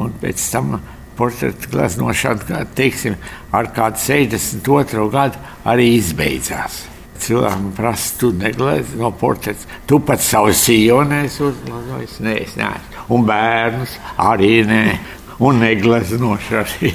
Un 0.00 0.12
pēc 0.22 0.40
tam 0.52 0.78
portretu 1.20 1.68
gleznošana, 1.72 2.64
teiksim, 2.76 3.18
ar 3.52 3.68
kādu 3.76 4.00
62. 4.00 5.04
gadu 5.12 5.42
arī 5.68 5.90
izbeidzās. 5.98 6.86
Cilvēkam 7.20 7.68
prasa, 7.76 8.14
tu 8.20 8.30
neglezi 8.32 8.96
no 8.96 9.10
portreta. 9.12 9.68
Tu 9.86 10.00
pats 10.00 10.30
savu 10.32 10.54
sījonēs 10.56 11.36
uzgleznojies, 11.44 12.16
nē, 12.24 12.36
es 12.46 12.56
neesmu. 12.56 13.04
Un 13.12 13.28
bērnus 13.28 13.98
arī 14.30 14.54
nē, 14.64 14.82
un 15.44 15.60
negleznošu 15.60 16.58
arī. 16.64 16.94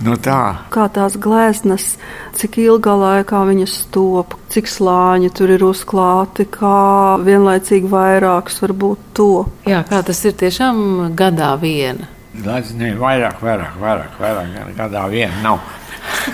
Nu 0.00 0.14
tā. 0.16 0.38
Kā 0.72 0.86
tās 0.88 1.18
gleznas, 1.20 1.98
cik 2.38 2.56
ilgā 2.62 2.94
laikā 2.96 3.42
viņas 3.50 3.74
top, 3.92 4.38
cik 4.52 4.70
slāņi 4.70 5.28
tur 5.36 5.52
ir 5.52 5.66
uzklāti, 5.66 6.46
kā 6.48 7.18
vienlaicīgi 7.20 7.90
vairāks 7.92 8.62
var 8.64 8.72
būt 8.84 9.04
to. 9.18 9.30
Jā, 9.68 9.82
kā 9.90 10.00
tas 10.06 10.24
ir 10.24 10.38
tiešām 10.40 11.12
gadā 11.18 11.52
viena. 11.60 12.08
Glaznieki 12.32 12.96
vairāk, 12.96 13.42
vairāk, 13.44 13.74
vairāk, 13.76 14.12
vairāk 14.16 14.70
gadā 14.76 15.02
viena 15.12 15.42
nav. 15.44 15.58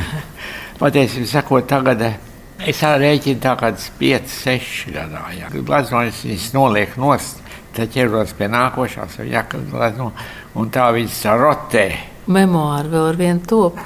Patiesībā 0.78 1.26
sakot, 1.26 1.64
tagad 1.66 2.04
eh, 2.06 2.18
es 2.70 2.82
rēķinu 2.86 3.40
tā 3.42 3.56
kādas 3.58 3.88
5, 3.98 4.28
6 4.30 4.92
gadā. 4.94 5.24
Glaznojas 5.56 6.20
viņas 6.22 6.52
noliek 6.54 6.94
nost, 7.02 7.42
tad 7.74 7.90
ķeros 7.94 8.36
pie 8.38 8.46
nākošās, 8.52 9.16
jāglazno, 9.26 10.12
un 10.54 10.70
tā 10.70 10.86
viņas 10.94 11.18
rotē. 11.40 11.88
Memoāri 12.30 12.94
vēl 12.94 13.08
ar 13.08 13.18
vienu 13.18 13.42
top. 13.50 13.82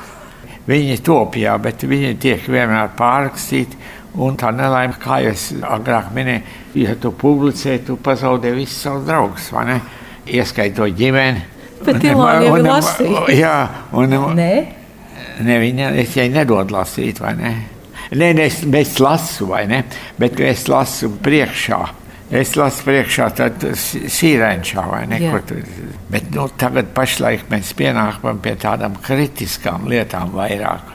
Viņi 0.68 0.98
top, 1.02 1.40
jā, 1.40 1.56
bet 1.64 1.86
viņi 1.88 2.12
tiek 2.20 2.44
vienmēr 2.44 2.92
pārrakstīti. 2.98 3.80
Un 4.20 4.36
tā 4.36 4.50
nelaime, 4.52 4.98
kā 5.00 5.22
jau 5.24 5.32
es 5.32 5.46
agrāk 5.64 6.10
minēju, 6.12 6.42
ja 6.76 6.92
tu 7.00 7.14
publicē, 7.16 7.78
tu 7.86 7.96
pazaudē 7.96 8.52
visus 8.52 8.82
savus 8.84 9.06
draugus, 9.08 9.48
vai 9.56 9.64
ne? 9.70 9.78
Ieskaitot 10.28 10.92
ģimeni, 10.98 11.40
Bet 11.86 12.04
Ilāna 12.06 12.46
jau 12.46 12.56
ir 12.58 12.68
lasīta. 12.68 13.26
Jā, 13.34 13.56
un... 13.98 14.16
Nē? 14.38 14.52
Ne, 15.42 15.58
viņa, 15.62 15.92
es 16.02 16.12
viņai 16.14 16.28
nedodu 16.34 16.76
lasīt, 16.76 17.20
vai 17.22 17.32
ne? 17.38 17.52
Nē, 18.12 18.28
ne, 18.36 18.46
es, 18.46 18.60
es 18.76 18.98
lasu, 19.00 19.48
vai 19.48 19.64
ne? 19.70 19.82
Bet 20.20 20.40
es 20.44 20.66
lasu 20.68 21.10
priekšā. 21.24 21.80
Es 22.32 22.54
lasu 22.56 22.84
priekšā 22.86 23.28
tad 23.36 23.64
sīrēnčā, 23.76 24.84
vai 24.88 25.02
ne? 25.08 25.20
Tur, 25.48 25.64
bet 26.12 26.30
nu, 26.32 26.46
tagad 26.60 26.92
pašlaik 26.96 27.48
mēs 27.52 27.72
pienākam 27.76 28.40
pie 28.44 28.54
tādām 28.60 28.96
kritiskām 29.04 29.88
lietām 29.88 30.32
vairāk, 30.36 30.94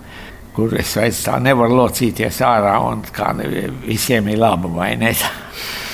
kur 0.57 0.73
es 0.77 0.95
vairs 0.97 1.23
tā 1.25 1.37
nevaru 1.41 1.77
locīties 1.83 2.41
ārā 2.45 2.77
un 2.85 3.03
kā 3.13 3.33
visiem 3.85 4.29
ir 4.33 4.41
laba, 4.41 4.71
vai 4.79 4.95
ne? 5.01 5.13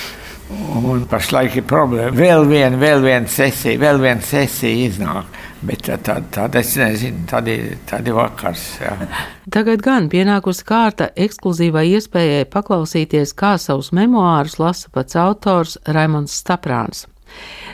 Un 0.51 1.05
pašlaik 1.09 1.55
ir 1.61 1.65
problēma. 1.67 2.11
Vēl 2.17 2.45
viena, 2.49 2.77
vēl 2.79 3.03
viena 3.05 3.29
sesija, 3.31 3.79
vēl 3.79 4.01
viena 4.01 4.21
sesija 4.25 4.87
iznāk. 4.89 5.39
Bet 5.63 5.85
tad, 5.87 6.01
tad, 6.03 6.25
tad 6.35 6.57
es 6.59 6.73
nezinu, 6.75 7.23
tad 7.29 7.47
ir 7.47 8.17
vakars. 8.17 8.65
Jā. 8.81 8.97
Tagad 9.53 9.83
gan 9.85 10.09
pienākusi 10.11 10.65
kārta 10.67 11.07
ekskluzīvai 11.15 11.85
iespējai 11.93 12.49
paklausīties, 12.51 13.31
kā 13.39 13.55
savus 13.61 13.93
memoārus 13.95 14.59
lasa 14.59 14.91
pats 14.91 15.15
autors 15.19 15.77
Raimons 15.87 16.35
Staprāns. 16.43 17.05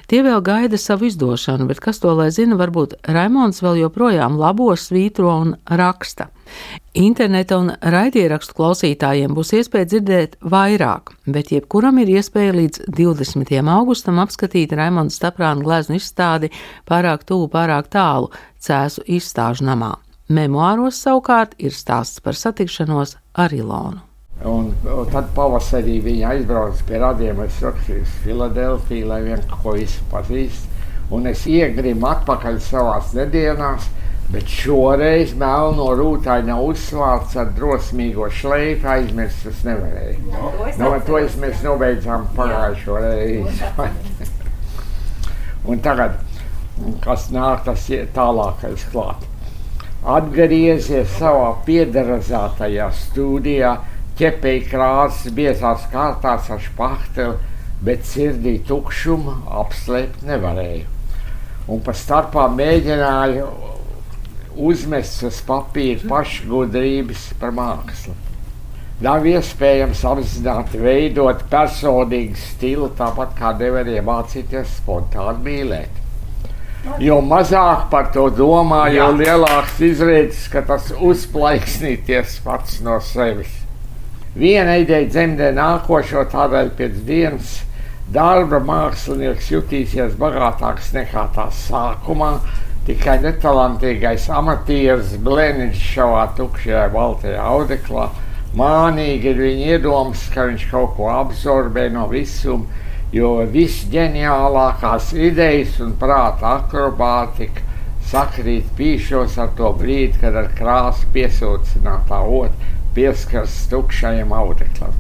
Tie 0.10 0.24
vēl 0.26 0.39
gaida 0.41 0.78
savu 0.82 1.05
izdošanu, 1.05 1.68
bet 1.70 1.78
kas 1.86 1.99
to 2.01 2.10
lai 2.18 2.32
zina, 2.34 2.55
varbūt 2.57 2.95
Raimons 3.14 3.62
vēl 3.62 3.84
joprojām 3.84 4.39
labo, 4.41 4.72
svītro 4.74 5.30
un 5.30 5.51
raksta. 5.70 6.32
Interneta 6.97 7.60
un 7.62 7.70
raidierakstu 7.78 8.57
klausītājiem 8.57 9.38
būs 9.38 9.53
iespēja 9.60 9.91
dzirdēt 9.91 10.36
vairāk, 10.41 11.14
bet 11.30 11.53
jebkuram 11.53 12.01
ir 12.01 12.10
iespēja 12.16 12.57
līdz 12.57 12.89
20. 12.89 13.53
augustam 13.76 14.18
apskatīt 14.26 14.74
Raimonda 14.74 15.14
Staprāna 15.14 15.62
gleznu 15.62 16.01
izstādi 16.01 16.49
pārāk 16.89 17.30
tuvu, 17.30 17.45
pārāk 17.53 17.93
tālu 17.93 18.34
cēsu 18.57 19.05
izstāžu 19.05 19.70
namā. 19.70 19.93
Memoāros 20.26 20.97
savukārt 21.05 21.53
ir 21.62 21.78
stāsts 21.78 22.18
par 22.26 22.34
satikšanos 22.34 23.20
ar 23.38 23.53
Ilonu. 23.53 24.09
Un, 24.48 24.70
un 24.88 25.08
tad 25.12 25.34
pavasarī 25.36 25.98
viņa 26.04 26.30
aizbrauca 26.34 26.86
pie 26.88 27.00
radiem. 27.02 27.42
Es 27.44 27.60
rakstīju 27.64 28.06
uz 28.06 28.12
Filadelfiju, 28.24 29.08
lai 29.10 29.22
vien 29.26 29.42
ko 29.52 29.76
visu 29.76 30.06
pazīst. 30.12 30.70
Un 31.12 31.28
es 31.28 31.44
iegrimu 31.50 32.08
atpakaļ 32.08 32.60
savās 32.64 33.12
nedēļās, 33.18 33.88
bet 34.30 34.52
šoreiz 34.54 35.34
melno 35.42 35.90
rūtaina 35.98 36.56
uzsvārts 36.62 37.36
ar 37.42 37.50
drosmīgo 37.58 38.30
šleifu 38.32 38.88
aizmirst 38.94 39.50
es 39.50 39.64
nevarēju. 39.66 40.30
No, 40.30 40.52
nu, 40.78 40.92
to 41.08 41.18
es 41.20 41.36
mēs 41.42 41.64
nobeidzām 41.66 42.30
pagājušo 42.38 43.00
reizi. 43.04 43.72
un 45.70 45.82
tagad, 45.84 46.22
kas 47.04 47.28
nāk, 47.34 47.66
tas 47.66 47.90
ir 47.92 48.08
tālākais 48.16 48.86
klāt. 48.94 49.26
Atgriezies 50.00 51.18
savā 51.18 51.50
piederazētajā 51.66 52.86
studijā, 53.02 53.74
ķepēji 54.20 54.67
krāsas, 54.67 55.34
biezās 55.36 55.88
kārtās 55.93 56.49
ar 56.51 56.61
špahteli, 56.63 57.38
bet 57.84 58.07
sirdī 58.07 58.57
tukšumu 58.67 59.36
apslēpt 59.61 60.26
nevarēju. 60.28 60.88
Un 61.70 61.84
pa 61.86 61.93
starpā 61.95 62.47
mēģināju 62.51 63.45
uzmests 64.70 65.24
uz 65.30 65.38
papīra 65.47 66.09
pašgudrības 66.09 67.30
par 67.39 67.53
mākslu. 67.55 68.15
Nav 68.99 69.24
iespējams 69.32 70.01
apzināti 70.03 70.82
veidot 70.82 71.45
personīgu 71.51 72.36
stilu, 72.36 72.89
tāpat 72.99 73.32
kā 73.38 73.53
nevar 73.61 73.88
iemācīties 73.88 74.74
spontāni 74.82 75.45
mīlēt. 75.45 76.01
Jo 77.03 77.22
mazāk 77.24 77.88
par 77.91 78.11
to 78.11 78.26
domā, 78.36 78.86
jo 78.91 79.07
lielāks 79.15 79.80
izredzes, 79.84 80.45
ka 80.51 80.65
tas 80.67 80.91
uzplaiksnīties 80.95 82.39
pats 82.43 82.80
no 82.84 82.99
sevis. 83.03 83.55
Viena 84.38 84.76
ideja 84.78 85.08
dzemdē 85.10 85.48
nākošo, 85.58 86.22
tādēļ 86.30 86.68
pēc 86.78 86.98
dienas 87.08 87.54
darba 88.14 88.60
mākslinieks 88.62 89.48
jutīsies 89.50 90.14
bagātāks 90.22 90.92
nekā 90.94 91.24
tās 91.34 91.64
sākumā, 91.66 92.36
tikai 92.86 93.16
netalantīgais 93.24 94.28
amatieris 94.30 95.16
blēniņš 95.26 95.82
šavā 95.96 96.28
tukšajā 96.38 96.86
baltajā 96.94 97.42
audeklā. 97.56 98.06
Mānīgi 98.60 99.34
ir 99.34 99.42
viņa 99.48 99.74
iedomas, 99.74 100.22
ka 100.34 100.46
viņš 100.52 100.70
kaut 100.70 100.96
ko 100.98 101.10
absorbē 101.10 101.90
no 101.94 102.06
visuma, 102.14 102.70
jo 103.14 103.36
visģeniālākās 103.50 105.10
idejas 105.18 105.82
un 105.82 105.98
prāta 105.98 106.60
akrobātika 106.60 107.66
sakrīt 108.10 108.70
pīšos 108.78 109.42
ar 109.42 109.56
to 109.58 109.74
brīdi, 109.78 110.22
kad 110.22 110.38
ar 110.38 110.54
krāsu 110.58 111.10
piesūcinātā 111.18 112.22
otra 112.26 112.79
pieskars 113.00 113.54
tukšajam 113.72 114.34
audeklam. 114.36 114.95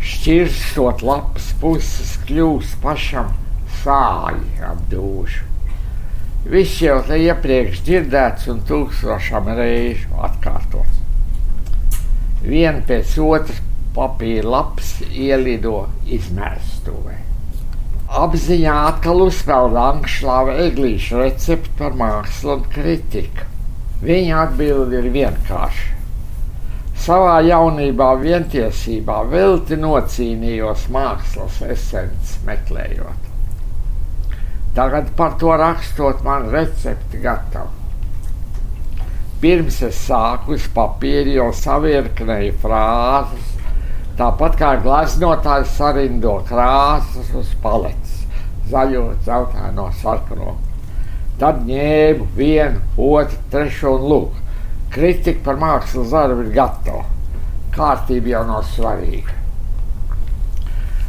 Šķirstot 0.00 1.02
lapas 1.04 1.50
puses 1.60 2.14
kļūst 2.24 2.78
pašam 2.80 3.28
sāļi 3.82 4.64
ap 4.64 4.80
dūšu. 4.88 5.44
Viss 6.48 6.80
jau 6.80 6.96
te 7.04 7.18
iepriekš 7.26 7.84
dzirdēts 7.84 8.48
un 8.52 8.64
tūkstošam 8.68 9.52
reižu 9.60 10.16
atkārtots. 10.24 11.02
Viena 12.44 12.80
pēc 12.88 13.16
otras 13.20 13.60
papīra 13.96 14.48
lapas 14.56 14.94
ielido 15.10 15.86
izmērstuvē. 16.08 17.20
Apziņā 18.24 18.80
atkal 18.90 19.26
uzspēlda 19.26 19.88
Ankšlāva 19.94 20.56
eglīša 20.70 21.20
recepti 21.20 21.76
par 21.80 21.96
mākslu 22.00 22.56
un 22.58 22.70
kritiku. 22.72 23.50
Viņa 24.04 24.40
atbilde 24.42 24.98
ir 25.00 25.06
vienkārša. 25.14 25.92
Savā 27.04 27.38
jaunībā 27.44 28.10
vientiesībā 28.20 29.22
velti 29.28 29.76
nocīnījos 29.80 30.86
mākslas 30.92 31.60
esences 31.64 32.38
meklējot. 32.44 33.30
Tagad 34.76 35.08
par 35.16 35.38
to 35.40 35.54
rakstot, 35.56 36.20
man 36.26 36.50
recepti 36.52 37.20
gatava. 37.22 37.70
Pirms 39.40 39.80
es 39.86 39.98
sāku 40.08 40.56
uz 40.56 40.68
papīra 40.74 41.36
jau 41.38 41.48
savirknēju 41.54 42.54
frāzes, 42.62 43.50
tāpat 44.18 44.60
kā 44.60 44.74
glaznotājs 44.84 45.76
sarindo 45.78 46.38
krāsas 46.48 47.32
uz 47.36 47.56
paletes, 47.64 48.22
zaļo, 48.72 49.10
dzeltēno, 49.24 49.90
sarkano. 50.00 50.56
Tad 51.38 51.64
ņēmu 51.66 52.28
vienu, 52.36 52.82
otru, 52.94 53.38
trešo 53.50 53.96
un 53.98 54.04
lūk. 54.10 54.42
Kritika 54.94 55.42
par 55.48 55.56
mākslas 55.58 56.12
darbu 56.14 56.44
ir 56.44 56.52
gatava. 56.54 57.06
Kārtība 57.74 58.36
jau 58.36 58.44
nav 58.46 58.68
svarīga. 58.70 59.40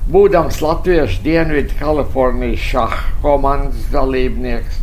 Būdams 0.06 0.60
Latviešu 0.62 1.22
Dienvidu 1.26 1.78
Kalifornijas 1.80 2.62
šaha 2.62 2.98
komandas 3.24 3.88
dalībnieks, 3.94 4.82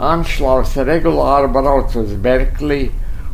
Anšlaus 0.00 0.72
regulāri 0.88 1.50
brauc 1.52 1.92
uz 2.00 2.14
Berklī 2.16 2.86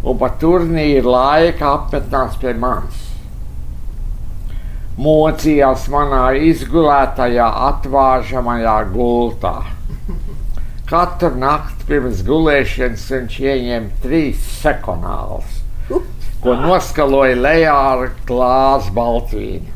un 0.03 0.19
pa 0.19 0.33
turnīru 0.43 1.14
laika 1.14 1.71
apmetnās 1.77 2.35
pie 2.43 2.55
manis. 2.59 3.05
Mocījās 4.99 5.87
manā 5.95 6.25
izgulētajā, 6.51 7.47
atvāžamajā 7.69 8.79
gultā. 8.91 9.78
Katru 10.89 11.34
nakti 11.36 11.84
pirms 11.84 12.22
gulēšanas 12.24 13.03
viņš 13.12 13.34
ieņem 13.45 13.89
trīs 14.01 14.45
sekonālus, 14.62 15.59
ko 16.41 16.55
noskaloja 16.57 17.34
lejā 17.36 17.74
ar 17.89 18.05
glāzi 18.30 18.95
baltvīnu. 18.97 19.74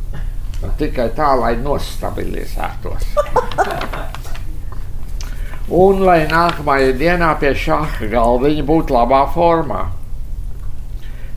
Nu, 0.63 0.71
tikai 0.79 1.11
tā, 1.13 1.35
lai 1.37 1.51
nostabilizētos. 1.61 3.11
Un 5.83 6.01
lai 6.07 6.23
nākamajā 6.31 6.95
dienā 7.03 7.33
pie 7.43 7.51
šāda 7.61 8.09
galdiņa 8.15 8.65
būtu 8.71 8.97
labā 8.97 9.21
formā. 9.35 9.83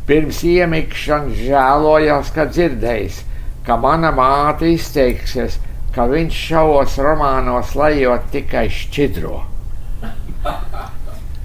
Pirms 0.07 0.39
iemikšanas 0.45 1.41
žēlojās, 1.49 2.29
ka 2.31 2.45
dzirdējis, 2.53 3.19
ka 3.67 3.75
mana 3.81 4.13
māte 4.15 4.71
izteiksies, 4.71 5.59
ka 5.91 6.07
viņš 6.13 6.39
šavos 6.47 6.95
romānos 7.01 7.75
lejot 7.75 8.31
tikai 8.31 8.69
šķidro. 8.71 9.41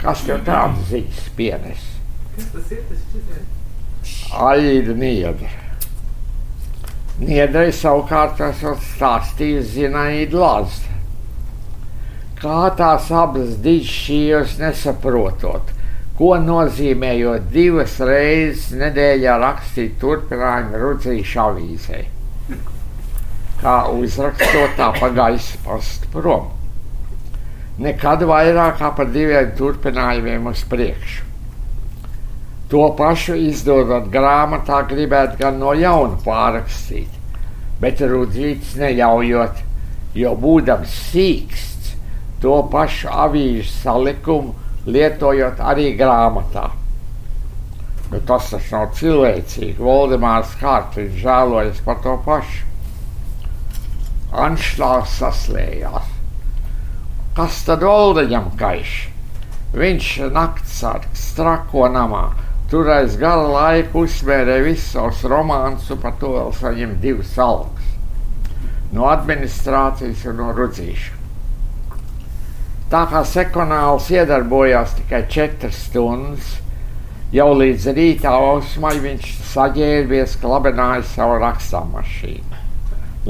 Kas 0.01 0.23
tev 0.25 0.45
tādas 0.47 0.87
ziņas 0.89 1.25
pienes? 1.37 1.89
Kas 2.37 2.53
tas 2.55 2.71
ir? 2.73 2.85
Tas 2.89 3.01
Aida 4.31 4.95
niedra. 4.97 5.51
Niedrai 7.21 7.69
savukārt 7.77 8.39
esot 8.47 8.81
stāstījis 8.95 9.75
Zinaida 9.75 10.39
Lazda. 10.41 10.95
Kā 12.41 12.71
tās 12.79 13.11
abas 13.13 13.59
dižšījos 13.61 14.55
nesaprotot, 14.63 15.75
ko 16.17 16.31
nozīmējot 16.41 17.51
divas 17.53 17.99
reizes 18.01 18.71
nedēļā 18.81 19.35
rakstīt 19.43 19.99
turpinājumu 20.01 20.81
rudzīšu 20.81 21.43
avīzē. 21.45 22.01
Kā 23.61 23.77
uzrakstot 23.93 24.79
tā 24.81 24.89
pa 24.97 25.13
gaisa 25.13 25.61
pastu 25.67 26.09
prom. 26.15 26.49
Nekad 27.81 28.26
vairāk 28.28 28.76
kā 28.76 28.91
par 28.97 29.09
diviem 29.09 29.55
turpinājumiem 29.57 30.51
uz 30.51 30.64
priekšu. 30.68 31.24
To 32.70 32.83
pašu 32.95 33.35
izdodot 33.49 34.11
grāmatā, 34.12 34.83
gribētu 34.91 35.41
gan 35.41 35.57
no 35.59 35.72
jauna 35.74 36.20
pārrakstīt, 36.22 37.16
bet 37.83 38.03
Rudzīts 38.05 38.76
neļaujot, 38.78 39.64
jo 40.14 40.35
būdams 40.45 40.93
sīksts, 41.09 41.97
to 42.45 42.61
pašu 42.70 43.11
avīžu 43.24 43.72
salikumu 43.72 44.55
lietojot 44.87 45.59
arī 45.72 45.91
grāmatā. 45.99 46.68
Nu, 48.11 48.20
tas 48.26 48.53
taču 48.53 48.76
nav 48.76 48.89
cilvēcīgi. 48.99 49.78
Voldemārs 49.81 50.55
Kārtiņš 50.61 51.20
žēlojas 51.24 51.83
par 51.87 52.01
to 52.05 52.16
pašu. 52.26 52.64
Anšlāvs 54.47 55.18
saslējās. 55.20 56.20
Kas 57.37 57.62
tad 57.66 57.83
Oldeņam 57.87 58.53
kaiš? 58.61 58.95
Viņš 59.76 60.14
naktsargs, 60.35 61.28
trako 61.37 61.87
namā, 61.95 62.24
Tur 62.70 62.87
aiz 62.87 63.16
gala 63.18 63.49
laika 63.51 63.99
uzsvērēja 63.99 64.62
visus 64.62 64.93
savus 64.95 65.24
romānus, 65.26 65.89
un 65.91 65.99
par 65.99 66.12
to 66.20 66.28
vēl 66.37 66.53
saņem 66.55 66.93
divas 67.03 67.33
algas 67.43 67.89
no 68.95 69.09
administrācijas 69.11 70.22
un 70.31 70.37
no 70.39 70.53
rudzīša. 70.55 71.16
Tā 72.91 73.01
kā 73.11 73.22
sekonāls 73.26 74.07
iedarbojās 74.14 74.95
tikai 75.01 75.20
četras 75.31 75.81
stundas, 75.89 76.53
jau 77.35 77.49
līdz 77.59 77.89
rīta 77.97 78.37
ausmai 78.39 78.97
viņš 79.03 79.33
saģērbies, 79.51 80.37
klabenāja 80.43 81.03
savu 81.11 81.41
rakstāmašīnu, 81.43 82.62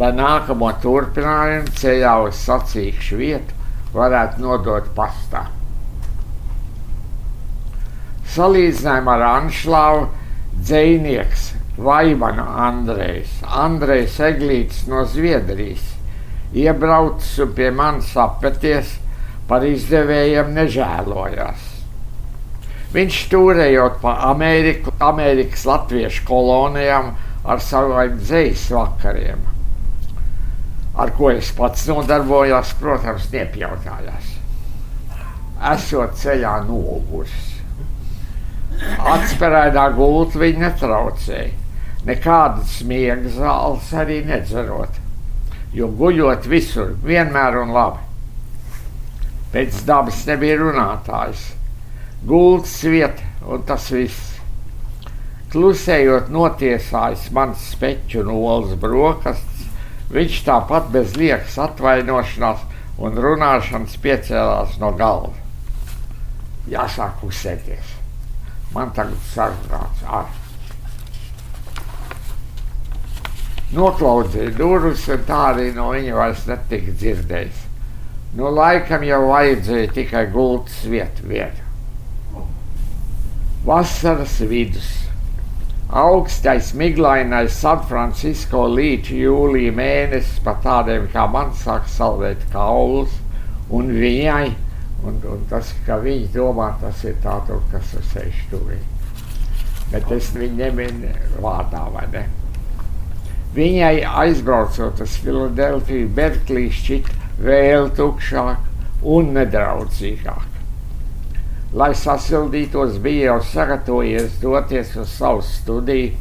lai 0.01 0.13
nākamo 0.21 0.69
turpinājumu 0.85 1.79
ceļā 1.81 2.15
uz 2.27 2.45
sacīkšu 2.45 3.21
vietu 3.25 3.60
varētu 3.95 4.45
nodot 4.45 4.91
pastā. 4.97 5.47
Salīdzinājumā 8.31 9.17
ar 9.17 9.25
Anšlāvu 9.29 10.05
dzēnieks 10.61 11.49
Vaivana 11.81 12.45
Andrejs, 12.67 13.41
Andrejs 13.43 14.19
Eglītis 14.23 14.85
no 14.91 15.03
Zviedrijas, 15.09 15.87
iebraucis 16.53 17.39
un 17.43 17.55
pie 17.57 17.71
manis 17.75 18.13
apeties 18.19 18.99
par 19.49 19.65
izdevējiem 19.67 20.53
nežēlojās. 20.55 21.67
Viņš 22.91 23.19
turējot 23.31 24.01
pa 24.03 24.17
Ameriku, 24.29 24.93
Amerikas 24.99 25.63
latviešu 25.67 26.25
kolonijām 26.27 27.13
ar 27.47 27.63
saviem 27.63 28.19
dzējas 28.19 28.67
vakariem, 28.75 29.43
ar 31.01 31.13
ko 31.17 31.31
es 31.33 31.51
pats 31.57 31.87
nodarbojos, 31.89 32.75
protams, 32.81 33.31
nepjautājās. 33.33 34.35
Esot 35.71 36.17
ceļā 36.21 36.55
noguris. 36.69 37.47
Atspērēdā 38.81 39.91
gulta 39.97 40.41
viņa 40.41 40.63
netraucēja. 40.67 41.57
Nekādas 42.09 42.79
smiega 42.79 43.29
zāles 43.35 43.91
arī 43.93 44.23
nedzerot, 44.25 44.95
jo 45.77 45.91
guļot 45.99 46.47
visur 46.49 46.95
vienmēr 47.05 47.59
un 47.61 47.75
labi. 47.77 48.07
Pēc 49.53 49.83
dabas 49.85 50.23
nebija 50.29 50.57
runātājs. 50.63 51.43
Gults 52.25 52.79
vieta 52.89 53.27
un 53.53 53.67
tas 53.69 53.91
viss. 53.93 54.39
Klusējot 55.51 56.29
notiesājis 56.33 57.29
mans 57.35 57.69
speču 57.73 58.23
un 58.23 58.33
olas 58.37 58.77
brokastis, 58.81 59.50
viņš 60.11 60.43
tāpat 60.47 60.91
bez 60.95 61.15
liekas 61.19 61.57
atvainošanās 61.63 62.67
un 63.01 63.17
runāšanas 63.25 63.97
piecēlās 64.03 64.77
no 64.83 64.93
galva. 64.99 65.33
Jāsāk 66.71 67.17
klusēties. 67.23 67.97
Man 68.75 68.93
tagad 68.95 69.19
sarunāts 69.33 70.05
ar. 70.07 70.29
Noklaudzīja 73.75 74.53
durvis, 74.59 75.07
un 75.15 75.27
tā 75.27 75.41
arī 75.53 75.71
no 75.75 75.91
viņa 75.95 76.15
vairs 76.19 76.47
netika 76.51 76.95
dzirdējis. 77.01 77.67
Nu, 78.39 78.51
laikam 78.55 79.03
jau 79.07 79.25
vajadzēja 79.31 79.91
tikai 79.95 80.25
gultas 80.31 80.83
vietu 80.87 81.27
vietu. 81.31 82.47
Vasaras 83.67 84.39
vidus. 84.51 85.00
Augstais, 85.93 86.73
miglainais 86.73 87.51
San 87.51 87.81
Francisco 87.83 88.61
līdz 88.71 89.09
jūlija 89.11 89.73
mēnesis 89.75 90.37
par 90.45 90.61
tādiem 90.63 91.09
kā 91.11 91.25
man 91.27 91.51
sāk 91.59 91.89
saldēt 91.91 92.45
kaulus, 92.53 93.17
un 93.75 93.91
viņai, 93.99 94.53
un, 95.03 95.17
un 95.33 95.43
tas, 95.51 95.73
ka 95.89 95.97
viņi 95.99 96.29
domā, 96.37 96.69
tas 96.79 97.03
ir 97.03 97.17
tādu, 97.25 97.59
kas 97.73 97.91
ir 97.99 98.07
seši 98.13 98.47
tuvi. 98.53 98.79
Bet 99.91 100.07
es 100.15 100.31
viņu 100.37 100.61
neminu 100.61 101.11
vārdā, 101.43 101.83
vai 101.91 102.07
ne? 102.15 102.23
Viņai 103.59 103.97
aizbraucot 104.07 105.03
uz 105.03 105.19
Filadelfiju, 105.25 106.13
Berklī 106.15 106.69
šķita 106.71 107.43
vēl 107.43 107.91
tukšāk 107.99 109.03
un 109.11 109.35
nedraudzīgāk. 109.35 110.50
Lai 111.73 111.93
sasildītos, 111.95 112.97
bija 113.03 113.31
jau 113.31 113.39
sagatavojies 113.53 114.41
doties 114.43 114.97
uz 114.99 115.13
savu 115.15 115.45
studiju, 115.47 116.17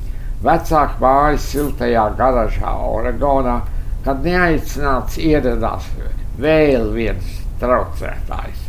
vecāku 0.45 1.01
mājas 1.01 1.47
siltajā 1.49 2.03
garažā 2.19 2.73
Oregonā, 2.89 3.55
kad 4.05 4.21
neaicināts 4.25 5.17
ieradās 5.17 5.89
vēl 6.37 6.91
viens 6.93 7.39
traucētājs. 7.63 8.67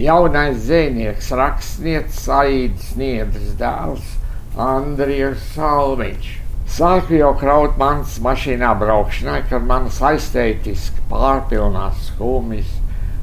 Jaunais 0.00 0.60
zvejnieks, 0.66 1.32
rakstnieks 1.36 2.20
Saīds 2.26 2.92
Niedras 3.00 3.56
dēls 3.60 4.14
Andrijs 4.56 5.50
Salmiņš 5.56 6.30
Sāku 6.72 7.18
jau 7.18 7.34
kraut 7.36 7.74
manas 7.76 8.14
mašīnā 8.24 8.70
braukšanai, 8.80 9.42
kad 9.50 9.64
manas 9.68 9.98
aizteitiski 10.08 11.02
pārpilnās 11.10 12.06
skumjas 12.06 12.70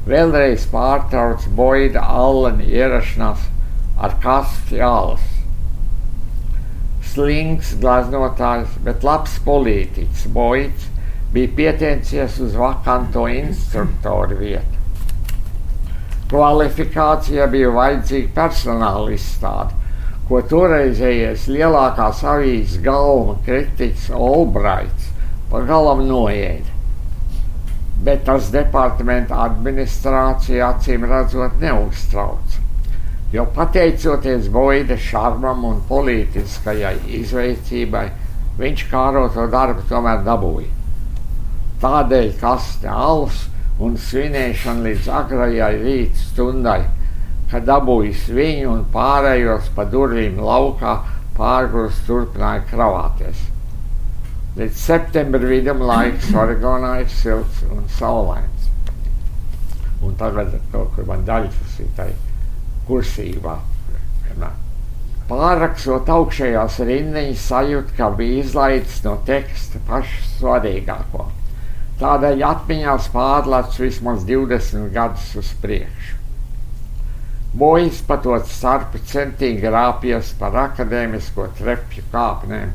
vēlreiz 0.08 0.66
pārtrauc 0.72 1.48
Boida 1.56 2.04
Allena 2.04 2.64
ierašanās 2.64 3.50
ar 4.00 4.16
kasti 4.24 4.80
alas. 4.82 5.26
Slings 7.10 7.74
glaznotājs, 7.82 8.78
bet 8.86 9.04
labs 9.04 9.40
politiķis 9.44 10.28
Boids 10.32 10.88
bija 11.34 11.52
pieteicies 11.58 12.40
uz 12.46 12.56
vakanto 12.58 13.26
instruktoru 13.28 14.38
vietu. 14.40 14.78
Kvalifikācija 16.30 17.48
bija 17.50 17.74
vajadzīga 17.74 18.32
personāla 18.36 19.10
izstāde, 19.16 19.74
ko 20.30 20.42
toreizējais 20.46 21.48
lielākās 21.50 22.22
avīzes 22.36 22.84
galva 22.86 23.40
kritiķis 23.48 24.12
Olbraits 24.14 25.10
pagalam 25.50 26.06
noēda. 26.06 26.79
Bet 28.06 28.24
tas 28.28 28.50
departamenta 28.54 29.42
administrācija 29.44 30.70
acīm 30.74 31.04
redzot 31.10 31.58
neuztrauc, 31.60 32.60
jo 33.34 33.46
pateicoties 33.56 34.48
Boida 34.54 34.96
šarmam 34.98 35.66
un 35.68 35.82
politiskajai 35.90 36.96
izveicībai, 37.20 38.06
viņš 38.60 38.86
kāroto 38.92 39.48
darbu 39.52 39.84
tomēr 39.90 40.24
dabūja. 40.28 40.72
Tādēļ 41.84 42.32
kaste 42.40 42.88
alus 42.92 43.46
un 43.80 44.00
svinēšana 44.00 44.88
līdz 44.88 45.12
agrajai 45.24 45.76
rīta 45.84 46.26
stundai– 46.30 46.82
ka 47.50 47.62
dabūjis 47.66 48.28
viņu 48.30 48.70
un 48.70 48.82
pārējos 48.94 49.72
pa 49.76 49.86
durvīm 49.90 50.38
laukā 50.44 51.00
pārgurs 51.38 51.98
turpināja 52.06 52.62
kravāties. 52.70 53.40
Līdz 54.58 54.80
septembra 54.82 55.46
vidum 55.46 55.84
laiks 55.86 56.32
Oregonā 56.34 56.96
ir 57.04 57.12
silts 57.14 57.62
un 57.70 57.84
saulains. 58.00 58.72
Un 60.02 60.16
tagad 60.18 60.56
kaut 60.72 60.96
kur 60.96 61.06
man 61.06 61.22
daļas 61.28 61.78
ir 61.84 61.92
tai 61.98 62.10
kursībā. 62.88 63.60
Pārrakstot 65.30 66.10
augšējās 66.10 66.80
rindiņas 66.90 67.44
sajūt, 67.52 67.92
ka 67.98 68.08
bija 68.18 68.42
izlaidis 68.42 69.04
no 69.06 69.20
teksta 69.28 69.82
pašu 69.86 70.24
svarīgāko. 70.40 71.28
Tādēļ 72.00 72.42
atmiņās 72.48 73.12
pārlats 73.14 73.78
vismaz 73.78 74.26
20 74.26 74.90
gadus 74.96 75.30
uz 75.38 75.52
priekšu. 75.62 76.18
Bojas 77.60 78.02
patot 78.08 78.50
starpi 78.50 79.02
centīgi 79.10 79.70
rāpjas 79.74 80.34
par 80.42 80.58
akadēmisko 80.64 81.48
trepju 81.60 82.06
kāpnēm, 82.14 82.74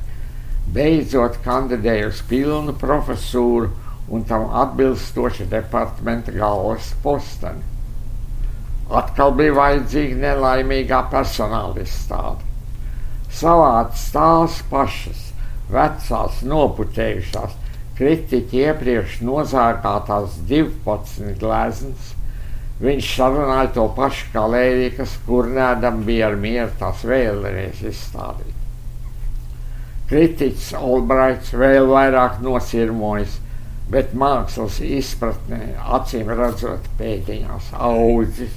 beidzot 0.73 1.39
kandidēja 1.45 2.09
uz 2.11 2.23
pilnu 2.29 2.75
profesūru 2.81 3.69
un 4.15 4.25
tam 4.29 4.49
atbilstoši 4.63 5.47
departamenta 5.51 6.33
galvas 6.35 6.93
posteni. 7.03 7.63
Atkal 8.95 9.33
bija 9.37 9.55
vajadzīga 9.57 10.19
nelaimīgā 10.23 11.03
personāla 11.13 11.85
izstāde. 11.85 12.45
Savāds 13.35 14.09
tās 14.15 14.59
pašas, 14.71 15.23
vecās, 15.73 16.43
noputējušās, 16.47 17.57
kritiķi 17.99 18.67
iepriekš 18.67 19.23
nozārkātās 19.25 20.37
12 20.51 21.41
gleznas, 21.41 22.13
Viņš 22.83 23.09
sarunāja 23.17 23.69
to 23.77 23.85
pašu 23.95 24.33
kā 24.33 24.43
Lēvija, 24.51 24.97
kas 24.97 25.15
kurnēdam 25.29 26.03
bija 26.09 26.33
ar 26.33 26.35
mieru 26.41 26.73
tās 26.81 27.05
vēlreiz 27.07 27.85
izstādīt. 27.87 28.54
Kritiķis 30.11 30.75
Olbraits 30.77 31.55
vēl 31.57 31.89
vairāk 31.89 32.43
nosirmojas, 32.45 33.39
bet 33.91 34.13
mākslas 34.17 34.81
izpratnē 34.85 35.75
acīm 35.97 36.29
redzot 36.29 36.91
pēdiņās 36.99 37.71
audzis. 37.79 38.53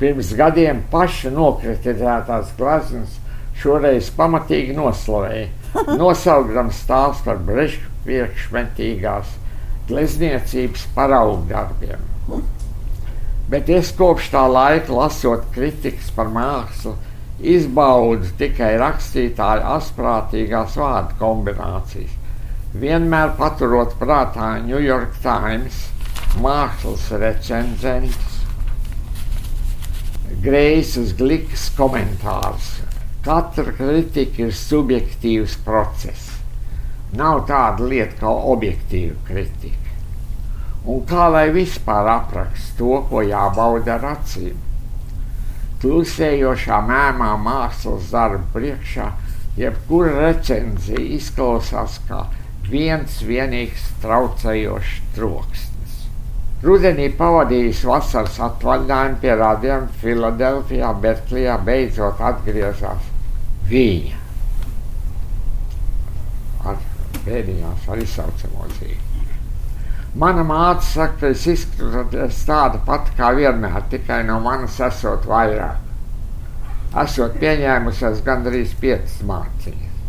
Pirms 0.00 0.32
gadiem 0.38 0.80
paša 0.92 1.30
nokritizētās 1.34 2.54
gleznas 2.56 3.18
šoreiz 3.60 4.08
pamatīgi 4.16 4.74
noslavēja, 4.78 5.50
nosaukdams 6.00 6.80
tās 6.88 7.20
par 7.26 7.44
brešu 7.44 7.84
priekšmetīgās 8.06 9.36
glezniecības 9.90 10.88
paraugdarbiem. 10.96 12.10
Bet 13.52 13.68
es 13.68 13.92
kopš 13.92 14.30
tā 14.32 14.42
laika, 14.48 14.94
lasot 14.96 15.44
kritikas 15.52 16.08
par 16.16 16.30
mākslu, 16.32 16.94
izbaudu 17.42 18.30
tikai 18.38 18.74
rakstītāju 18.80 19.64
asprātīgās 19.76 20.76
vārdu 20.78 21.18
kombinācijas. 21.20 22.18
Vienmēr 22.72 23.34
paturot 23.36 23.96
prātā 24.00 24.54
New 24.64 24.80
York 24.80 25.18
Times 25.24 25.88
mākslas 26.40 27.10
recenzents, 27.20 28.38
Greisas 30.42 31.12
Glikas 31.18 31.68
komentārs. 31.76 32.70
Katra 33.22 33.74
kritika 33.76 34.46
ir 34.46 34.54
subjektīvs 34.56 35.58
process. 35.66 36.32
Nav 37.14 37.44
tāda 37.50 37.86
lieta 37.86 38.16
kā 38.24 38.32
objektīva 38.54 39.14
kritika. 39.28 39.92
Un 40.88 41.04
kā 41.06 41.28
lai 41.30 41.46
vispār 41.54 42.08
apraksta 42.16 42.80
to, 42.80 42.96
ko 43.10 43.22
jābauda 43.22 43.98
ar 44.00 44.08
acīm? 44.16 44.56
Klusējošā 45.82 46.78
mēmā 46.86 47.32
mākslas 47.42 48.12
darba 48.12 48.44
priekšā, 48.54 49.08
jebkura 49.58 50.12
recenzija 50.28 51.02
izklausās 51.16 51.98
kā 52.06 52.20
viens 52.70 53.18
vienīgs 53.26 53.88
traucējošs 54.04 54.94
troksnis. 55.16 55.98
Rudenī 56.62 57.08
pavadījis 57.18 57.82
vasaras 57.90 58.38
atvaļinājumu 58.46 59.18
pie 59.24 59.34
rādījuma 59.42 59.90
Filadelfijā, 60.04 60.94
Berklijā, 61.02 61.58
beidzot 61.66 62.22
atgriezās 62.30 63.10
viņa 63.72 64.20
ar 66.70 66.78
bēdiņās 67.26 67.88
ar 67.90 68.06
izsaucamo 68.06 68.70
dzīvi. 68.76 69.01
Mana 70.14 70.44
māte 70.44 70.84
saka, 70.84 71.18
ka 71.20 71.32
es 71.32 71.46
izskatos 71.48 72.42
tāda 72.44 72.80
pati 72.84 73.14
kā 73.16 73.30
vienmēr, 73.36 73.80
tikai 73.92 74.20
no 74.28 74.38
manas 74.44 74.76
esot 74.84 75.24
vairāk. 75.28 75.80
Esot 77.02 77.38
pieņēmusies 77.40 78.20
gandrīz 78.26 78.74
piecas 78.80 79.22
mācības. 79.24 80.00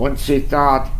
Un 0.00 0.18
citādi 0.20 0.98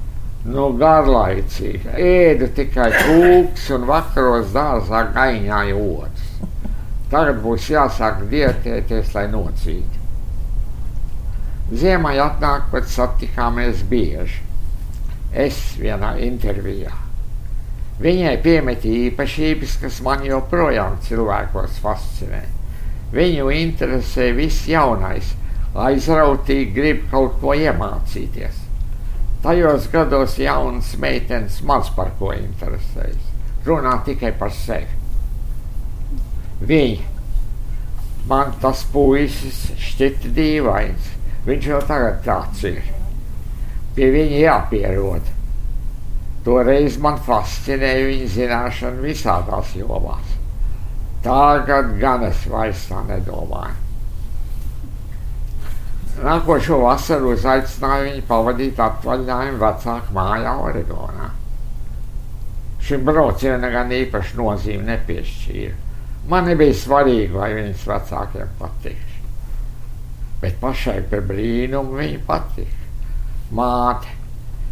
Nu, 0.49 0.71
garlaicīgi. 0.73 1.91
Ēdu 2.01 2.47
tikai 2.57 2.89
kūks 2.97 3.67
un 3.77 3.85
vakaros 3.89 4.55
dārzā 4.55 5.03
gaiņāja 5.13 5.77
otrs. 5.77 6.31
Tagad 7.13 7.43
būs 7.45 7.67
jāsāk 7.69 8.23
dietēties, 8.31 9.13
lai 9.19 9.27
nocītu. 9.29 9.99
Ziemai 11.77 12.17
atnāk, 12.23 12.71
bet 12.73 12.89
satikāmies 12.89 13.85
bieži. 13.91 14.41
Es 15.31 15.61
vienā 15.79 16.17
intervijā. 16.25 16.95
Viņai 18.01 18.39
piemetīja 18.41 19.11
īpašības, 19.11 19.77
kas 19.83 20.01
man 20.05 20.25
joprojām 20.25 20.97
cilvēkos 21.05 21.81
fascinē. 21.85 22.47
Viņu 23.13 23.51
interesē 23.53 24.31
viss 24.37 24.69
jaunais, 24.71 25.35
aizrautīgi 25.75 26.73
grib 26.75 27.03
kaut 27.11 27.37
ko 27.43 27.53
iemācīties. 27.59 28.57
Tajos 29.45 29.89
gados 29.93 30.39
jaunas 30.41 30.95
meitenes 31.01 31.61
maz 31.65 31.91
par 31.97 32.13
ko 32.19 32.33
interesējas. 32.37 33.21
Runā 33.67 33.99
tikai 34.05 34.33
par 34.37 34.53
sevi. 34.53 34.97
Viņa. 36.61 37.09
Man 38.29 38.53
tas 38.61 38.83
puisis 38.93 39.63
šķita 39.81 40.33
dīvains. 40.37 41.13
Viņš 41.47 41.69
jau 41.71 41.81
tagad 41.89 42.21
tāds 42.25 42.65
ir. 42.69 42.81
Pie 43.97 44.11
viņa 44.13 44.43
jāpierod. 44.45 45.31
Toreiz 46.45 46.97
man 47.03 47.19
fascinēja 47.21 48.07
viņa 48.09 48.29
zināšana 48.35 49.05
visādās 49.05 49.75
jomās. 49.77 50.37
Tagad 51.25 51.99
gan 52.01 52.25
es 52.31 52.47
vairs 52.49 52.87
tā 52.89 53.03
nedomāju. 53.11 53.77
Nākošo 56.21 56.81
vasaru 56.83 57.35
uzaicināju 57.35 58.07
viņu 58.07 58.25
pavadīt 58.29 58.81
atvaļinājumu 58.81 59.61
vecāku 59.61 60.17
mājā 60.17 60.57
Oregonā. 60.65 61.29
Šim 62.85 63.05
braucienam 63.05 63.73
gan 63.73 63.93
īpaši 63.93 64.37
nozīmi 64.41 64.89
nepiešķīra. 64.89 65.77
Man 66.29 66.49
nebija 66.49 66.77
svarīgi, 66.77 67.33
vai 67.33 67.51
viņas 67.57 67.87
vecākiem 67.89 68.53
patiks. 68.61 69.17
Bet 70.41 70.57
pašai 70.61 71.01
par 71.09 71.25
brīnumu 71.29 72.01
viņa 72.01 72.21
patika. 72.29 72.89
Māte, 73.57 74.13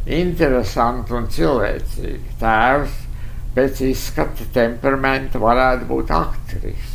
interesanti 0.08 1.12
un 1.16 1.26
cilvēcīgi. 1.32 2.36
Tēvs 2.40 2.94
pēc 3.56 3.82
izskata 3.88 4.46
temperamenta 4.54 5.40
varētu 5.42 5.88
būt 5.88 6.12
aktris. 6.14 6.94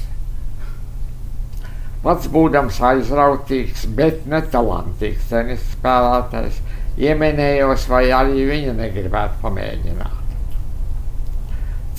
Pats 2.03 2.27
būdams 2.27 2.81
aizrautīgs, 2.83 3.85
bet 3.95 4.25
netalantīgs 4.27 5.29
tenis 5.29 5.61
spēlētājs, 5.71 6.57
iemenējos, 6.99 7.87
vai 7.91 8.09
arī 8.11 8.43
viņa 8.49 8.73
negribētu 8.75 9.39
pamēģināt. 9.45 10.19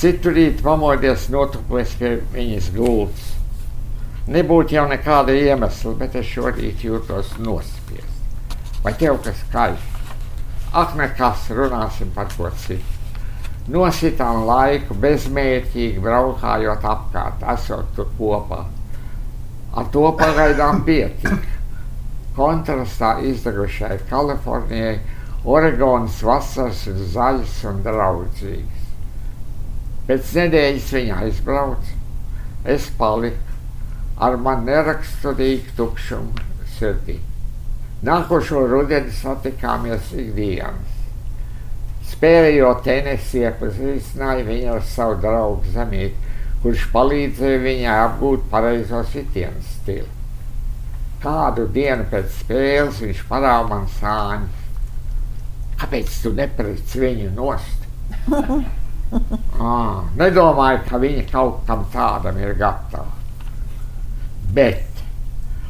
Citu 0.01 0.35
rītu 0.35 0.67
pamodies 0.67 1.31
notupēs 1.33 1.95
pie 2.01 2.17
viņas 2.35 2.69
gultas. 2.75 3.31
Nebūtu 4.29 4.77
jau 4.77 4.85
nekāda 4.91 5.33
iemesla, 5.37 5.95
bet 6.01 6.17
es 6.21 6.29
šorīt 6.33 6.85
jūtos 6.85 7.37
nospiest. 7.41 8.61
Vai 8.85 8.93
tev 9.01 9.21
kas 9.25 9.41
kaļ? 9.53 9.77
Ak, 10.75 10.97
nekas, 10.99 11.49
runāsim 11.55 12.11
par 12.15 12.33
ko 12.35 12.51
citu. 12.67 13.01
Nositām 13.71 14.43
laiku 14.45 14.97
bezmērķīgi 15.01 16.03
braukājot 16.05 16.83
apkārt, 16.85 17.45
esot 17.55 17.95
tur 17.97 18.11
kopā 18.19 18.65
Ar 19.75 19.89
to 19.91 20.05
pagaidām 20.15 20.85
pietika. 20.87 21.39
Kontrastā 22.37 23.17
izdegušai 23.27 23.97
Kalifornijai 24.11 25.01
Oregonas 25.45 26.21
vasaras 26.23 26.85
ir 26.91 27.01
zaļas 27.15 27.57
un 27.71 27.81
draudzīgas. 27.83 28.87
Pēc 30.07 30.31
nedēļas 30.39 30.89
viņa 30.95 31.19
aizbrauca, 31.27 31.99
es 32.77 32.87
paliku 32.99 33.59
ar 34.23 34.39
man 34.39 34.63
neraksturīgu 34.69 35.75
tukšumu 35.79 36.47
sirdī. 36.79 37.19
Nākošo 38.05 38.67
rudeni 38.69 39.13
satikāmies 39.17 40.11
ikdienas. 40.13 40.91
Spēlējot 42.11 42.83
tenisi, 42.85 43.41
iepazīstināja 43.47 44.45
viņu 44.45 44.75
ar 44.75 44.85
savu 44.89 45.17
draugu 45.23 45.73
Zemīti, 45.73 46.35
kurš 46.61 46.85
palīdzēja 46.93 47.63
viņai 47.65 47.95
apgūt 48.03 48.45
pareizo 48.53 49.01
sitienu 49.09 49.65
stilu. 49.71 50.11
Kādu 51.25 51.65
dienu 51.73 52.05
pēc 52.13 52.29
spēles 52.43 53.01
viņš 53.01 53.25
parāda 53.31 53.71
man 53.71 53.89
sāņus. 53.97 54.63
Kāpēc 55.81 56.17
tu 56.23 56.33
nepriec 56.37 56.97
viņu 57.01 57.31
nost? 57.39 57.89
ah, 59.65 60.05
nedomāju, 60.21 60.83
ka 60.91 61.01
viņa 61.01 61.25
kaut 61.33 61.63
kam 61.69 61.87
tādam 61.93 62.37
ir 62.43 62.53
gatava. 62.61 63.09
Bet 64.55 64.94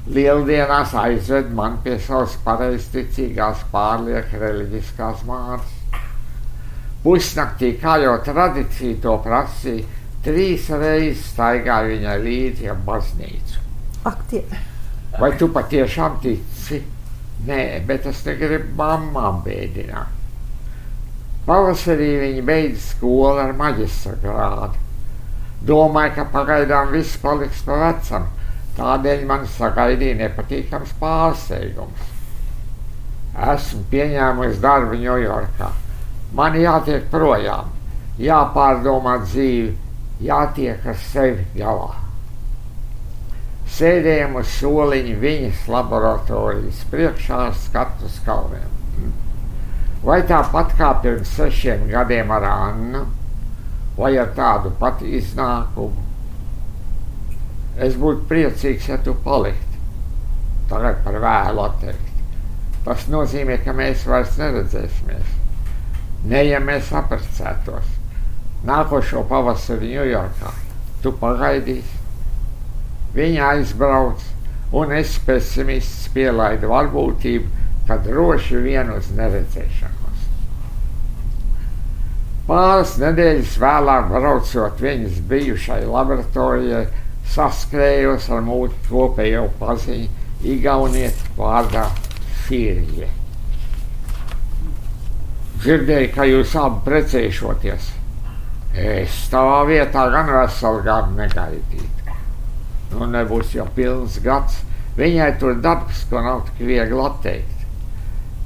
lieldienās 0.06 0.94
aizved 1.00 1.50
man 1.54 1.78
pie 1.84 1.96
savas 2.02 2.36
pareizticīgās 2.44 3.64
pārlieku 3.72 4.40
reliģiskās 4.42 5.24
mātes. 5.28 5.80
Pusnaktī, 7.04 7.74
kā 7.80 7.98
jau 8.00 8.16
tradīcija 8.24 9.00
to 9.04 9.18
prasīja, 9.24 9.84
Trīs 10.24 10.70
reizes 10.72 11.26
staigāju 11.34 11.98
viņai 11.98 12.14
līdzi 12.22 12.68
ar 12.72 12.78
baznīcu. 12.86 13.58
Ak, 14.08 14.22
tie. 14.30 14.40
Vai 15.20 15.34
tu 15.36 15.50
patiešām 15.52 16.16
tici? 16.22 16.78
Nē, 17.44 17.82
bet 17.84 18.06
es 18.08 18.22
negribu 18.24 18.72
mammām 18.78 19.42
bēdināt. 19.44 20.22
Pavasarī 21.44 22.08
viņa 22.22 22.44
beidz 22.48 22.86
skolu 22.94 23.42
ar 23.42 23.52
maģistra 23.58 24.14
grādu. 24.22 24.80
Domāju, 25.68 26.14
ka 26.16 26.24
pagaidām 26.32 26.94
viss 26.94 27.20
paliks 27.20 27.60
pa 27.66 27.76
vecam, 27.82 28.24
tādēļ 28.78 29.24
man 29.28 29.46
sagaidīja 29.56 30.18
nepatīkams 30.22 30.94
pārsteigums. 31.00 32.10
Esmu 33.54 33.82
pieņēmusi 33.90 34.60
darbu 34.62 34.98
Ņujorkā. 35.02 35.70
Man 36.34 36.56
jātiek 36.58 37.08
projām, 37.10 37.70
jāpārdomā 38.18 39.18
dzīvi, 39.24 39.74
jātiek 40.22 40.86
ar 40.86 40.98
sevi 41.10 41.46
galā. 41.58 41.92
Sēdējām 43.74 44.36
uz 44.38 44.50
soliņa 44.54 45.14
viņas 45.18 45.66
laboratorijas 45.70 46.84
priekšā 46.92 47.40
ar 47.48 47.58
skatu 47.58 48.06
uz 48.06 48.20
kalniem. 48.26 48.70
Vai 50.04 50.20
tāpat 50.28 50.74
kā 50.78 50.92
pirms 51.02 51.30
sešiem 51.34 51.86
gadiem 51.90 52.30
ar 52.36 52.44
Annu, 52.50 53.06
vai 53.96 54.12
ar 54.20 54.34
tādu 54.36 54.70
pati 54.78 55.14
iznākumu? 55.18 56.13
Es 57.82 57.96
būtu 57.98 58.28
priecīgs, 58.30 58.88
ja 58.88 58.98
tu 59.02 59.16
paliktu. 59.24 59.80
Tagad 60.70 61.00
par 61.04 61.18
vēlu 61.22 61.64
atteikt. 61.64 62.12
Tas 62.84 63.08
nozīmē, 63.10 63.58
ka 63.64 63.72
mēs 63.74 64.04
vairs 64.06 64.36
neredzēsimies. 64.38 65.34
Ne, 66.28 66.44
ja 66.46 66.60
mēs 66.60 66.92
apprecētos 66.94 67.90
nākošo 68.64 69.24
pavasari 69.28 69.92
Ņujorkā. 69.92 70.52
Tu 71.04 71.12
pagaidīsi. 71.20 72.00
Viņa 73.14 73.50
aizbrauc, 73.54 74.22
un 74.74 74.94
es 74.96 75.18
pesimists 75.26 76.08
pielaidu 76.14 76.70
varbūtību, 76.72 77.50
ka 77.88 77.98
droši 78.02 78.62
vien 78.64 78.90
uz 78.94 79.10
neredzēšanos. 79.14 80.24
Pāris 82.48 82.96
nedēļas 83.00 83.54
vēlāk, 83.60 84.08
braucot 84.10 84.80
viņas 84.82 85.20
bijušai 85.28 85.84
laboratorijai, 85.88 86.86
saskrējos 87.32 88.28
ar 88.34 88.44
mūsu 88.44 88.76
kopējo 88.90 89.48
paziņu 89.60 90.22
Igaunieti 90.44 91.30
vārdā 91.38 91.86
Sīrija. 92.44 93.08
Dzirdēju, 95.64 96.10
ka 96.12 96.26
jūs 96.28 96.52
abi 96.60 96.82
precēšoties. 96.84 97.86
Es 98.74 99.16
tavā 99.32 99.62
vietā 99.70 100.02
gan 100.12 100.28
veselu 100.34 100.82
gadu 100.84 101.16
negaidītu. 101.16 102.16
Nu, 102.92 103.06
nebūs 103.08 103.54
jau 103.56 103.64
pilns 103.74 104.18
gads. 104.22 104.60
Viņai 104.98 105.30
tur 105.40 105.56
darbs, 105.62 106.04
ko 106.10 106.20
nav 106.22 106.44
tik 106.50 106.66
viegli 106.68 107.00
atteikt. 107.02 107.64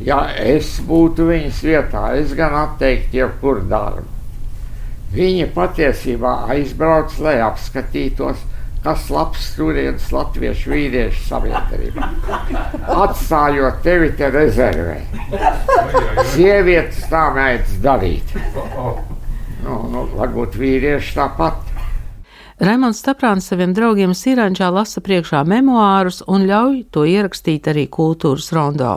Ja 0.05 0.21
es 0.31 0.77
būtu 0.87 1.27
viņas 1.29 1.59
vietā, 1.67 2.05
es 2.21 2.31
gan 2.39 2.55
atteiktu 2.55 3.19
jebkuru 3.19 3.67
darbu. 3.69 4.07
Viņa 5.13 5.49
patiesībā 5.57 6.35
aizbrauc, 6.55 7.17
lai 7.25 7.39
apskatītos, 7.43 8.45
kas 8.85 9.09
labs 9.13 9.51
turienes 9.57 10.09
latviešu 10.15 10.73
vīriešu 10.73 11.25
sabiedrībā. 11.29 12.09
Atstājot 12.95 13.81
tevi 13.85 14.13
te 14.19 14.31
rezervē. 14.35 14.99
Sievietes 16.35 17.05
tā 17.11 17.29
mēdz 17.37 17.79
darīt. 17.85 18.37
Nu, 19.65 19.81
nu, 19.93 20.05
varbūt 20.15 20.59
vīrieši 20.61 21.17
tāpat. 21.19 21.68
Raimons 22.59 22.99
Staprāns 22.99 23.47
saviem 23.47 23.71
draugiem 23.71 24.11
Sīrančā 24.19 24.67
lasa 24.75 24.99
priekšā 25.05 25.45
memoārus 25.47 26.25
un 26.27 26.43
ļauj 26.49 26.81
to 26.91 27.05
ierakstīt 27.07 27.69
arī 27.71 27.85
kultūras 27.87 28.49
rondo. 28.51 28.97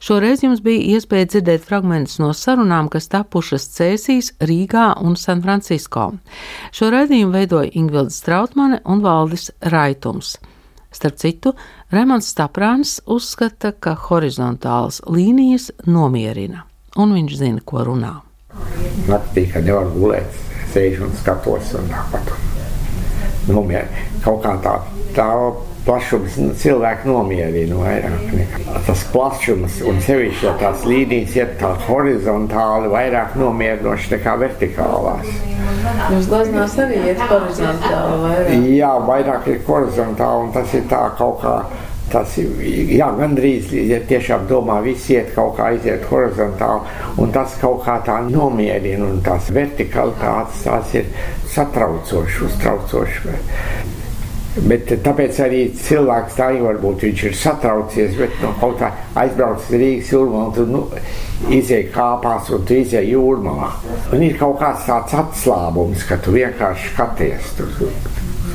Šoreiz 0.00 0.40
jums 0.40 0.62
bija 0.64 0.96
iespēja 0.96 1.28
dzirdēt 1.34 1.66
fragmentus 1.68 2.16
no 2.22 2.30
sarunām, 2.32 2.88
kas 2.88 3.10
tapušas 3.12 3.68
Cēsīs, 3.74 4.32
Rīgā 4.40 4.86
un 5.04 5.18
San 5.20 5.44
Francisco. 5.44 6.06
Šo 6.72 6.88
raidījumu 6.94 7.36
veidoja 7.36 7.74
Ingvilds 7.76 8.16
Strautmane 8.22 8.80
un 8.88 9.04
Valdis 9.04 9.50
Raitums. 9.60 10.38
Starp 10.88 11.20
citu, 11.20 11.52
Raimons 11.92 12.32
Staprāns 12.32 13.02
uzskata, 13.04 13.74
ka 13.76 13.92
horizontālas 14.08 15.02
līnijas 15.04 15.68
nomierina, 15.84 16.64
un 16.96 17.12
viņš 17.20 17.38
zina, 17.44 17.60
ko 17.60 17.84
runā. 17.92 18.16
Naktī, 19.04 19.50
kad 19.52 19.68
nevar 19.68 19.92
gulēt, 19.92 20.44
sēžu 20.72 21.10
un 21.10 21.16
skatos 21.20 21.76
un 21.76 21.92
tāpat 21.92 22.55
nomierina. 23.48 24.04
Kaut 24.24 24.42
kā 24.44 24.54
tā, 24.64 24.76
tā 25.16 25.30
plašums 25.86 26.36
nu, 26.42 26.52
cilvēku 26.58 27.10
nomierina 27.10 27.78
vairāk. 27.78 28.24
Nekā. 28.34 28.80
Tas 28.88 29.04
plašums 29.12 29.78
un 29.86 30.00
sevišķi, 30.02 30.46
ja 30.48 30.54
tās 30.60 30.86
līnijas 30.88 31.36
iet 31.38 31.56
tā 31.60 31.72
horizontāli, 31.86 32.90
vairāk 32.92 33.36
nomierinoši 33.38 34.16
nekā 34.16 34.36
vertikālās. 34.42 35.30
Jūs 36.12 36.30
glaznās 36.30 36.74
arī 36.82 37.02
iet 37.12 37.22
horizontāli 37.30 38.22
vairāk? 38.24 38.70
Jā, 38.74 38.94
vairāk 39.10 39.50
ir 39.52 39.60
horizontāli 39.68 40.48
un 40.48 40.56
tas 40.56 40.74
ir 40.74 40.88
tā 40.90 41.04
kaut 41.18 41.42
kā. 41.44 41.58
Tas 42.16 42.36
ir 42.40 42.60
jā, 42.96 43.10
gandrīz, 43.18 43.74
ja 43.76 43.98
tiešām 44.08 44.46
domā, 44.48 44.78
viss 44.80 45.10
iet 45.12 45.34
kaut 45.34 45.58
kā 45.58 45.66
aiziet 45.74 46.06
horizontāli, 46.08 46.94
un 47.20 47.34
tas 47.34 47.58
kaut 47.60 47.82
kā 47.84 47.98
tā 48.06 48.22
nomierina, 48.24 49.10
un 49.10 49.20
tās 49.26 49.50
vertikalitātes 49.52 50.62
tās 50.64 50.94
ir 50.96 51.10
satraucoši, 51.52 52.40
uztraucoši. 52.48 53.36
Bet 54.64 54.88
tāpēc 55.04 55.42
arī 55.44 55.60
cilvēks 55.76 56.38
tā 56.38 56.48
jau 56.56 56.70
varbūt 56.70 57.04
viņš 57.04 57.24
ir 57.28 57.36
satraucies, 57.36 58.16
bet 58.16 58.38
nu, 58.40 58.54
kaut 58.62 58.78
kā 58.80 58.88
aizbraucis 59.20 59.76
Rīgas 59.76 60.12
jūrmā 60.14 60.46
un 60.46 60.54
tu 60.56 60.64
nu, 60.70 60.86
izēji 61.52 61.90
kāpās 61.92 62.48
un 62.56 62.64
tu 62.64 62.80
izēji 62.80 63.12
jūrmā. 63.12 63.72
Un 64.16 64.24
ir 64.24 64.38
kaut 64.40 64.56
kāds 64.62 64.88
tāds 64.88 65.20
atslābums, 65.20 66.08
ka 66.08 66.16
tu 66.24 66.32
vienkārši 66.38 66.94
skaties. 66.94 67.52
Tu, 67.58 67.68
tu, 67.76 67.90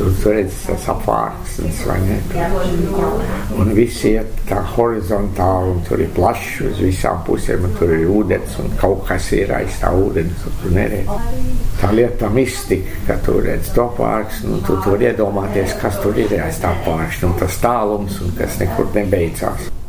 tu, 0.02 0.10
tu 0.24 0.32
redzi 0.34 0.58
tas 0.66 0.88
apvārksnes 0.89 1.82
vai 1.86 1.97
ne? 2.06 2.18
Un 3.62 3.74
viss 3.78 4.06
iet 4.10 4.41
tā 4.49 4.62
horizontāli 4.74 5.76
un 5.76 5.82
tur 5.88 6.02
ir 6.02 6.10
plašs 6.16 6.62
uz 6.72 6.82
visām 6.82 7.22
pusēm 7.28 7.68
un 7.68 7.76
tur 7.78 7.93
ir 7.93 8.08
ūdens 8.10 8.58
un 8.64 8.74
kaut 8.82 9.06
kas 9.10 9.32
ir 9.38 9.54
aiz 9.58 9.78
tā 9.82 9.91
ūdens 9.93 10.47
un 10.49 10.58
tu 10.64 10.74
neredzi. 10.74 11.20
Tā 11.82 11.91
lieta 11.97 12.30
mistika, 12.34 12.97
ka 13.08 13.20
tu 13.26 13.38
redzi 13.41 13.76
to 13.76 13.86
apvārksni 13.89 14.56
un 14.56 14.64
tu 14.66 14.80
tur 14.86 15.02
iedomāties, 15.02 15.78
kas 15.82 16.02
tur 16.04 16.18
ir 16.18 16.34
aiz 16.41 16.62
tā 16.62 16.74
apvārksni 16.80 17.30
un 17.30 17.38
tas 17.41 17.62
tālums 17.62 18.18
un 18.26 18.34
kas 18.39 18.58
nekur 18.62 18.89
nebeidzās. 18.97 19.72